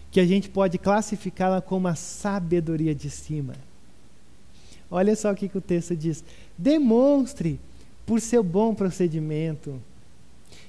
que 0.10 0.20
a 0.20 0.26
gente 0.26 0.50
pode 0.50 0.78
classificá-la 0.78 1.62
como 1.62 1.88
a 1.88 1.96
sabedoria 1.96 2.96
de 2.96 3.10
cima. 3.10 3.54
Olha 4.96 5.16
só 5.16 5.32
o 5.32 5.36
que, 5.36 5.50
que 5.50 5.58
o 5.58 5.62
texto 5.62 5.96
diz: 5.96 6.24
demonstre 6.56 7.60
por 8.06 8.22
seu 8.22 8.44
bom 8.44 8.76
procedimento, 8.76 9.82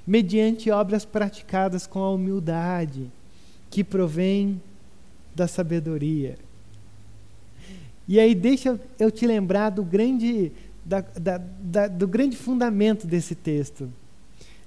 mediante 0.07 0.71
obras 0.71 1.05
praticadas 1.05 1.87
com 1.87 1.99
a 1.99 2.11
humildade 2.11 3.11
que 3.71 3.85
provém 3.85 4.63
da 5.37 5.47
sabedoria. 5.47 6.39
E 8.09 8.19
aí 8.19 8.35
deixa 8.35 8.81
eu 8.99 9.11
te 9.11 9.27
lembrar 9.27 9.69
do 9.69 9.85
grande, 9.85 10.53
da, 10.83 11.01
da, 11.01 11.39
da, 11.61 11.87
do 11.87 12.09
grande 12.09 12.35
fundamento 12.35 13.07
desse 13.07 13.35
texto. 13.35 13.93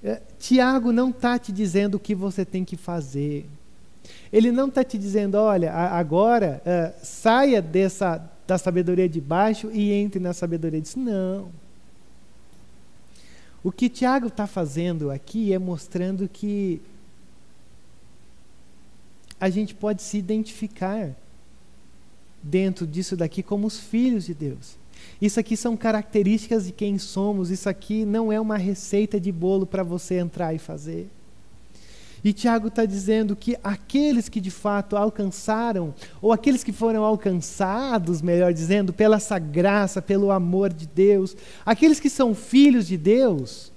É, 0.04 0.22
Tiago 0.38 0.92
não 0.92 1.10
está 1.10 1.40
te 1.40 1.52
dizendo 1.52 1.96
o 1.96 2.00
que 2.00 2.14
você 2.14 2.46
tem 2.46 2.64
que 2.64 2.78
fazer. 2.78 3.50
Ele 4.32 4.52
não 4.52 4.68
está 4.68 4.84
te 4.84 5.00
dizendo, 5.00 5.36
olha, 5.36 5.74
agora 5.74 6.62
uh, 6.64 6.94
saia 7.04 7.60
dessa 7.60 8.37
da 8.48 8.58
sabedoria 8.58 9.10
de 9.10 9.20
baixo 9.20 9.70
e 9.72 9.92
entre 9.92 10.20
na 10.20 10.34
sabedoria 10.34 10.80
de 10.80 10.88
cima. 10.88 11.12
Não. 11.12 11.52
O 13.64 13.72
que 13.72 13.90
Tiago 13.90 14.28
está 14.28 14.48
fazendo 14.48 15.12
aqui 15.12 15.52
é 15.52 15.60
mostrando 15.60 16.30
que 16.30 16.82
a 19.40 19.50
gente 19.50 19.76
pode 19.76 20.02
se 20.02 20.18
identificar 20.18 21.14
dentro 22.42 22.88
disso 22.88 23.18
daqui 23.18 23.44
como 23.44 23.68
os 23.68 23.78
filhos 23.78 24.26
de 24.26 24.34
Deus. 24.34 24.78
Isso 25.22 25.40
aqui 25.40 25.58
são 25.58 25.76
características 25.76 26.66
de 26.66 26.72
quem 26.72 26.98
somos, 26.98 27.52
isso 27.52 27.68
aqui 27.68 28.06
não 28.06 28.32
é 28.32 28.40
uma 28.40 28.58
receita 28.58 29.20
de 29.20 29.32
bolo 29.32 29.66
para 29.66 29.84
você 29.84 30.16
entrar 30.16 30.54
e 30.54 30.60
fazer. 30.60 31.08
E 32.24 32.34
Tiago 32.34 32.68
está 32.68 32.86
dizendo 32.86 33.36
que 33.36 33.58
aqueles 33.64 34.28
que 34.28 34.42
de 34.42 34.52
fato 34.52 34.98
alcançaram, 34.98 35.94
ou 36.22 36.34
aqueles 36.34 36.64
que 36.64 36.72
foram 36.72 37.04
alcançados, 37.04 38.22
melhor 38.22 38.54
dizendo, 38.54 38.92
pela 38.92 39.18
essa 39.18 39.38
graça, 39.38 40.02
pelo 40.02 40.32
amor 40.32 40.74
de 40.74 40.88
Deus, 40.88 41.36
aqueles 41.66 42.00
que 42.00 42.10
são 42.10 42.34
filhos 42.34 42.88
de 42.88 42.98
Deus, 42.98 43.72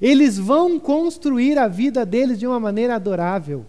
eles 0.00 0.38
vão 0.38 0.78
construir 0.78 1.58
a 1.58 1.68
vida 1.68 2.04
deles 2.04 2.38
de 2.38 2.46
uma 2.46 2.60
maneira 2.60 2.96
adorável. 2.96 3.64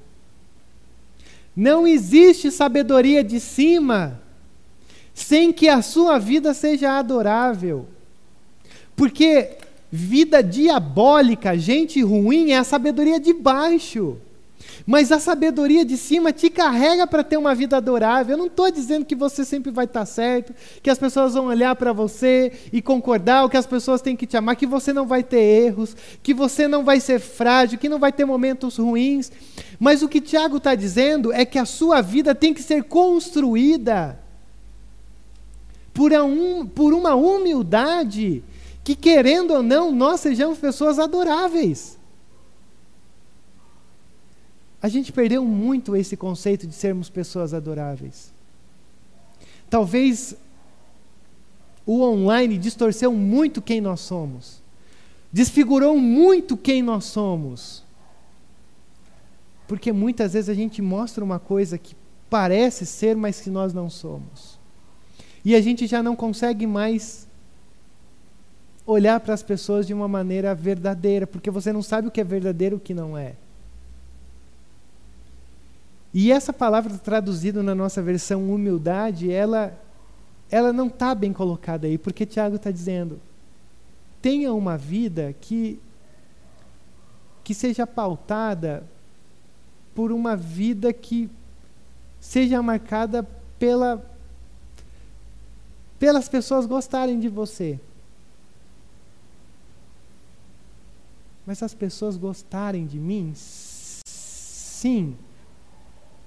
Não 1.55 1.87
existe 1.87 2.51
sabedoria 2.51 3.23
de 3.23 3.39
cima 3.39 4.21
sem 5.13 5.51
que 5.51 5.67
a 5.67 5.81
sua 5.81 6.19
vida 6.19 6.53
seja 6.53 6.99
adorável. 6.99 7.87
Porque 8.95 9.57
vida 9.91 10.43
diabólica, 10.43 11.57
gente 11.57 12.01
ruim, 12.01 12.51
é 12.51 12.57
a 12.57 12.63
sabedoria 12.63 13.19
de 13.19 13.33
baixo. 13.33 14.17
Mas 14.85 15.11
a 15.11 15.19
sabedoria 15.19 15.83
de 15.83 15.97
cima 15.97 16.31
te 16.31 16.49
carrega 16.49 17.05
para 17.05 17.23
ter 17.23 17.37
uma 17.37 17.53
vida 17.53 17.77
adorável. 17.77 18.33
Eu 18.33 18.37
não 18.37 18.47
estou 18.47 18.71
dizendo 18.71 19.05
que 19.05 19.15
você 19.15 19.43
sempre 19.43 19.71
vai 19.71 19.85
estar 19.85 20.01
tá 20.01 20.05
certo, 20.05 20.53
que 20.81 20.89
as 20.89 20.97
pessoas 20.97 21.33
vão 21.33 21.47
olhar 21.47 21.75
para 21.75 21.91
você 21.91 22.51
e 22.71 22.81
concordar, 22.81 23.43
ou 23.43 23.49
que 23.49 23.57
as 23.57 23.65
pessoas 23.65 24.01
têm 24.01 24.15
que 24.15 24.25
te 24.25 24.37
amar, 24.37 24.55
que 24.55 24.65
você 24.65 24.93
não 24.93 25.05
vai 25.05 25.23
ter 25.23 25.39
erros, 25.39 25.95
que 26.23 26.33
você 26.33 26.67
não 26.67 26.83
vai 26.83 26.99
ser 26.99 27.19
frágil, 27.19 27.77
que 27.77 27.89
não 27.89 27.99
vai 27.99 28.11
ter 28.11 28.25
momentos 28.25 28.77
ruins. 28.77 29.31
Mas 29.79 30.01
o 30.01 30.07
que 30.07 30.21
Tiago 30.21 30.57
está 30.57 30.73
dizendo 30.73 31.33
é 31.33 31.45
que 31.45 31.59
a 31.59 31.65
sua 31.65 32.01
vida 32.01 32.33
tem 32.33 32.53
que 32.53 32.63
ser 32.63 32.83
construída 32.83 34.19
por, 35.93 36.13
um, 36.13 36.65
por 36.65 36.93
uma 36.93 37.15
humildade 37.15 38.43
que, 38.87 38.95
querendo 38.95 39.51
ou 39.51 39.61
não, 39.61 39.91
nós 39.91 40.21
sejamos 40.21 40.59
pessoas 40.59 40.97
adoráveis. 40.97 41.97
A 44.81 44.87
gente 44.87 45.11
perdeu 45.11 45.43
muito 45.43 45.93
esse 45.93 46.15
conceito 46.15 46.65
de 46.65 46.73
sermos 46.73 47.09
pessoas 47.09 47.53
adoráveis. 47.53 48.31
Talvez 49.69 50.37
o 51.85 52.01
online 52.01 52.57
distorceu 52.57 53.11
muito 53.11 53.61
quem 53.61 53.81
nós 53.81 53.99
somos, 53.99 54.61
desfigurou 55.33 55.99
muito 55.99 56.55
quem 56.55 56.81
nós 56.81 57.03
somos. 57.03 57.83
Porque 59.67 59.91
muitas 59.91 60.31
vezes 60.31 60.47
a 60.47 60.53
gente 60.53 60.81
mostra 60.81 61.21
uma 61.21 61.39
coisa 61.39 61.77
que 61.77 61.93
parece 62.29 62.85
ser, 62.85 63.17
mas 63.17 63.41
que 63.41 63.49
nós 63.49 63.73
não 63.73 63.89
somos. 63.89 64.57
E 65.43 65.55
a 65.55 65.59
gente 65.59 65.85
já 65.87 66.01
não 66.01 66.15
consegue 66.15 66.65
mais 66.65 67.26
olhar 68.87 69.19
para 69.19 69.33
as 69.33 69.43
pessoas 69.43 69.85
de 69.85 69.93
uma 69.93 70.07
maneira 70.07 70.55
verdadeira, 70.55 71.27
porque 71.27 71.51
você 71.51 71.73
não 71.73 71.83
sabe 71.83 72.07
o 72.07 72.11
que 72.11 72.21
é 72.21 72.23
verdadeiro 72.23 72.75
e 72.75 72.77
o 72.77 72.79
que 72.79 72.93
não 72.93 73.17
é. 73.17 73.35
E 76.13 76.31
essa 76.31 76.53
palavra 76.53 76.97
traduzida 76.97 77.61
na 77.61 77.75
nossa 77.75 78.01
versão 78.01 78.49
humildade, 78.49 79.29
ela, 79.29 79.77
ela 80.49 80.71
não 80.71 80.87
está 80.87 81.13
bem 81.13 81.33
colocada 81.33 81.85
aí, 81.85 81.97
porque 81.97 82.25
Tiago 82.25 82.55
está 82.55 82.71
dizendo: 82.71 83.19
tenha 84.21 84.53
uma 84.53 84.77
vida 84.77 85.35
que, 85.41 85.79
que 87.43 87.53
seja 87.53 87.85
pautada 87.85 88.83
por 89.93 90.13
uma 90.13 90.35
vida 90.37 90.93
que 90.93 91.29
seja 92.21 92.63
marcada 92.63 93.27
pela, 93.59 94.03
pelas 95.99 96.29
pessoas 96.29 96.65
gostarem 96.65 97.19
de 97.19 97.27
você. 97.27 97.79
Mas 101.47 101.63
as 101.63 101.73
pessoas 101.73 102.17
gostarem 102.17 102.85
de 102.85 102.99
mim, 102.99 103.31
sim, 103.33 105.15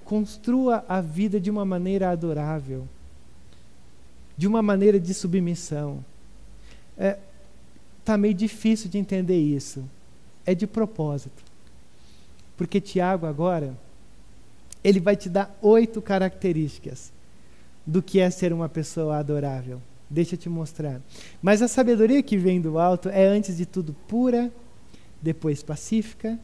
construa 0.03 0.83
a 0.89 0.99
vida 0.99 1.39
de 1.39 1.51
uma 1.51 1.63
maneira 1.63 2.09
adorável, 2.09 2.87
de 4.35 4.47
uma 4.47 4.63
maneira 4.63 4.99
de 4.99 5.13
submissão. 5.13 6.03
É, 6.97 7.19
tá 8.03 8.17
meio 8.17 8.33
difícil 8.33 8.89
de 8.89 8.97
entender 8.97 9.37
isso. 9.39 9.83
É 10.43 10.55
de 10.55 10.65
propósito. 10.65 11.43
Porque 12.57 12.81
Tiago 12.81 13.27
agora, 13.27 13.77
ele 14.83 14.99
vai 14.99 15.15
te 15.15 15.29
dar 15.29 15.55
oito 15.61 16.01
características 16.01 17.13
do 17.85 18.01
que 18.01 18.19
é 18.19 18.27
ser 18.31 18.51
uma 18.51 18.67
pessoa 18.67 19.17
adorável. 19.17 19.79
Deixa 20.09 20.33
eu 20.33 20.39
te 20.39 20.49
mostrar. 20.49 20.99
Mas 21.43 21.61
a 21.61 21.67
sabedoria 21.67 22.23
que 22.23 22.37
vem 22.37 22.59
do 22.59 22.79
alto 22.79 23.07
é, 23.07 23.27
antes 23.27 23.55
de 23.57 23.67
tudo, 23.67 23.95
pura, 24.07 24.51
depois 25.21 25.61
pacífica, 25.61 26.39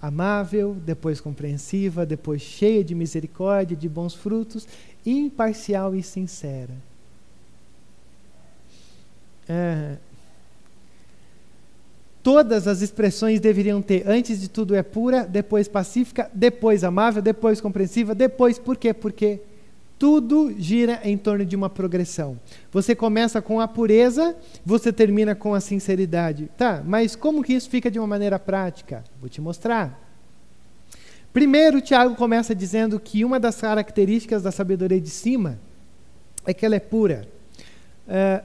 amável, 0.00 0.74
depois 0.74 1.20
compreensiva, 1.20 2.06
depois 2.06 2.40
cheia 2.40 2.82
de 2.82 2.94
misericórdia, 2.94 3.76
de 3.76 3.88
bons 3.88 4.14
frutos, 4.14 4.66
imparcial 5.04 5.94
e 5.94 6.02
sincera. 6.02 6.74
É, 9.48 9.96
todas 12.22 12.68
as 12.68 12.80
expressões 12.82 13.40
deveriam 13.40 13.82
ter, 13.82 14.08
antes 14.08 14.40
de 14.40 14.48
tudo 14.48 14.74
é 14.74 14.82
pura, 14.82 15.24
depois 15.24 15.68
pacífica, 15.68 16.30
depois 16.32 16.84
amável, 16.84 17.20
depois 17.20 17.60
compreensiva, 17.60 18.14
depois 18.14 18.58
por 18.58 18.76
quê? 18.76 18.94
Porque 18.94 19.40
tudo 20.00 20.50
gira 20.56 20.98
em 21.04 21.18
torno 21.18 21.44
de 21.44 21.54
uma 21.54 21.68
progressão. 21.68 22.40
Você 22.72 22.94
começa 22.94 23.42
com 23.42 23.60
a 23.60 23.68
pureza, 23.68 24.34
você 24.64 24.90
termina 24.90 25.34
com 25.34 25.52
a 25.52 25.60
sinceridade. 25.60 26.48
Tá, 26.56 26.82
mas 26.82 27.14
como 27.14 27.42
que 27.42 27.52
isso 27.52 27.68
fica 27.68 27.90
de 27.90 27.98
uma 27.98 28.06
maneira 28.06 28.38
prática? 28.38 29.04
Vou 29.20 29.28
te 29.28 29.42
mostrar. 29.42 30.08
Primeiro, 31.34 31.82
Tiago 31.82 32.16
começa 32.16 32.54
dizendo 32.54 32.98
que 32.98 33.26
uma 33.26 33.38
das 33.38 33.60
características 33.60 34.42
da 34.42 34.50
sabedoria 34.50 34.98
de 34.98 35.10
cima 35.10 35.60
é 36.46 36.54
que 36.54 36.64
ela 36.64 36.76
é 36.76 36.80
pura. 36.80 37.28
Uh, 38.08 38.42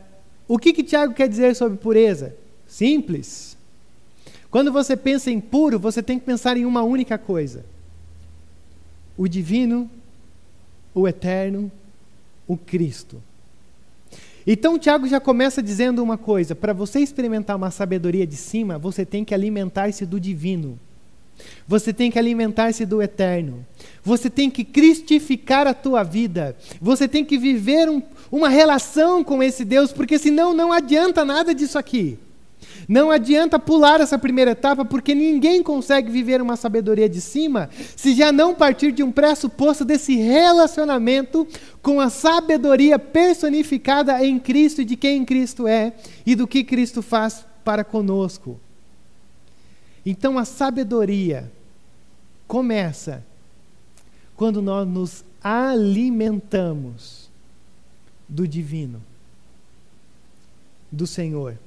o 0.50 0.60
que, 0.60 0.74
que 0.74 0.84
Tiago 0.84 1.14
quer 1.14 1.30
dizer 1.30 1.56
sobre 1.56 1.78
pureza? 1.78 2.36
Simples. 2.68 3.58
Quando 4.52 4.74
você 4.74 4.98
pensa 4.98 5.32
em 5.32 5.40
puro, 5.40 5.80
você 5.80 6.04
tem 6.04 6.20
que 6.20 6.26
pensar 6.26 6.58
em 6.58 6.66
uma 6.66 6.84
única 6.84 7.18
coisa: 7.18 7.64
o 9.16 9.26
divino 9.26 9.90
o 10.96 11.08
eterno, 11.08 11.72
o 12.48 12.58
Cristo. 12.58 13.22
Então, 14.48 14.80
Tiago 14.80 15.08
já 15.08 15.20
começa 15.20 15.62
dizendo 15.62 16.02
uma 16.02 16.18
coisa: 16.18 16.56
para 16.56 16.74
você 16.74 17.00
experimentar 17.00 17.56
uma 17.56 17.70
sabedoria 17.70 18.26
de 18.26 18.36
cima, 18.36 18.78
você 18.78 19.06
tem 19.06 19.26
que 19.26 19.34
alimentar-se 19.34 20.06
do 20.06 20.20
divino. 20.20 20.80
Você 21.68 21.92
tem 21.92 22.10
que 22.10 22.18
alimentar-se 22.18 22.86
do 22.86 23.02
eterno. 23.02 23.66
Você 24.02 24.30
tem 24.30 24.50
que 24.50 24.64
cristificar 24.64 25.68
a 25.68 25.74
tua 25.74 26.02
vida. 26.02 26.56
Você 26.80 27.10
tem 27.10 27.26
que 27.26 27.38
viver 27.38 27.90
um, 27.90 28.02
uma 28.32 28.48
relação 28.48 29.22
com 29.22 29.44
esse 29.44 29.66
Deus, 29.66 29.92
porque 29.92 30.18
senão 30.18 30.54
não 30.54 30.72
adianta 30.72 31.26
nada 31.26 31.54
disso 31.54 31.78
aqui. 31.78 32.18
Não 32.88 33.10
adianta 33.10 33.58
pular 33.58 34.00
essa 34.00 34.18
primeira 34.18 34.52
etapa, 34.52 34.86
porque 34.86 35.16
ninguém 35.16 35.64
consegue 35.64 36.12
viver 36.12 36.42
uma 36.42 36.56
sabedoria 36.56 37.10
de 37.10 37.20
cima 37.20 37.70
se 37.96 38.14
já 38.14 38.32
não 38.32 38.54
partir 38.54 38.92
de 38.92 39.02
um 39.02 39.12
pressuposto 39.12 39.84
desse 39.84 40.16
relacionamento 40.16 41.48
com 41.82 42.00
a 42.00 42.10
sabedoria 42.10 43.00
personificada 43.00 44.24
em 44.24 44.38
Cristo 44.38 44.82
e 44.82 44.86
de 44.86 44.96
quem 44.96 45.26
Cristo 45.26 45.68
é 45.68 45.94
e 46.26 46.36
do 46.36 46.48
que 46.48 46.64
Cristo 46.64 47.02
faz 47.02 47.46
para 47.64 47.84
conosco. 47.84 48.60
Então 50.06 50.38
a 50.38 50.46
sabedoria 50.46 51.52
começa 52.48 53.26
quando 54.36 54.62
nós 54.62 54.88
nos 54.88 55.26
alimentamos 55.44 57.32
do 58.30 58.48
divino, 58.48 59.02
do 60.92 61.08
Senhor 61.08 61.58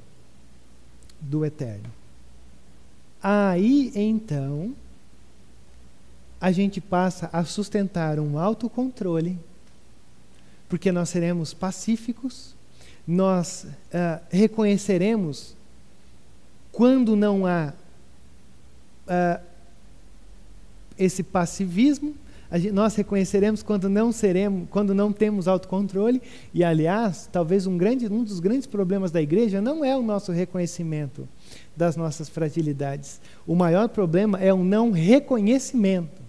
do 1.21 1.45
eterno. 1.45 1.91
Aí 3.23 3.93
então 3.95 4.75
a 6.41 6.53
gente 6.53 6.81
passa 6.81 7.29
a 7.33 7.45
sustentar 7.45 8.19
um 8.21 8.39
autocontrole, 8.39 9.39
porque 10.69 10.93
nós 10.93 11.09
seremos 11.09 11.53
pacíficos, 11.53 12.55
nós 13.07 13.65
uh, 13.65 14.23
reconheceremos 14.31 15.55
quando 16.71 17.17
não 17.17 17.45
há 17.45 17.73
uh, 19.07 19.45
esse 20.97 21.23
passivismo 21.23 22.15
nós 22.73 22.95
reconheceremos 22.95 23.63
quando 23.63 23.89
não 23.89 24.11
seremos, 24.11 24.69
quando 24.71 24.95
não 24.95 25.13
temos 25.13 25.47
autocontrole. 25.47 26.23
E 26.55 26.65
aliás, 26.65 27.29
talvez 27.31 27.67
um, 27.67 27.77
grande, 27.77 28.07
um 28.07 28.25
dos 28.25 28.41
grandes 28.41 28.67
problemas 28.67 29.11
da 29.11 29.21
igreja 29.21 29.61
não 29.61 29.85
é 29.85 29.97
o 29.97 30.03
nosso 30.03 30.33
reconhecimento 30.33 31.29
das 31.77 31.95
nossas 31.95 32.29
fragilidades. 32.29 33.21
O 33.47 33.55
maior 33.55 33.89
problema 33.89 34.39
é 34.41 34.53
o 34.53 34.65
não 34.65 34.91
reconhecimento. 34.91 36.23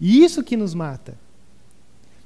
E 0.00 0.24
isso 0.24 0.42
que 0.42 0.56
nos 0.56 0.74
mata. 0.74 1.14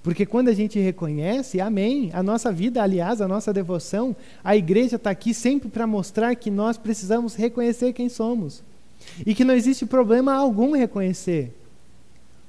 Porque 0.02 0.24
quando 0.24 0.48
a 0.48 0.54
gente 0.54 0.78
reconhece, 0.78 1.60
amém, 1.60 2.10
a 2.14 2.22
nossa 2.22 2.52
vida, 2.52 2.82
aliás, 2.82 3.20
a 3.20 3.28
nossa 3.28 3.52
devoção, 3.52 4.16
a 4.42 4.56
igreja 4.56 4.96
está 4.96 5.10
aqui 5.10 5.34
sempre 5.34 5.68
para 5.68 5.86
mostrar 5.86 6.34
que 6.36 6.50
nós 6.50 6.78
precisamos 6.78 7.34
reconhecer 7.34 7.92
quem 7.92 8.08
somos. 8.08 8.62
E 9.26 9.34
que 9.34 9.44
não 9.44 9.54
existe 9.54 9.84
problema 9.84 10.34
algum 10.34 10.72
reconhecer. 10.74 11.52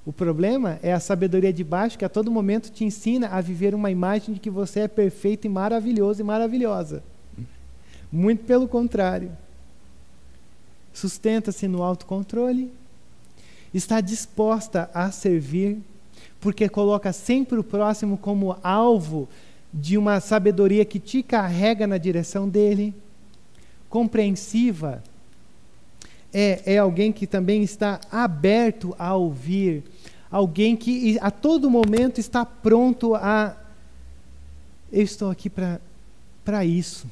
O 0.09 0.11
problema 0.11 0.79
é 0.81 0.91
a 0.91 0.99
sabedoria 0.99 1.53
de 1.53 1.63
baixo 1.63 1.95
que 1.95 2.03
a 2.03 2.09
todo 2.09 2.31
momento 2.31 2.71
te 2.71 2.83
ensina 2.83 3.27
a 3.27 3.39
viver 3.41 3.75
uma 3.75 3.91
imagem 3.91 4.33
de 4.33 4.39
que 4.39 4.49
você 4.49 4.79
é 4.79 4.87
perfeito 4.87 5.45
e 5.45 5.49
maravilhoso 5.49 6.19
e 6.19 6.23
maravilhosa. 6.23 7.03
Muito 8.11 8.43
pelo 8.43 8.67
contrário. 8.67 9.31
Sustenta-se 10.91 11.67
no 11.67 11.83
autocontrole, 11.83 12.73
está 13.71 14.01
disposta 14.01 14.89
a 14.95 15.11
servir, 15.11 15.77
porque 16.41 16.67
coloca 16.67 17.13
sempre 17.13 17.59
o 17.59 17.63
próximo 17.63 18.17
como 18.17 18.57
alvo 18.63 19.29
de 19.71 19.95
uma 19.95 20.19
sabedoria 20.19 20.83
que 20.85 20.99
te 20.99 21.21
carrega 21.21 21.85
na 21.85 21.99
direção 21.99 22.49
dele. 22.49 22.95
Compreensiva, 23.87 25.03
é, 26.33 26.73
é 26.73 26.77
alguém 26.77 27.11
que 27.11 27.27
também 27.27 27.63
está 27.63 27.99
aberto 28.11 28.95
a 28.97 29.15
ouvir, 29.15 29.83
alguém 30.31 30.75
que 30.75 31.17
a 31.19 31.31
todo 31.31 31.69
momento 31.69 32.19
está 32.19 32.45
pronto 32.45 33.15
a. 33.15 33.55
Eu 34.91 35.03
estou 35.03 35.29
aqui 35.29 35.49
para 35.49 36.65
isso. 36.65 37.07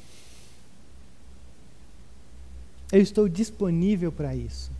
Eu 2.90 3.00
estou 3.00 3.28
disponível 3.28 4.10
para 4.10 4.34
isso. 4.34 4.70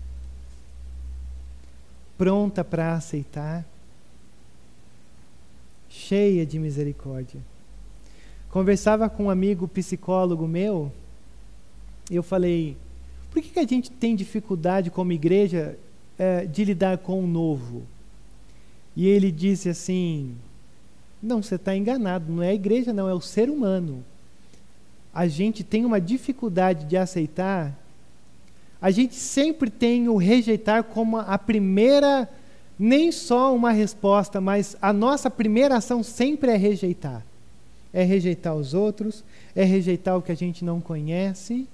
Pronta 2.17 2.65
para 2.65 2.95
aceitar. 2.95 3.65
Cheia 5.89 6.45
de 6.45 6.59
misericórdia. 6.59 7.41
Conversava 8.51 9.11
com 9.11 9.25
um 9.25 9.31
amigo 9.31 9.69
psicólogo 9.69 10.49
meu, 10.49 10.91
e 12.11 12.17
eu 12.17 12.23
falei: 12.23 12.77
por 13.31 13.43
que, 13.43 13.51
que 13.51 13.59
a 13.59 13.67
gente 13.67 13.91
tem 13.91 14.17
dificuldade 14.17 14.91
como 14.91 15.13
igreja 15.13 15.79
é, 16.19 16.47
de 16.47 16.65
lidar 16.65 16.99
com 16.99 17.23
o 17.23 17.27
novo? 17.27 17.83
E 18.99 19.07
ele 19.07 19.31
disse 19.31 19.69
assim: 19.69 20.35
Não, 21.23 21.41
você 21.41 21.55
está 21.55 21.75
enganado, 21.77 22.33
não 22.33 22.43
é 22.43 22.49
a 22.49 22.55
igreja, 22.55 22.93
não, 22.93 23.09
é 23.09 23.15
o 23.15 23.21
ser 23.21 23.49
humano. 23.49 24.05
A 25.15 25.29
gente 25.29 25.63
tem 25.63 25.85
uma 25.85 26.01
dificuldade 26.01 26.85
de 26.85 26.97
aceitar, 26.97 27.79
a 28.83 28.91
gente 28.91 29.15
sempre 29.15 29.71
tem 29.71 30.09
o 30.09 30.17
rejeitar 30.17 30.83
como 30.83 31.17
a 31.17 31.39
primeira, 31.39 32.29
nem 32.77 33.13
só 33.13 33.55
uma 33.55 33.71
resposta, 33.71 34.41
mas 34.41 34.77
a 34.83 34.93
nossa 34.93 35.31
primeira 35.31 35.77
ação 35.77 36.03
sempre 36.03 36.51
é 36.51 36.57
rejeitar. 36.57 37.25
É 37.93 38.03
rejeitar 38.03 38.57
os 38.57 38.75
outros, 38.75 39.23
é 39.55 39.63
rejeitar 39.63 40.17
o 40.17 40.23
que 40.23 40.33
a 40.33 40.37
gente 40.37 40.65
não 40.65 40.81
conhece. 40.81 41.69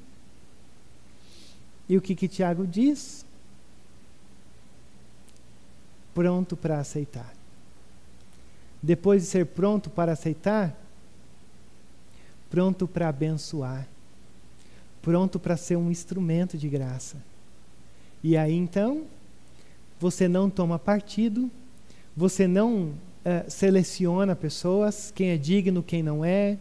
E 1.88 1.96
o 1.96 2.02
que, 2.02 2.14
que 2.14 2.28
Tiago 2.28 2.66
diz? 2.66 3.23
Pronto 6.14 6.56
para 6.56 6.78
aceitar. 6.78 7.34
Depois 8.82 9.22
de 9.22 9.28
ser 9.28 9.46
pronto 9.46 9.90
para 9.90 10.12
aceitar, 10.12 10.78
pronto 12.50 12.86
para 12.86 13.08
abençoar, 13.08 13.88
pronto 15.02 15.40
para 15.40 15.56
ser 15.56 15.76
um 15.76 15.90
instrumento 15.90 16.56
de 16.56 16.68
graça. 16.68 17.16
E 18.22 18.36
aí 18.36 18.54
então, 18.54 19.04
você 19.98 20.28
não 20.28 20.48
toma 20.48 20.78
partido, 20.78 21.50
você 22.16 22.46
não 22.46 22.84
uh, 22.84 22.94
seleciona 23.48 24.36
pessoas, 24.36 25.10
quem 25.10 25.30
é 25.30 25.36
digno, 25.36 25.82
quem 25.82 26.02
não 26.02 26.24
é, 26.24 26.58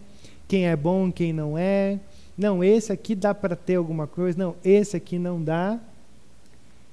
quem 0.47 0.67
é 0.67 0.75
bom, 0.75 1.11
quem 1.11 1.33
não 1.33 1.57
é. 1.57 1.99
Não, 2.37 2.63
esse 2.63 2.91
aqui 2.91 3.15
dá 3.15 3.33
para 3.33 3.55
ter 3.55 3.75
alguma 3.75 4.07
coisa. 4.07 4.37
Não, 4.37 4.55
esse 4.63 4.95
aqui 4.97 5.19
não 5.19 5.43
dá. 5.43 5.79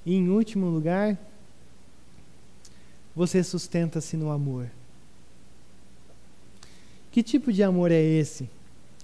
E 0.05 0.15
em 0.15 0.29
último 0.29 0.67
lugar, 0.67 1.17
você 3.21 3.45
sustenta-se 3.45 4.17
no 4.17 4.31
amor. 4.31 4.71
Que 7.13 7.23
tipo 7.23 7.53
de 7.53 7.63
amor 7.63 7.93
é 7.93 8.01
esse? 8.01 8.49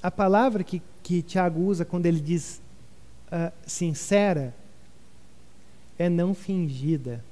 A 0.02 0.10
palavra 0.10 0.64
que, 0.64 0.80
que 1.02 1.20
Tiago 1.20 1.60
usa 1.60 1.84
quando 1.84 2.06
ele 2.06 2.18
diz 2.18 2.62
uh, 3.26 3.52
sincera 3.66 4.54
é 5.98 6.08
não 6.08 6.32
fingida. 6.32 7.22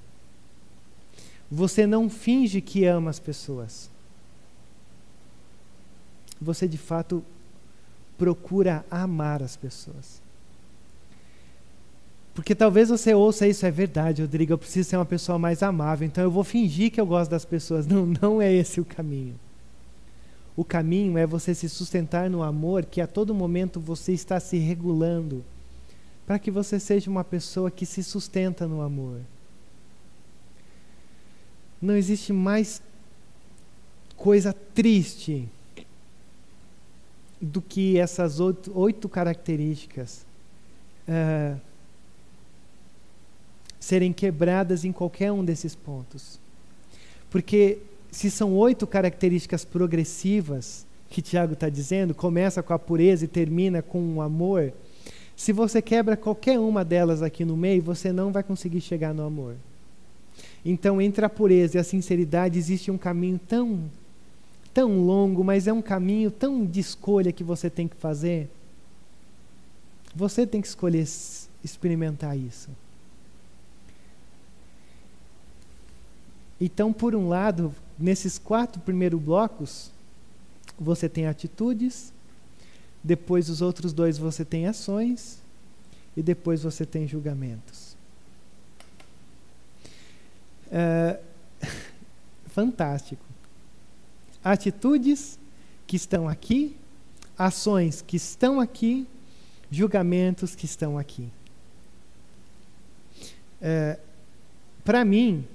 Você 1.51 1.87
não 1.87 2.11
finge 2.11 2.61
que 2.61 2.85
ama 2.85 3.09
as 3.09 3.19
pessoas. 3.19 3.91
Você 6.39 6.69
de 6.69 6.77
fato 6.77 7.25
procura 8.19 8.85
amar 8.91 9.43
as 9.43 9.57
pessoas. 9.57 10.21
Porque 12.35 12.55
talvez 12.55 12.89
você 12.89 13.15
ouça 13.15 13.47
isso, 13.47 13.65
é 13.65 13.71
verdade, 13.71 14.23
Rodrigo, 14.23 14.53
eu 14.53 14.59
preciso 14.59 14.91
ser 14.91 14.97
uma 14.97 15.05
pessoa 15.05 15.39
mais 15.39 15.63
amável, 15.63 16.05
então 16.05 16.25
eu 16.25 16.31
vou 16.31 16.43
fingir 16.43 16.91
que 16.91 17.01
eu 17.01 17.07
gosto 17.07 17.31
das 17.31 17.45
pessoas. 17.45 17.87
Não, 17.87 18.07
não 18.21 18.43
é 18.43 18.53
esse 18.53 18.81
o 18.81 18.85
caminho. 18.85 19.39
O 20.57 20.65
caminho 20.65 21.17
é 21.17 21.27
você 21.27 21.55
se 21.55 21.69
sustentar 21.69 22.29
no 22.29 22.43
amor, 22.43 22.85
que 22.85 23.01
a 23.01 23.07
todo 23.07 23.35
momento 23.35 23.79
você 23.79 24.13
está 24.13 24.39
se 24.41 24.57
regulando, 24.57 25.45
para 26.27 26.39
que 26.39 26.51
você 26.51 26.81
seja 26.81 27.09
uma 27.09 27.25
pessoa 27.25 27.71
que 27.71 27.87
se 27.87 28.03
sustenta 28.03 28.67
no 28.67 28.83
amor. 28.83 29.21
Não 31.81 31.97
existe 31.97 32.33
mais 32.33 32.83
coisa 34.17 34.53
triste 34.53 35.49
do 37.41 37.61
que 37.61 37.99
essas 37.99 38.41
oito, 38.41 38.73
oito 38.77 39.09
características 39.09 40.25
uh, 41.09 41.61
serem 43.85 44.13
quebradas 44.13 44.85
em 44.85 44.93
qualquer 44.93 45.31
um 45.31 45.45
desses 45.45 45.75
pontos. 45.75 46.41
Porque 47.31 47.79
se 48.11 48.31
são 48.31 48.55
oito 48.55 48.87
características 48.87 49.65
progressivas 49.65 50.87
que 51.11 51.21
Tiago 51.21 51.53
está 51.53 51.69
dizendo, 51.69 52.15
começa 52.15 52.63
com 52.63 52.73
a 52.73 52.79
pureza 52.79 53.27
e 53.27 53.29
termina 53.29 53.83
com 53.83 54.15
o 54.15 54.23
amor. 54.23 54.73
Se 55.37 55.53
você 55.53 55.83
quebra 55.83 56.17
qualquer 56.17 56.59
uma 56.59 56.83
delas 56.83 57.23
aqui 57.23 57.45
no 57.45 57.57
meio, 57.57 57.83
você 57.83 58.11
não 58.11 58.33
vai 58.33 58.43
conseguir 58.43 58.81
chegar 58.81 59.13
no 59.13 59.23
amor. 59.23 59.55
Então, 60.65 61.01
entre 61.01 61.25
a 61.25 61.29
pureza 61.29 61.77
e 61.77 61.81
a 61.81 61.85
sinceridade 61.85 62.59
existe 62.59 62.91
um 62.91 62.99
caminho 62.99 63.39
tão 63.47 63.81
tão 64.73 65.05
longo, 65.05 65.45
mas 65.45 65.69
é 65.69 65.73
um 65.73 65.83
caminho 65.83 66.33
tão 66.33 66.65
de 66.67 66.81
escolha 66.81 67.31
que 67.31 67.45
você 67.45 67.71
tem 67.71 67.87
que 67.87 67.95
fazer. 67.95 68.49
Você 70.17 70.45
tem 70.47 70.61
que 70.61 70.67
escolher 70.67 71.07
experimentar 71.63 72.37
isso. 72.37 72.71
Então, 76.61 76.93
por 76.93 77.15
um 77.15 77.29
lado, 77.29 77.75
nesses 77.99 78.39
quatro 78.39 78.81
primeiros 78.81 79.21
blocos, 79.21 79.91
você 80.79 81.09
tem 81.09 81.27
atitudes, 81.27 82.13
depois 83.03 83.49
os 83.51 83.61
outros 83.61 83.93
dois 83.93 84.19
você 84.19 84.45
tem 84.45 84.67
ações, 84.67 85.43
e 86.17 86.23
depois 86.23 86.63
você 86.63 86.87
tem 86.87 87.07
julgamentos. 87.09 87.97
É, 90.71 91.21
fantástico 92.49 93.35
atitudes 94.45 95.39
que 95.87 95.97
estão 95.97 96.29
aqui, 96.29 96.77
ações 97.37 98.03
que 98.03 98.17
estão 98.17 98.61
aqui, 98.61 99.07
julgamentos 99.71 100.55
que 100.55 100.67
estão 100.67 100.99
aqui. 100.99 101.33
É, 103.61 103.99
Para 104.85 105.03
mim, 105.03 105.49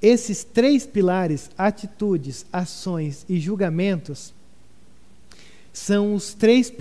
esses 0.00 0.44
três 0.44 0.86
pilares, 0.86 1.50
atitudes, 1.56 2.44
ações 2.52 3.24
e 3.28 3.38
julgamentos, 3.40 4.34
são 5.72 6.14
os 6.14 6.32
três 6.32 6.72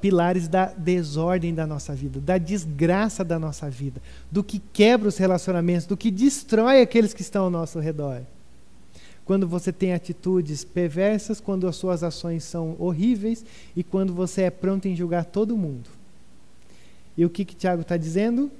pilares 0.00 0.48
da 0.48 0.66
desordem 0.66 1.54
da 1.54 1.66
nossa 1.66 1.94
vida, 1.94 2.20
da 2.20 2.36
desgraça 2.36 3.24
da 3.24 3.38
nossa 3.38 3.70
vida, 3.70 4.02
do 4.30 4.44
que 4.44 4.58
quebra 4.72 5.08
os 5.08 5.16
relacionamentos, 5.16 5.86
do 5.86 5.96
que 5.96 6.10
destrói 6.10 6.82
aqueles 6.82 7.14
que 7.14 7.22
estão 7.22 7.44
ao 7.44 7.50
nosso 7.50 7.78
redor 7.78 8.22
quando 9.24 9.48
você 9.48 9.72
tem 9.72 9.92
atitudes 9.92 10.64
perversas, 10.64 11.40
quando 11.40 11.66
as 11.66 11.76
suas 11.76 12.02
ações 12.02 12.44
são 12.44 12.76
horríveis 12.78 13.44
e 13.74 13.82
quando 13.82 14.12
você 14.12 14.42
é 14.42 14.50
pronto 14.50 14.86
em 14.86 14.94
julgar 14.94 15.24
todo 15.24 15.56
mundo. 15.56 15.88
E 17.16 17.24
o 17.24 17.30
que, 17.30 17.44
que 17.44 17.56
Tiago 17.56 17.82
está 17.82 17.96
dizendo? 17.96 18.50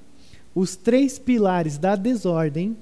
Os 0.54 0.76
três 0.76 1.18
pilares 1.18 1.76
da 1.76 1.96
desordem, 1.96 2.76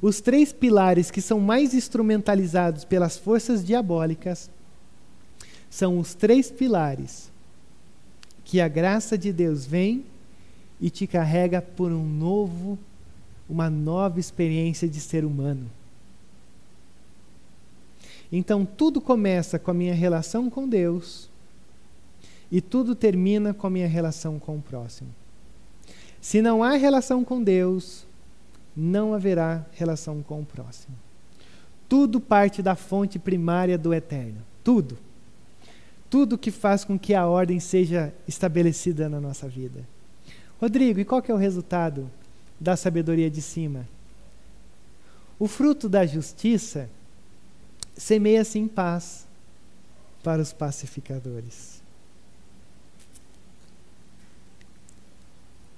os 0.00 0.20
três 0.20 0.52
pilares 0.52 1.10
que 1.10 1.20
são 1.20 1.40
mais 1.40 1.74
instrumentalizados 1.74 2.84
pelas 2.84 3.16
forças 3.16 3.64
diabólicas, 3.64 4.50
são 5.68 5.98
os 5.98 6.14
três 6.14 6.50
pilares 6.50 7.32
que 8.44 8.60
a 8.60 8.68
graça 8.68 9.18
de 9.18 9.32
Deus 9.32 9.64
vem 9.64 10.04
e 10.80 10.90
te 10.90 11.06
carrega 11.06 11.62
por 11.62 11.90
um 11.90 12.04
novo, 12.04 12.78
uma 13.48 13.70
nova 13.70 14.20
experiência 14.20 14.88
de 14.88 15.00
ser 15.00 15.24
humano. 15.24 15.70
Então 18.30 18.64
tudo 18.64 19.00
começa 19.00 19.58
com 19.58 19.70
a 19.70 19.74
minha 19.74 19.94
relação 19.94 20.50
com 20.50 20.68
Deus 20.68 21.30
e 22.50 22.60
tudo 22.60 22.94
termina 22.94 23.54
com 23.54 23.66
a 23.66 23.70
minha 23.70 23.88
relação 23.88 24.38
com 24.38 24.56
o 24.56 24.62
próximo. 24.62 25.08
Se 26.20 26.40
não 26.40 26.62
há 26.62 26.72
relação 26.72 27.24
com 27.24 27.42
Deus, 27.42 28.06
não 28.76 29.14
haverá 29.14 29.64
relação 29.72 30.22
com 30.22 30.40
o 30.40 30.46
próximo. 30.46 30.96
Tudo 31.88 32.20
parte 32.20 32.62
da 32.62 32.74
fonte 32.74 33.18
primária 33.18 33.78
do 33.78 33.94
eterno. 33.94 34.40
Tudo. 34.62 34.98
Tudo 36.10 36.38
que 36.38 36.50
faz 36.50 36.84
com 36.84 36.98
que 36.98 37.14
a 37.14 37.26
ordem 37.26 37.60
seja 37.60 38.12
estabelecida 38.26 39.08
na 39.08 39.20
nossa 39.20 39.48
vida. 39.48 39.80
Rodrigo, 40.60 41.00
e 41.00 41.04
qual 41.04 41.22
é 41.26 41.32
o 41.32 41.36
resultado 41.36 42.10
da 42.58 42.76
sabedoria 42.76 43.30
de 43.30 43.42
cima? 43.42 43.86
O 45.38 45.46
fruto 45.46 45.88
da 45.88 46.06
justiça 46.06 46.88
semeia-se 47.96 48.58
em 48.58 48.66
paz 48.66 49.26
para 50.22 50.40
os 50.40 50.52
pacificadores. 50.52 51.83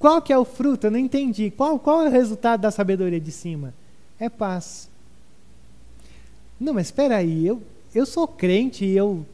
Qual 0.07 0.23
que 0.23 0.33
é 0.33 0.39
o 0.39 0.45
fruto? 0.45 0.87
Eu 0.87 0.93
não 0.93 1.01
entendi. 1.01 1.51
Qual, 1.51 1.81
qual 1.81 2.03
é 2.03 2.07
o 2.07 2.13
resultado 2.13 2.61
da 2.61 2.71
sabedoria 2.71 3.19
de 3.19 3.33
cima? 3.33 3.75
É 4.21 4.29
paz. 4.29 4.89
Não, 6.61 6.75
mas 6.75 6.87
espera 6.87 7.17
aí, 7.17 7.45
eu, 7.45 7.61
eu 7.93 8.07
sou 8.07 8.29
crente, 8.29 8.87
eu 8.87 9.27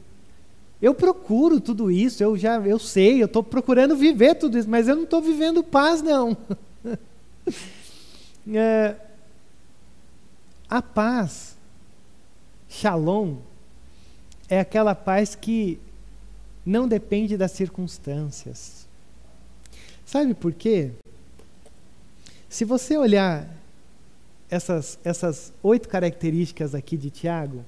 eu 0.80 0.94
procuro 0.94 1.60
tudo 1.60 1.90
isso, 1.90 2.24
eu 2.24 2.38
já 2.38 2.58
eu 2.60 2.78
sei, 2.78 3.20
eu 3.20 3.26
estou 3.26 3.42
procurando 3.42 3.94
viver 3.94 4.34
tudo 4.36 4.56
isso, 4.56 4.66
mas 4.66 4.88
eu 4.88 4.96
não 4.96 5.02
estou 5.02 5.20
vivendo 5.20 5.62
paz 5.62 6.00
não. 6.00 6.34
é, 8.50 8.96
a 10.70 10.80
paz 10.80 11.54
Shalom 12.66 13.36
é 14.48 14.58
aquela 14.58 14.94
paz 14.94 15.34
que 15.34 15.78
não 16.64 16.88
depende 16.88 17.36
das 17.36 17.52
circunstâncias. 17.52 18.81
Sabe 20.12 20.34
por 20.34 20.52
quê? 20.52 20.90
Se 22.46 22.66
você 22.66 22.98
olhar 22.98 23.48
essas, 24.50 24.98
essas 25.02 25.54
oito 25.62 25.88
características 25.88 26.74
aqui 26.74 26.98
de 26.98 27.08
Tiago, 27.08 27.64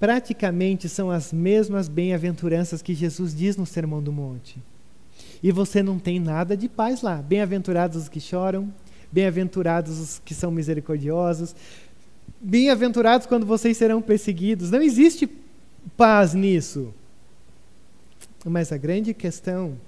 praticamente 0.00 0.88
são 0.88 1.10
as 1.10 1.30
mesmas 1.30 1.88
bem-aventuranças 1.90 2.80
que 2.80 2.94
Jesus 2.94 3.34
diz 3.34 3.58
no 3.58 3.66
Sermão 3.66 4.02
do 4.02 4.10
Monte. 4.10 4.62
E 5.42 5.52
você 5.52 5.82
não 5.82 5.98
tem 5.98 6.18
nada 6.18 6.56
de 6.56 6.70
paz 6.70 7.02
lá. 7.02 7.16
Bem-aventurados 7.16 7.98
os 7.98 8.08
que 8.08 8.18
choram, 8.18 8.72
bem-aventurados 9.12 9.98
os 9.98 10.18
que 10.24 10.32
são 10.32 10.50
misericordiosos, 10.50 11.54
Bem-aventurados 12.40 13.26
quando 13.26 13.46
vocês 13.46 13.76
serão 13.76 14.02
perseguidos. 14.02 14.70
Não 14.70 14.82
existe 14.82 15.28
paz 15.96 16.34
nisso. 16.34 16.92
Mas 18.44 18.72
a 18.72 18.76
grande 18.76 19.14
questão 19.14 19.78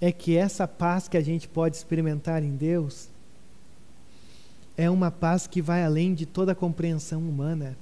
é 0.00 0.10
que 0.12 0.36
essa 0.36 0.66
paz 0.66 1.08
que 1.08 1.16
a 1.16 1.20
gente 1.20 1.48
pode 1.48 1.76
experimentar 1.76 2.42
em 2.42 2.56
Deus 2.56 3.08
é 4.76 4.88
uma 4.88 5.10
paz 5.10 5.46
que 5.46 5.60
vai 5.60 5.84
além 5.84 6.14
de 6.14 6.24
toda 6.24 6.52
a 6.52 6.54
compreensão 6.54 7.20
humana, 7.20 7.76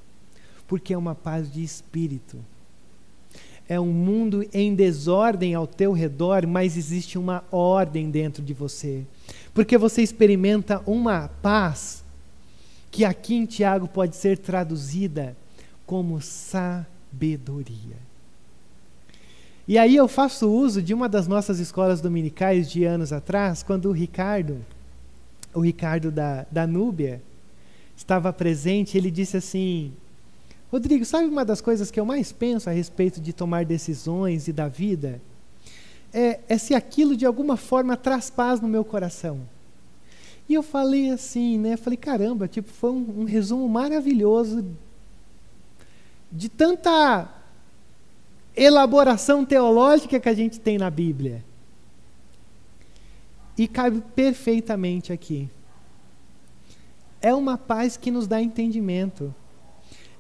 porque 0.67 0.95
é 0.95 0.99
uma 0.99 1.15
paz 1.15 1.53
de 1.53 1.63
espírito. 1.63 2.39
É 3.69 3.79
um 3.81 3.93
mundo 3.93 4.49
em 4.53 4.75
desordem 4.75 5.55
ao 5.55 5.67
teu 5.67 5.93
redor, 5.93 6.47
mas 6.47 6.77
existe 6.77 7.19
uma 7.19 7.45
ordem 7.51 8.11
dentro 8.11 8.43
de 8.43 8.55
você 8.55 9.05
porque 9.57 9.79
você 9.79 10.03
experimenta 10.03 10.83
uma 10.87 11.29
paz 11.29 12.05
que 12.91 13.07
aqui 13.07 13.35
em 13.35 13.47
Tiago 13.47 13.89
pode 13.89 14.15
ser 14.15 14.37
traduzida 14.37 15.35
como 15.87 16.21
sabedoria. 16.21 16.96
E 19.69 19.79
aí 19.79 19.97
eu 19.97 20.07
faço 20.07 20.49
uso 20.49 20.81
de 20.81 20.95
uma 20.95 21.09
das 21.09 21.27
nossas 21.27 21.59
escolas 21.59 22.01
dominicais 22.01 22.71
de 22.71 22.85
anos 22.85 23.13
atrás, 23.13 23.65
quando 23.65 23.89
o 23.89 23.93
Ricardo, 23.93 24.65
o 25.53 25.61
Ricardo 25.61 26.13
da, 26.13 26.47
da 26.51 26.67
Núbia, 26.67 27.21
estava 27.97 28.33
presente, 28.33 28.97
ele 28.97 29.11
disse 29.11 29.37
assim: 29.37 29.93
Rodrigo, 30.71 31.05
sabe 31.05 31.27
uma 31.27 31.45
das 31.45 31.61
coisas 31.61 31.91
que 31.91 31.99
eu 31.99 32.05
mais 32.05 32.31
penso 32.31 32.71
a 32.71 32.73
respeito 32.73 33.21
de 33.21 33.33
tomar 33.33 33.65
decisões 33.65 34.47
e 34.47 34.53
da 34.53 34.69
vida? 34.69 35.21
É, 36.13 36.41
é 36.49 36.59
se 36.59 36.75
aquilo 36.75 37.17
de 37.17 37.27
alguma 37.27 37.57
forma 37.57 37.97
traz 37.97 38.31
paz 38.31 38.61
no 38.61 38.69
meu 38.69 38.85
coração. 38.85 39.41
E 40.49 40.55
eu 40.55 40.63
falei 40.63 41.11
assim, 41.11 41.59
né? 41.59 41.77
Falei, 41.77 41.97
caramba, 41.97 42.47
tipo, 42.47 42.71
foi 42.71 42.91
um, 42.91 43.23
um 43.23 43.25
resumo 43.25 43.69
maravilhoso 43.69 44.65
de 46.31 46.49
tanta 46.49 47.29
elaboração 48.57 49.45
teológica 49.45 50.19
que 50.19 50.29
a 50.29 50.35
gente 50.35 50.59
tem 50.59 50.79
na 50.79 50.91
Bíblia. 50.91 51.45
E 53.57 53.69
cabe 53.69 54.03
perfeitamente 54.15 55.13
aqui. 55.13 55.49
É 57.21 57.35
uma 57.35 57.57
paz 57.57 57.97
que 57.97 58.11
nos 58.11 58.27
dá 58.27 58.41
entendimento. 58.41 59.35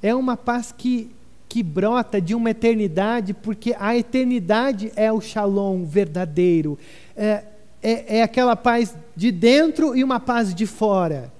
É 0.02 0.14
uma 0.14 0.36
paz 0.36 0.72
que, 0.72 1.10
que 1.48 1.62
brota 1.62 2.20
de 2.20 2.34
uma 2.34 2.50
eternidade, 2.50 3.34
porque 3.34 3.74
a 3.78 3.96
eternidade 3.96 4.92
é 4.96 5.12
o 5.12 5.20
shalom 5.20 5.84
verdadeiro. 5.84 6.78
É, 7.16 7.44
é, 7.82 8.18
é 8.18 8.22
aquela 8.22 8.56
paz 8.56 8.96
de 9.14 9.30
dentro 9.30 9.94
e 9.94 10.02
uma 10.02 10.18
paz 10.18 10.54
de 10.54 10.66
fora. 10.66 11.32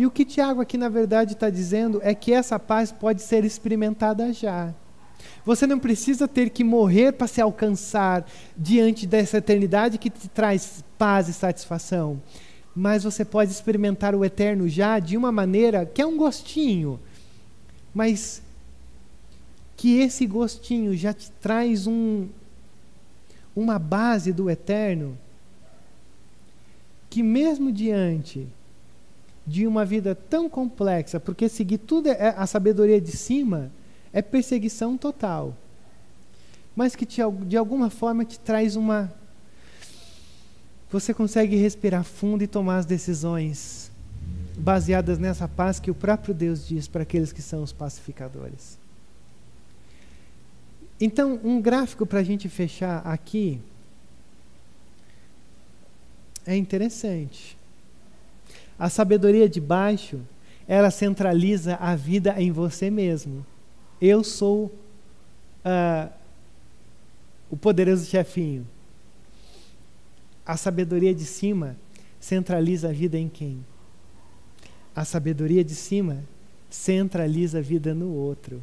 E 0.00 0.06
o 0.06 0.10
que 0.10 0.24
Tiago 0.24 0.62
aqui, 0.62 0.78
na 0.78 0.88
verdade, 0.88 1.34
está 1.34 1.50
dizendo 1.50 2.00
é 2.02 2.14
que 2.14 2.32
essa 2.32 2.58
paz 2.58 2.90
pode 2.90 3.20
ser 3.20 3.44
experimentada 3.44 4.32
já. 4.32 4.74
Você 5.44 5.66
não 5.66 5.78
precisa 5.78 6.26
ter 6.26 6.48
que 6.48 6.64
morrer 6.64 7.12
para 7.12 7.26
se 7.26 7.38
alcançar 7.38 8.26
diante 8.56 9.06
dessa 9.06 9.36
eternidade 9.36 9.98
que 9.98 10.08
te 10.08 10.26
traz 10.26 10.82
paz 10.96 11.28
e 11.28 11.34
satisfação. 11.34 12.18
Mas 12.74 13.04
você 13.04 13.26
pode 13.26 13.50
experimentar 13.50 14.14
o 14.14 14.24
eterno 14.24 14.66
já 14.70 14.98
de 14.98 15.18
uma 15.18 15.30
maneira 15.30 15.84
que 15.84 16.00
é 16.00 16.06
um 16.06 16.16
gostinho, 16.16 16.98
mas 17.92 18.40
que 19.76 19.98
esse 19.98 20.26
gostinho 20.26 20.96
já 20.96 21.12
te 21.12 21.30
traz 21.42 21.86
um, 21.86 22.26
uma 23.54 23.78
base 23.78 24.32
do 24.32 24.48
eterno, 24.48 25.18
que 27.10 27.22
mesmo 27.22 27.70
diante 27.70 28.48
de 29.50 29.66
uma 29.66 29.84
vida 29.84 30.14
tão 30.14 30.48
complexa, 30.48 31.18
porque 31.18 31.48
seguir 31.48 31.78
tudo 31.78 32.08
é 32.08 32.32
a 32.36 32.46
sabedoria 32.46 33.00
de 33.00 33.10
cima, 33.10 33.72
é 34.12 34.22
perseguição 34.22 34.96
total. 34.96 35.56
Mas 36.76 36.94
que 36.94 37.04
te, 37.04 37.20
de 37.48 37.56
alguma 37.56 37.90
forma 37.90 38.24
te 38.24 38.38
traz 38.38 38.76
uma. 38.76 39.12
Você 40.88 41.12
consegue 41.12 41.56
respirar 41.56 42.04
fundo 42.04 42.44
e 42.44 42.46
tomar 42.46 42.78
as 42.78 42.86
decisões 42.86 43.90
baseadas 44.56 45.18
nessa 45.18 45.48
paz 45.48 45.80
que 45.80 45.90
o 45.90 45.94
próprio 45.94 46.32
Deus 46.32 46.68
diz 46.68 46.86
para 46.86 47.02
aqueles 47.02 47.32
que 47.32 47.42
são 47.42 47.60
os 47.60 47.72
pacificadores. 47.72 48.78
Então, 51.00 51.40
um 51.42 51.60
gráfico 51.60 52.06
para 52.06 52.20
a 52.20 52.24
gente 52.24 52.48
fechar 52.48 52.98
aqui 53.04 53.60
é 56.46 56.54
interessante. 56.54 57.58
A 58.80 58.88
sabedoria 58.88 59.46
de 59.46 59.60
baixo, 59.60 60.18
ela 60.66 60.90
centraliza 60.90 61.76
a 61.76 61.94
vida 61.94 62.34
em 62.40 62.50
você 62.50 62.90
mesmo. 62.90 63.44
Eu 64.00 64.24
sou 64.24 64.72
uh, 65.62 66.10
o 67.50 67.58
poderoso 67.58 68.06
chefinho. 68.06 68.66
A 70.46 70.56
sabedoria 70.56 71.14
de 71.14 71.26
cima 71.26 71.76
centraliza 72.18 72.88
a 72.88 72.92
vida 72.92 73.18
em 73.18 73.28
quem? 73.28 73.62
A 74.96 75.04
sabedoria 75.04 75.62
de 75.62 75.74
cima 75.74 76.24
centraliza 76.70 77.58
a 77.58 77.62
vida 77.62 77.92
no 77.94 78.14
outro. 78.14 78.62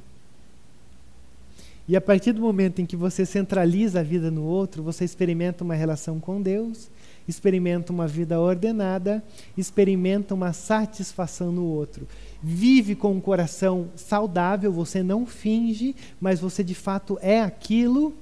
E 1.87 1.95
a 1.95 2.01
partir 2.01 2.31
do 2.31 2.41
momento 2.41 2.81
em 2.81 2.87
que 2.87 2.95
você 2.95 3.23
centraliza 3.23 3.99
a 3.99 4.03
vida 4.03 4.31
no 4.31 4.43
outro, 4.43 4.81
você 4.81 5.05
experimenta 5.05 5.63
uma 5.63 5.75
relação 5.75 6.19
com 6.19 6.41
Deus, 6.41 6.89
experimenta 7.27 7.91
uma 7.91 8.07
vida 8.07 8.39
ordenada, 8.39 9.23
experimenta 9.57 10.33
uma 10.33 10.53
satisfação 10.53 11.51
no 11.51 11.65
outro 11.65 12.07
vive 12.41 12.95
com 12.95 13.13
um 13.13 13.21
coração 13.21 13.89
saudável, 13.95 14.71
você 14.71 15.01
não 15.01 15.25
finge, 15.25 15.95
mas 16.19 16.39
você 16.39 16.63
de 16.63 16.75
fato 16.75 17.17
é 17.21 17.41
aquilo. 17.41 18.15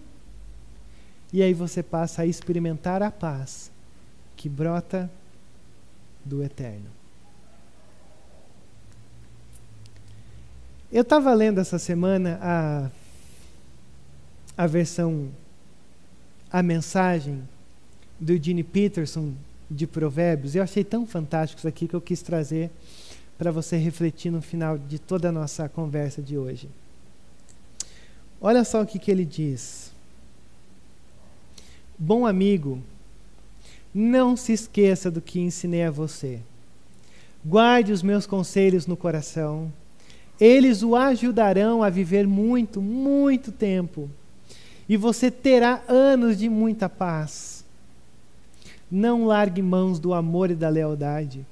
E 1.34 1.41
aí 1.41 1.53
você 1.53 1.84
passa 1.84 2.22
a 2.22 2.26
experimentar 2.26 3.03
a 3.03 3.12
paz 3.12 3.70
que 4.36 4.47
brota 4.47 5.10
do 6.24 6.43
eterno. 6.43 6.89
Eu 10.91 11.01
estava 11.01 11.34
lendo 11.34 11.60
essa 11.60 11.78
semana 11.78 12.39
a, 12.41 12.89
a 14.58 14.68
versão, 14.68 15.30
a 16.49 16.64
mensagem 16.64 17.43
do 18.20 18.41
Gene 18.41 18.63
Peterson 18.63 19.34
de 19.70 19.88
Provérbios. 19.88 20.55
Eu 20.55 20.63
achei 20.63 20.84
tão 20.84 21.05
fantástico 21.05 21.59
isso 21.59 21.68
aqui 21.68 21.88
que 21.88 21.93
eu 21.93 22.01
quis 22.01 22.22
trazer 22.22 22.70
para 23.38 23.51
você 23.51 23.78
refletir 23.78 24.32
no 24.32 24.41
final 24.41 24.78
de 24.78 24.97
toda 24.99 25.30
a 25.30 25.32
nossa 25.32 25.68
conversa 25.68 26.22
de 26.22 26.38
hoje. 26.38 26.70
Olha 28.39 28.63
só 28.63 28.82
o 28.82 28.86
que, 28.86 28.99
que 28.99 29.11
ele 29.11 29.26
diz. 29.26 29.91
Bom 31.97 32.26
amigo, 32.26 32.82
não 33.93 34.36
se 34.36 34.51
esqueça 34.51 35.09
do 35.09 35.22
que 35.22 35.39
ensinei 35.39 35.84
a 35.84 35.91
você. 35.91 36.39
Guarde 37.45 37.91
os 37.91 38.03
meus 38.03 38.26
conselhos 38.26 38.86
no 38.86 38.97
coração. 38.97 39.72
Eles 40.39 40.84
o 40.84 40.95
ajudarão 40.95 41.82
a 41.82 41.89
viver 41.89 42.28
muito, 42.28 42.82
muito 42.82 43.51
tempo. 43.51 44.09
E 44.88 44.97
você 44.97 45.32
terá 45.32 45.82
anos 45.88 46.38
de 46.38 46.49
muita 46.49 46.89
paz. 46.89 47.55
Não 48.96 49.26
largue 49.26 49.62
mãos 49.62 50.00
do 50.00 50.14
amor 50.14 50.50
e 50.50 50.56
da 50.56 50.70
lealdade 50.70 51.46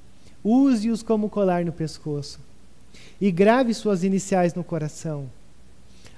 Use-os 0.44 1.02
como 1.02 1.30
colar 1.30 1.64
no 1.64 1.72
pescoço 1.72 2.39
e 3.20 3.32
grave 3.32 3.74
suas 3.74 4.04
iniciais 4.04 4.54
no 4.54 4.64
coração. 4.64 5.30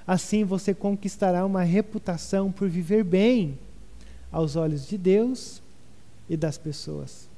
Assim 0.04 0.44
você 0.44 0.74
conquistará 0.74 1.46
uma 1.46 1.62
reputação 1.62 2.50
por 2.50 2.68
viver 2.68 3.04
bem 3.04 3.56
aos 4.32 4.56
olhos 4.56 4.86
de 4.88 4.98
Deus 4.98 5.62
e 6.28 6.36
das 6.36 6.58
pessoas. 6.58 7.28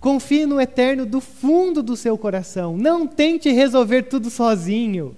Confie 0.00 0.46
no 0.46 0.60
eterno 0.60 1.06
do 1.06 1.20
fundo 1.20 1.82
do 1.82 1.96
seu 1.96 2.18
coração. 2.18 2.76
Não 2.76 3.06
tente 3.06 3.50
resolver 3.50 4.04
tudo 4.04 4.30
sozinho. 4.30 5.16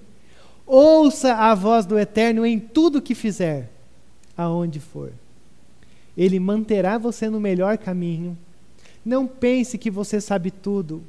Ouça 0.65 1.33
a 1.33 1.55
voz 1.55 1.85
do 1.85 1.97
eterno 1.97 2.45
em 2.45 2.59
tudo 2.59 3.01
que 3.01 3.15
fizer, 3.15 3.71
aonde 4.37 4.79
for. 4.79 5.11
Ele 6.17 6.39
manterá 6.39 6.97
você 6.97 7.29
no 7.29 7.39
melhor 7.39 7.77
caminho 7.77 8.37
não 9.05 9.27
pense 9.27 9.77
que 9.77 9.91
você 9.91 10.21
sabe 10.21 10.49
tudo. 10.49 11.03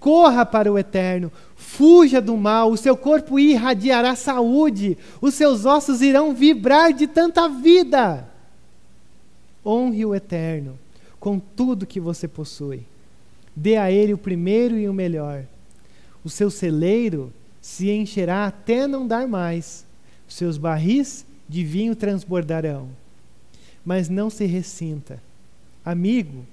Corra 0.00 0.44
para 0.44 0.70
o 0.70 0.78
eterno, 0.78 1.32
fuja 1.56 2.20
do 2.20 2.36
mal, 2.36 2.70
o 2.70 2.76
seu 2.76 2.96
corpo 2.96 3.38
irradiará 3.38 4.14
saúde, 4.14 4.98
os 5.20 5.34
seus 5.34 5.64
ossos 5.64 6.02
irão 6.02 6.34
vibrar 6.34 6.92
de 6.92 7.06
tanta 7.06 7.48
vida. 7.48 8.28
Honre 9.64 10.04
o 10.04 10.14
eterno 10.14 10.78
com 11.18 11.38
tudo 11.38 11.86
que 11.86 11.98
você 11.98 12.28
possui. 12.28 12.82
Dê 13.56 13.76
a 13.76 13.90
ele 13.90 14.12
o 14.12 14.18
primeiro 14.18 14.78
e 14.78 14.88
o 14.88 14.92
melhor. 14.92 15.44
O 16.22 16.28
seu 16.28 16.50
celeiro 16.50 17.32
se 17.62 17.90
encherá 17.90 18.46
até 18.46 18.86
não 18.86 19.06
dar 19.06 19.26
mais. 19.26 19.86
Os 20.28 20.34
seus 20.34 20.58
barris 20.58 21.24
de 21.48 21.64
vinho 21.64 21.96
transbordarão. 21.96 22.88
Mas 23.84 24.08
não 24.08 24.30
se 24.30 24.46
ressinta. 24.46 25.22
Amigo, 25.84 26.46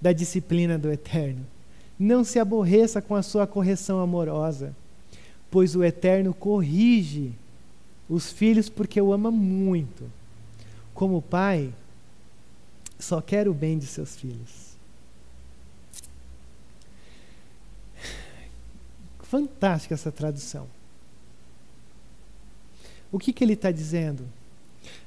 da 0.00 0.12
disciplina 0.12 0.78
do 0.78 0.90
Eterno. 0.90 1.46
Não 1.98 2.24
se 2.24 2.38
aborreça 2.38 3.00
com 3.00 3.14
a 3.14 3.22
sua 3.22 3.46
correção 3.46 4.00
amorosa, 4.00 4.74
pois 5.50 5.74
o 5.74 5.82
Eterno 5.82 6.34
corrige 6.34 7.32
os 8.08 8.30
filhos 8.30 8.68
porque 8.68 9.00
o 9.00 9.12
ama 9.12 9.30
muito. 9.30 10.10
Como 10.92 11.22
pai, 11.22 11.72
só 12.98 13.20
quer 13.20 13.48
o 13.48 13.54
bem 13.54 13.78
de 13.78 13.86
seus 13.86 14.16
filhos. 14.16 14.76
Fantástica 19.22 19.94
essa 19.94 20.12
tradução. 20.12 20.68
O 23.10 23.18
que, 23.18 23.32
que 23.32 23.42
ele 23.42 23.54
está 23.54 23.70
dizendo? 23.70 24.26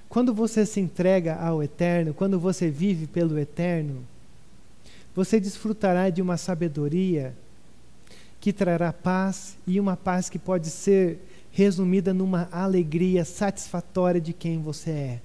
Quando 0.10 0.34
você 0.34 0.66
se 0.66 0.80
entrega 0.80 1.36
ao 1.36 1.62
Eterno, 1.62 2.14
quando 2.14 2.40
você 2.40 2.70
vive 2.70 3.06
pelo 3.06 3.38
Eterno, 3.38 4.04
você 5.16 5.40
desfrutará 5.40 6.10
de 6.10 6.22
uma 6.22 6.36
sabedoria 6.36 7.36
que 8.42 8.52
trará 8.52 8.92
paz 8.92 9.56
e 9.68 9.80
uma 9.80 9.96
paz 9.96 10.30
que 10.30 10.40
pode 10.40 10.70
ser 10.72 11.20
resumida 11.52 12.14
numa 12.14 12.50
alegria 12.52 13.24
satisfatória 13.24 14.20
de 14.20 14.34
quem 14.34 14.60
você 14.60 14.90
é 14.90 15.22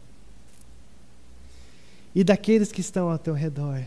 e 2.15 2.23
daqueles 2.23 2.71
que 2.71 2.81
estão 2.81 3.11
ao 3.11 3.19
teu 3.19 3.35
redor. 3.35 3.83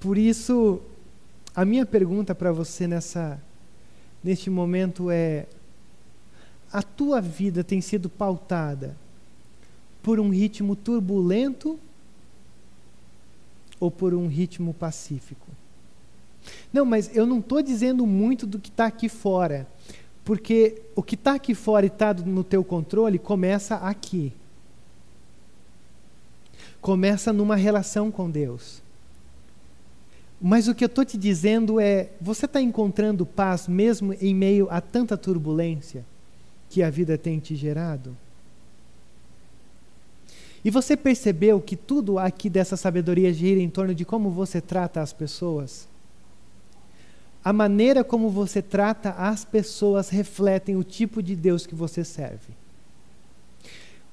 Por 0.00 0.16
isso, 0.16 0.80
a 1.54 1.64
minha 1.64 1.84
pergunta 1.84 2.34
para 2.34 2.52
você 2.52 2.86
nessa 2.86 3.40
neste 4.22 4.48
momento 4.48 5.10
é: 5.10 5.46
a 6.72 6.82
tua 6.82 7.20
vida 7.20 7.62
tem 7.62 7.80
sido 7.80 8.08
pautada 8.08 8.96
por 10.02 10.20
um 10.20 10.30
ritmo 10.30 10.76
turbulento 10.76 11.78
ou 13.78 13.90
por 13.90 14.14
um 14.14 14.26
ritmo 14.26 14.74
pacífico? 14.74 15.46
Não, 16.72 16.84
mas 16.84 17.14
eu 17.16 17.26
não 17.26 17.38
estou 17.38 17.62
dizendo 17.62 18.06
muito 18.06 18.46
do 18.46 18.58
que 18.58 18.68
está 18.68 18.86
aqui 18.86 19.08
fora, 19.08 19.66
porque 20.24 20.82
o 20.94 21.02
que 21.02 21.14
está 21.14 21.34
aqui 21.34 21.54
fora 21.54 21.86
e 21.86 21.88
está 21.88 22.14
no 22.14 22.44
teu 22.44 22.62
controle 22.62 23.18
começa 23.18 23.76
aqui 23.76 24.32
começa 26.86 27.32
numa 27.32 27.56
relação 27.56 28.12
com 28.12 28.30
Deus. 28.30 28.80
Mas 30.40 30.68
o 30.68 30.74
que 30.74 30.84
eu 30.84 30.86
estou 30.86 31.04
te 31.04 31.18
dizendo 31.18 31.80
é: 31.80 32.10
você 32.20 32.44
está 32.44 32.60
encontrando 32.60 33.26
paz 33.26 33.66
mesmo 33.66 34.12
em 34.20 34.32
meio 34.32 34.68
a 34.70 34.80
tanta 34.80 35.16
turbulência 35.16 36.04
que 36.68 36.82
a 36.82 36.90
vida 36.90 37.16
tem 37.16 37.38
te 37.38 37.54
gerado? 37.54 38.16
E 40.64 40.70
você 40.70 40.96
percebeu 40.96 41.60
que 41.60 41.76
tudo 41.76 42.18
aqui 42.18 42.50
dessa 42.50 42.76
sabedoria 42.76 43.32
gira 43.32 43.60
em 43.60 43.70
torno 43.70 43.94
de 43.94 44.04
como 44.04 44.30
você 44.30 44.60
trata 44.60 45.00
as 45.00 45.12
pessoas? 45.12 45.86
A 47.44 47.52
maneira 47.52 48.02
como 48.02 48.28
você 48.28 48.60
trata 48.60 49.10
as 49.10 49.44
pessoas 49.44 50.08
refletem 50.08 50.76
o 50.76 50.82
tipo 50.82 51.22
de 51.22 51.36
Deus 51.36 51.66
que 51.66 51.74
você 51.76 52.02
serve. 52.02 52.52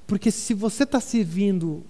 Porque 0.06 0.30
se 0.30 0.54
você 0.54 0.84
está 0.84 1.00
servindo 1.00 1.84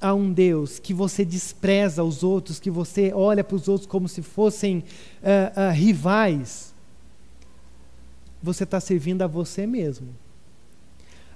a 0.00 0.14
um 0.14 0.32
Deus 0.32 0.78
que 0.78 0.94
você 0.94 1.24
despreza 1.24 2.02
os 2.02 2.22
outros, 2.22 2.58
que 2.58 2.70
você 2.70 3.12
olha 3.14 3.44
para 3.44 3.56
os 3.56 3.68
outros 3.68 3.86
como 3.86 4.08
se 4.08 4.22
fossem 4.22 4.78
uh, 4.78 5.70
uh, 5.70 5.72
rivais, 5.72 6.73
você 8.44 8.64
está 8.64 8.78
servindo 8.78 9.22
a 9.22 9.26
você 9.26 9.66
mesmo. 9.66 10.08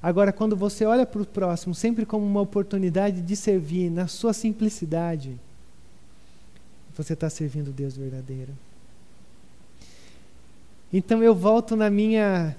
Agora, 0.02 0.30
quando 0.30 0.54
você 0.54 0.84
olha 0.84 1.06
para 1.06 1.22
o 1.22 1.26
próximo 1.26 1.74
sempre 1.74 2.04
como 2.04 2.24
uma 2.24 2.42
oportunidade 2.42 3.22
de 3.22 3.34
servir 3.34 3.90
na 3.90 4.06
sua 4.06 4.34
simplicidade, 4.34 5.40
você 6.94 7.14
está 7.14 7.30
servindo 7.30 7.68
o 7.68 7.72
Deus 7.72 7.96
verdadeiro. 7.96 8.52
Então 10.92 11.22
eu 11.22 11.34
volto 11.34 11.74
na 11.74 11.88
minha, 11.88 12.54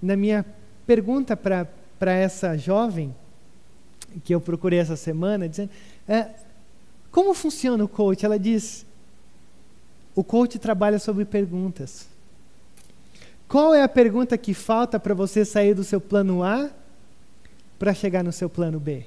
na 0.00 0.16
minha 0.16 0.46
pergunta 0.86 1.36
para 1.36 2.12
essa 2.12 2.56
jovem 2.56 3.14
que 4.22 4.32
eu 4.32 4.40
procurei 4.40 4.78
essa 4.78 4.96
semana, 4.96 5.48
dizendo: 5.48 5.70
é, 6.06 6.30
como 7.10 7.34
funciona 7.34 7.82
o 7.82 7.88
coach? 7.88 8.24
Ela 8.24 8.38
diz: 8.38 8.86
o 10.14 10.22
coach 10.22 10.60
trabalha 10.60 11.00
sobre 11.00 11.24
perguntas. 11.24 12.13
Qual 13.54 13.72
é 13.72 13.84
a 13.84 13.88
pergunta 13.88 14.36
que 14.36 14.52
falta 14.52 14.98
para 14.98 15.14
você 15.14 15.44
sair 15.44 15.74
do 15.74 15.84
seu 15.84 16.00
plano 16.00 16.42
A 16.42 16.70
para 17.78 17.94
chegar 17.94 18.24
no 18.24 18.32
seu 18.32 18.50
plano 18.50 18.80
B? 18.80 19.06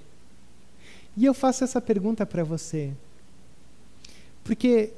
E 1.17 1.25
eu 1.25 1.33
faço 1.33 1.65
essa 1.65 1.81
pergunta 1.81 2.25
para 2.25 2.45
você. 2.45 2.93
Porque 4.45 4.93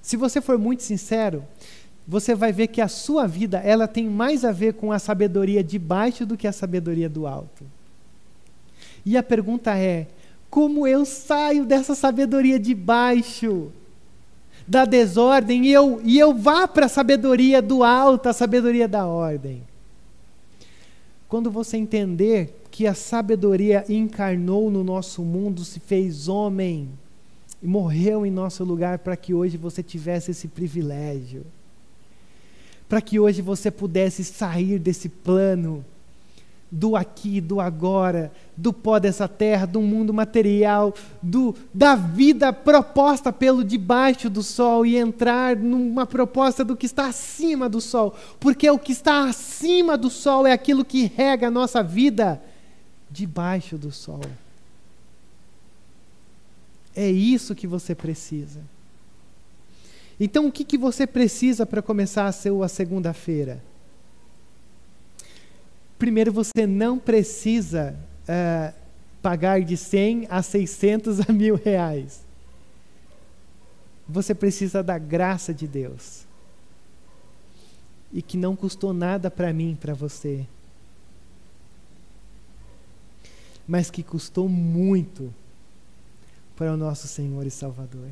se 0.00 0.16
você 0.16 0.40
for 0.40 0.56
muito 0.56 0.82
sincero, 0.82 1.44
você 2.06 2.34
vai 2.34 2.50
ver 2.50 2.68
que 2.68 2.80
a 2.80 2.88
sua 2.88 3.26
vida, 3.26 3.58
ela 3.58 3.86
tem 3.86 4.08
mais 4.08 4.46
a 4.46 4.50
ver 4.50 4.72
com 4.72 4.92
a 4.92 4.98
sabedoria 4.98 5.62
de 5.62 5.78
baixo 5.78 6.24
do 6.24 6.34
que 6.34 6.46
a 6.46 6.52
sabedoria 6.52 7.06
do 7.06 7.26
alto. 7.26 7.66
E 9.04 9.18
a 9.18 9.22
pergunta 9.22 9.76
é: 9.76 10.06
como 10.48 10.86
eu 10.86 11.04
saio 11.04 11.66
dessa 11.66 11.94
sabedoria 11.94 12.58
de 12.58 12.74
baixo, 12.74 13.70
da 14.68 14.84
desordem, 14.84 15.66
e 15.66 15.72
eu, 15.72 16.00
e 16.04 16.18
eu 16.18 16.34
vá 16.34 16.68
para 16.68 16.86
a 16.86 16.90
sabedoria 16.90 17.62
do 17.62 17.82
alto, 17.82 18.28
a 18.28 18.34
sabedoria 18.34 18.86
da 18.86 19.06
ordem? 19.06 19.62
Quando 21.26 21.50
você 21.50 21.78
entender 21.78 22.64
que 22.70 22.86
a 22.86 22.94
sabedoria 22.94 23.84
encarnou 23.88 24.70
no 24.70 24.84
nosso 24.84 25.22
mundo, 25.22 25.64
se 25.64 25.80
fez 25.80 26.28
homem, 26.28 26.90
e 27.62 27.66
morreu 27.66 28.24
em 28.24 28.30
nosso 28.30 28.62
lugar 28.62 28.98
para 28.98 29.16
que 29.16 29.32
hoje 29.32 29.56
você 29.56 29.82
tivesse 29.82 30.30
esse 30.30 30.46
privilégio, 30.46 31.44
para 32.88 33.00
que 33.00 33.18
hoje 33.18 33.42
você 33.42 33.70
pudesse 33.70 34.22
sair 34.22 34.78
desse 34.78 35.08
plano 35.08 35.84
do 36.70 36.96
aqui, 36.96 37.40
do 37.40 37.60
agora, 37.60 38.30
do 38.56 38.72
pó 38.72 38.98
dessa 38.98 39.26
terra, 39.26 39.66
do 39.66 39.80
mundo 39.80 40.12
material, 40.12 40.94
do, 41.22 41.54
da 41.72 41.94
vida 41.94 42.52
proposta 42.52 43.32
pelo 43.32 43.64
debaixo 43.64 44.28
do 44.28 44.42
sol 44.42 44.84
e 44.84 44.96
entrar 44.96 45.56
numa 45.56 46.06
proposta 46.06 46.64
do 46.64 46.76
que 46.76 46.86
está 46.86 47.06
acima 47.06 47.68
do 47.68 47.80
sol, 47.80 48.14
porque 48.38 48.68
o 48.68 48.78
que 48.78 48.92
está 48.92 49.24
acima 49.24 49.96
do 49.96 50.10
sol 50.10 50.46
é 50.46 50.52
aquilo 50.52 50.84
que 50.84 51.06
rega 51.06 51.48
a 51.48 51.50
nossa 51.50 51.82
vida 51.82 52.42
debaixo 53.10 53.78
do 53.78 53.90
sol. 53.90 54.20
É 56.94 57.08
isso 57.08 57.54
que 57.54 57.66
você 57.66 57.94
precisa. 57.94 58.60
Então, 60.20 60.46
o 60.46 60.52
que, 60.52 60.64
que 60.64 60.76
você 60.76 61.06
precisa 61.06 61.64
para 61.64 61.80
começar 61.80 62.26
a 62.26 62.32
ser 62.32 62.52
a 62.60 62.68
segunda-feira? 62.68 63.62
Primeiro, 65.98 66.32
você 66.32 66.66
não 66.66 66.98
precisa 66.98 67.96
uh, 68.22 68.74
pagar 69.20 69.60
de 69.62 69.76
100 69.76 70.28
a 70.30 70.42
600 70.42 71.28
a 71.28 71.32
mil 71.32 71.56
reais. 71.56 72.24
Você 74.08 74.34
precisa 74.34 74.82
da 74.82 74.96
graça 74.96 75.52
de 75.52 75.66
Deus. 75.66 76.26
E 78.12 78.22
que 78.22 78.36
não 78.38 78.56
custou 78.56 78.94
nada 78.94 79.30
para 79.30 79.52
mim, 79.52 79.76
para 79.78 79.92
você. 79.92 80.46
Mas 83.66 83.90
que 83.90 84.02
custou 84.02 84.48
muito 84.48 85.34
para 86.56 86.72
o 86.72 86.76
nosso 86.76 87.06
Senhor 87.06 87.46
e 87.46 87.50
Salvador. 87.50 88.08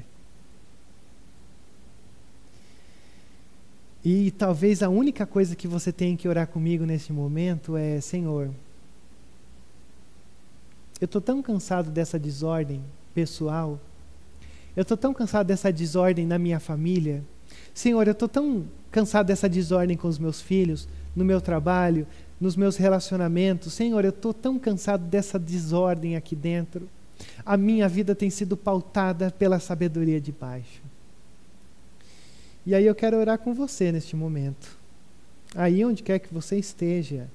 E 4.09 4.31
talvez 4.31 4.85
a 4.85 4.89
única 4.89 5.27
coisa 5.27 5.57
que 5.57 5.67
você 5.67 5.91
tem 5.91 6.17
que 6.17 6.29
orar 6.29 6.47
comigo 6.47 6.87
nesse 6.87 7.13
momento 7.13 7.77
é: 7.77 8.01
Senhor, 8.01 8.51
eu 11.01 11.07
estou 11.07 11.21
tão 11.21 11.43
cansado 11.43 11.91
dessa 11.91 12.17
desordem 12.17 12.85
pessoal, 13.13 13.81
eu 14.77 14.83
estou 14.83 14.97
tão 14.97 15.13
cansado 15.13 15.49
dessa 15.49 15.73
desordem 15.73 16.25
na 16.25 16.39
minha 16.39 16.61
família. 16.61 17.21
Senhor, 17.75 18.07
eu 18.07 18.13
estou 18.13 18.29
tão 18.29 18.67
cansado 18.93 19.27
dessa 19.27 19.49
desordem 19.49 19.97
com 19.97 20.07
os 20.07 20.21
meus 20.21 20.41
filhos, 20.41 20.87
no 21.17 21.25
meu 21.25 21.41
trabalho, 21.41 22.07
nos 22.41 22.55
meus 22.55 22.77
relacionamentos. 22.77 23.73
Senhor, 23.73 24.05
eu 24.05 24.11
estou 24.11 24.33
tão 24.33 24.57
cansado 24.57 25.05
dessa 25.05 25.37
desordem 25.37 26.15
aqui 26.15 26.37
dentro. 26.37 26.89
A 27.45 27.57
minha 27.57 27.89
vida 27.89 28.15
tem 28.15 28.31
sido 28.31 28.57
pautada 28.57 29.33
pela 29.33 29.59
sabedoria 29.59 30.21
de 30.21 30.31
baixo. 30.31 30.81
E 32.67 32.75
aí 32.75 32.85
eu 32.85 32.95
quero 32.95 33.17
orar 33.17 33.39
com 33.39 33.55
você 33.55 33.93
neste 33.93 34.17
momento. 34.17 34.77
Aí 35.55 35.85
onde 35.85 36.03
quer 36.03 36.19
que 36.19 36.35
você 36.35 36.59
esteja, 36.59 37.29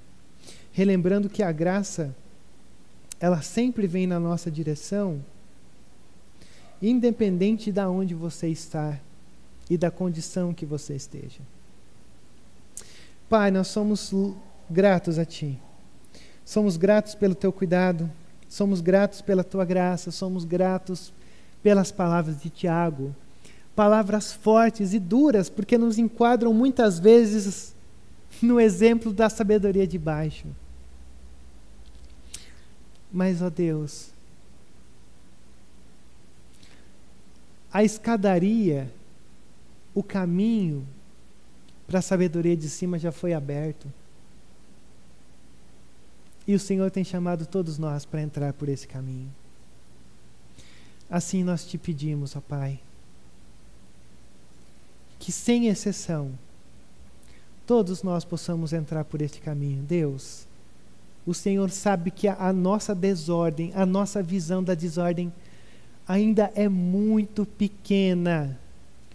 relembrando 0.74 1.30
que 1.30 1.42
a 1.42 1.52
graça 1.52 2.14
ela 3.18 3.42
sempre 3.42 3.88
vem 3.88 4.06
na 4.06 4.20
nossa 4.20 4.52
direção, 4.52 5.24
independente 6.82 7.72
de 7.72 7.82
onde 7.82 8.14
você 8.14 8.50
está 8.50 9.00
e 9.70 9.78
da 9.78 9.90
condição 9.90 10.54
que 10.54 10.66
você 10.66 10.96
esteja. 10.96 11.40
Pai, 13.30 13.52
nós 13.52 13.68
somos 13.68 14.14
gratos 14.70 15.18
a 15.18 15.24
Ti. 15.24 15.58
Somos 16.44 16.76
gratos 16.76 17.16
pelo 17.16 17.36
Teu 17.36 17.54
cuidado, 17.54 18.12
somos 18.50 18.82
gratos 18.82 19.22
pela 19.22 19.44
Tua 19.44 19.64
graça, 19.64 20.12
somos 20.12 20.44
gratos 20.44 21.14
pelas 21.64 21.92
palavras 21.92 22.42
de 22.42 22.50
Tiago, 22.50 23.16
palavras 23.76 24.34
fortes 24.34 24.94
e 24.94 25.00
duras, 25.00 25.50
porque 25.50 25.78
nos 25.78 25.98
enquadram 25.98 26.54
muitas 26.54 27.00
vezes 27.00 27.74
no 28.42 28.60
exemplo 28.60 29.14
da 29.14 29.30
sabedoria 29.30 29.88
de 29.88 29.98
baixo. 29.98 30.48
Mas, 33.12 33.42
ó 33.42 33.50
Deus, 33.50 34.12
a 37.72 37.84
escadaria, 37.84 38.92
o 39.94 40.02
caminho 40.02 40.88
para 41.88 42.00
a 42.00 42.02
sabedoria 42.02 42.56
de 42.56 42.70
cima 42.70 42.98
já 42.98 43.12
foi 43.12 43.34
aberto. 43.34 43.92
E 46.48 46.56
o 46.56 46.60
Senhor 46.60 46.90
tem 46.90 47.04
chamado 47.04 47.46
todos 47.46 47.78
nós 47.78 48.06
para 48.06 48.22
entrar 48.22 48.54
por 48.54 48.70
esse 48.70 48.88
caminho. 48.88 49.30
Assim 51.10 51.44
nós 51.44 51.66
te 51.66 51.78
pedimos, 51.78 52.36
ó 52.36 52.42
Pai 52.42 52.80
que, 55.22 55.32
sem 55.32 55.68
exceção, 55.68 56.32
todos 57.68 58.02
nós 58.02 58.26
possamos 58.26 58.74
entrar 58.74 59.06
por 59.06 59.22
este 59.22 59.40
caminho. 59.40 59.84
Deus, 59.84 60.48
o 61.28 61.34
Senhor 61.34 61.70
sabe 61.70 62.10
que 62.10 62.28
a, 62.28 62.34
a 62.48 62.52
nossa 62.52 62.96
desordem, 62.96 63.72
a 63.76 63.86
nossa 63.86 64.24
visão 64.24 64.64
da 64.64 64.74
desordem, 64.74 65.32
ainda 66.08 66.52
é 66.56 66.68
muito 66.68 67.46
pequena 67.46 68.60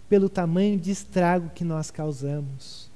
pelo 0.07 0.29
tamanho 0.29 0.79
de 0.79 0.91
estrago 0.91 1.49
que 1.49 1.65
nós 1.65 1.91
causamos. 1.91 2.89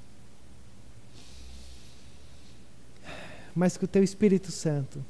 Mas 3.53 3.75
que 3.75 3.83
o 3.83 3.89
Teu 3.89 4.01
Espírito 4.01 4.53
Santo 4.53 5.03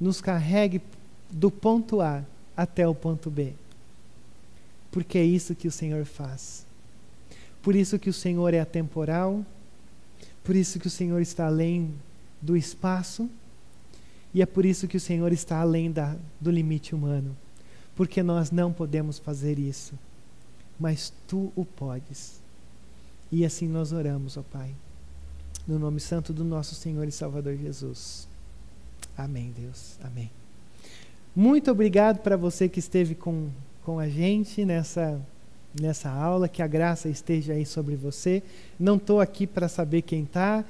nos 0.00 0.20
carregue 0.20 0.82
do 1.30 1.48
ponto 1.48 2.00
A 2.00 2.24
até 2.56 2.88
o 2.88 2.94
ponto 2.94 3.30
B. 3.30 3.52
Porque 4.90 5.16
é 5.16 5.24
isso 5.24 5.54
que 5.54 5.68
o 5.68 5.72
Senhor 5.72 6.04
faz. 6.04 6.66
Por 7.62 7.74
isso 7.74 7.98
que 7.98 8.08
o 8.08 8.12
Senhor 8.12 8.54
é 8.54 8.60
atemporal, 8.60 9.44
por 10.44 10.56
isso 10.56 10.78
que 10.78 10.86
o 10.86 10.90
Senhor 10.90 11.20
está 11.20 11.46
além 11.46 11.94
do 12.40 12.56
espaço, 12.56 13.28
e 14.32 14.42
é 14.42 14.46
por 14.46 14.64
isso 14.64 14.86
que 14.86 14.96
o 14.96 15.00
Senhor 15.00 15.32
está 15.32 15.60
além 15.60 15.90
da, 15.90 16.16
do 16.40 16.50
limite 16.50 16.94
humano. 16.94 17.36
Porque 17.96 18.22
nós 18.22 18.50
não 18.50 18.72
podemos 18.72 19.18
fazer 19.18 19.58
isso, 19.58 19.94
mas 20.78 21.12
tu 21.26 21.52
o 21.56 21.64
podes. 21.64 22.40
E 23.30 23.44
assim 23.44 23.68
nós 23.68 23.92
oramos, 23.92 24.36
ó 24.36 24.42
Pai, 24.42 24.74
no 25.66 25.78
nome 25.78 26.00
santo 26.00 26.32
do 26.32 26.44
nosso 26.44 26.74
Senhor 26.74 27.06
e 27.06 27.12
Salvador 27.12 27.56
Jesus. 27.56 28.28
Amém, 29.16 29.52
Deus. 29.58 29.98
Amém. 30.02 30.30
Muito 31.34 31.70
obrigado 31.70 32.20
para 32.20 32.36
você 32.36 32.68
que 32.68 32.78
esteve 32.78 33.14
com, 33.14 33.50
com 33.84 33.98
a 33.98 34.08
gente 34.08 34.64
nessa, 34.64 35.20
nessa 35.78 36.10
aula. 36.10 36.48
Que 36.48 36.62
a 36.62 36.66
graça 36.66 37.08
esteja 37.08 37.52
aí 37.52 37.66
sobre 37.66 37.96
você. 37.96 38.42
Não 38.78 38.96
estou 38.96 39.20
aqui 39.20 39.46
para 39.46 39.68
saber 39.68 40.02
quem 40.02 40.22
está, 40.22 40.64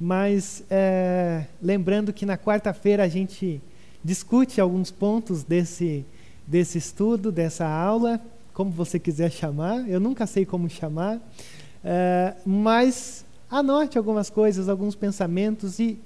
mas 0.00 0.62
é, 0.70 1.46
lembrando 1.62 2.12
que 2.12 2.24
na 2.24 2.38
quarta-feira 2.38 3.04
a 3.04 3.08
gente 3.08 3.60
discute 4.02 4.60
alguns 4.60 4.90
pontos 4.90 5.44
desse, 5.44 6.04
desse 6.46 6.78
estudo, 6.78 7.30
dessa 7.30 7.66
aula, 7.66 8.20
como 8.54 8.70
você 8.70 8.98
quiser 8.98 9.30
chamar. 9.30 9.88
Eu 9.88 10.00
nunca 10.00 10.26
sei 10.26 10.46
como 10.46 10.68
chamar, 10.68 11.20
é, 11.84 12.34
mas 12.44 13.24
anote 13.50 13.98
algumas 13.98 14.30
coisas, 14.30 14.68
alguns 14.68 14.94
pensamentos 14.94 15.78
e 15.78 15.98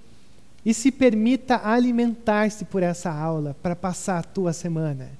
e 0.65 0.73
se 0.73 0.91
permita 0.91 1.61
alimentar-se 1.63 2.65
por 2.65 2.83
essa 2.83 3.13
aula 3.13 3.55
para 3.63 3.77
passar 3.77 4.19
a 4.19 4.23
tua 4.23 4.53
semana, 4.53 5.11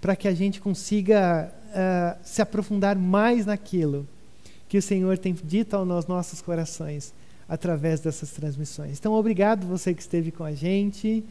para 0.00 0.14
que 0.14 0.28
a 0.28 0.34
gente 0.34 0.60
consiga 0.60 1.52
uh, 1.68 2.18
se 2.22 2.42
aprofundar 2.42 2.96
mais 2.96 3.46
naquilo 3.46 4.06
que 4.68 4.78
o 4.78 4.82
Senhor 4.82 5.16
tem 5.16 5.32
dito 5.32 5.74
aos 5.74 6.06
nossos 6.06 6.42
corações 6.42 7.14
através 7.48 8.00
dessas 8.00 8.30
transmissões. 8.30 8.98
Então, 8.98 9.14
obrigado 9.14 9.66
você 9.66 9.94
que 9.94 10.02
esteve 10.02 10.30
com 10.30 10.44
a 10.44 10.52
gente 10.52 11.24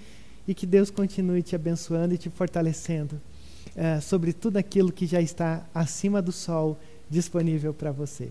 e 0.47 0.53
que 0.53 0.65
Deus 0.65 0.89
continue 0.89 1.43
te 1.43 1.55
abençoando 1.55 2.13
e 2.13 2.17
te 2.17 2.29
fortalecendo 2.29 3.21
uh, 3.75 4.01
sobre 4.01 4.33
tudo 4.33 4.57
aquilo 4.57 4.91
que 4.91 5.05
já 5.05 5.21
está 5.21 5.63
acima 5.73 6.21
do 6.21 6.31
sol 6.31 6.77
disponível 7.09 7.73
para 7.73 7.91
você. 7.91 8.29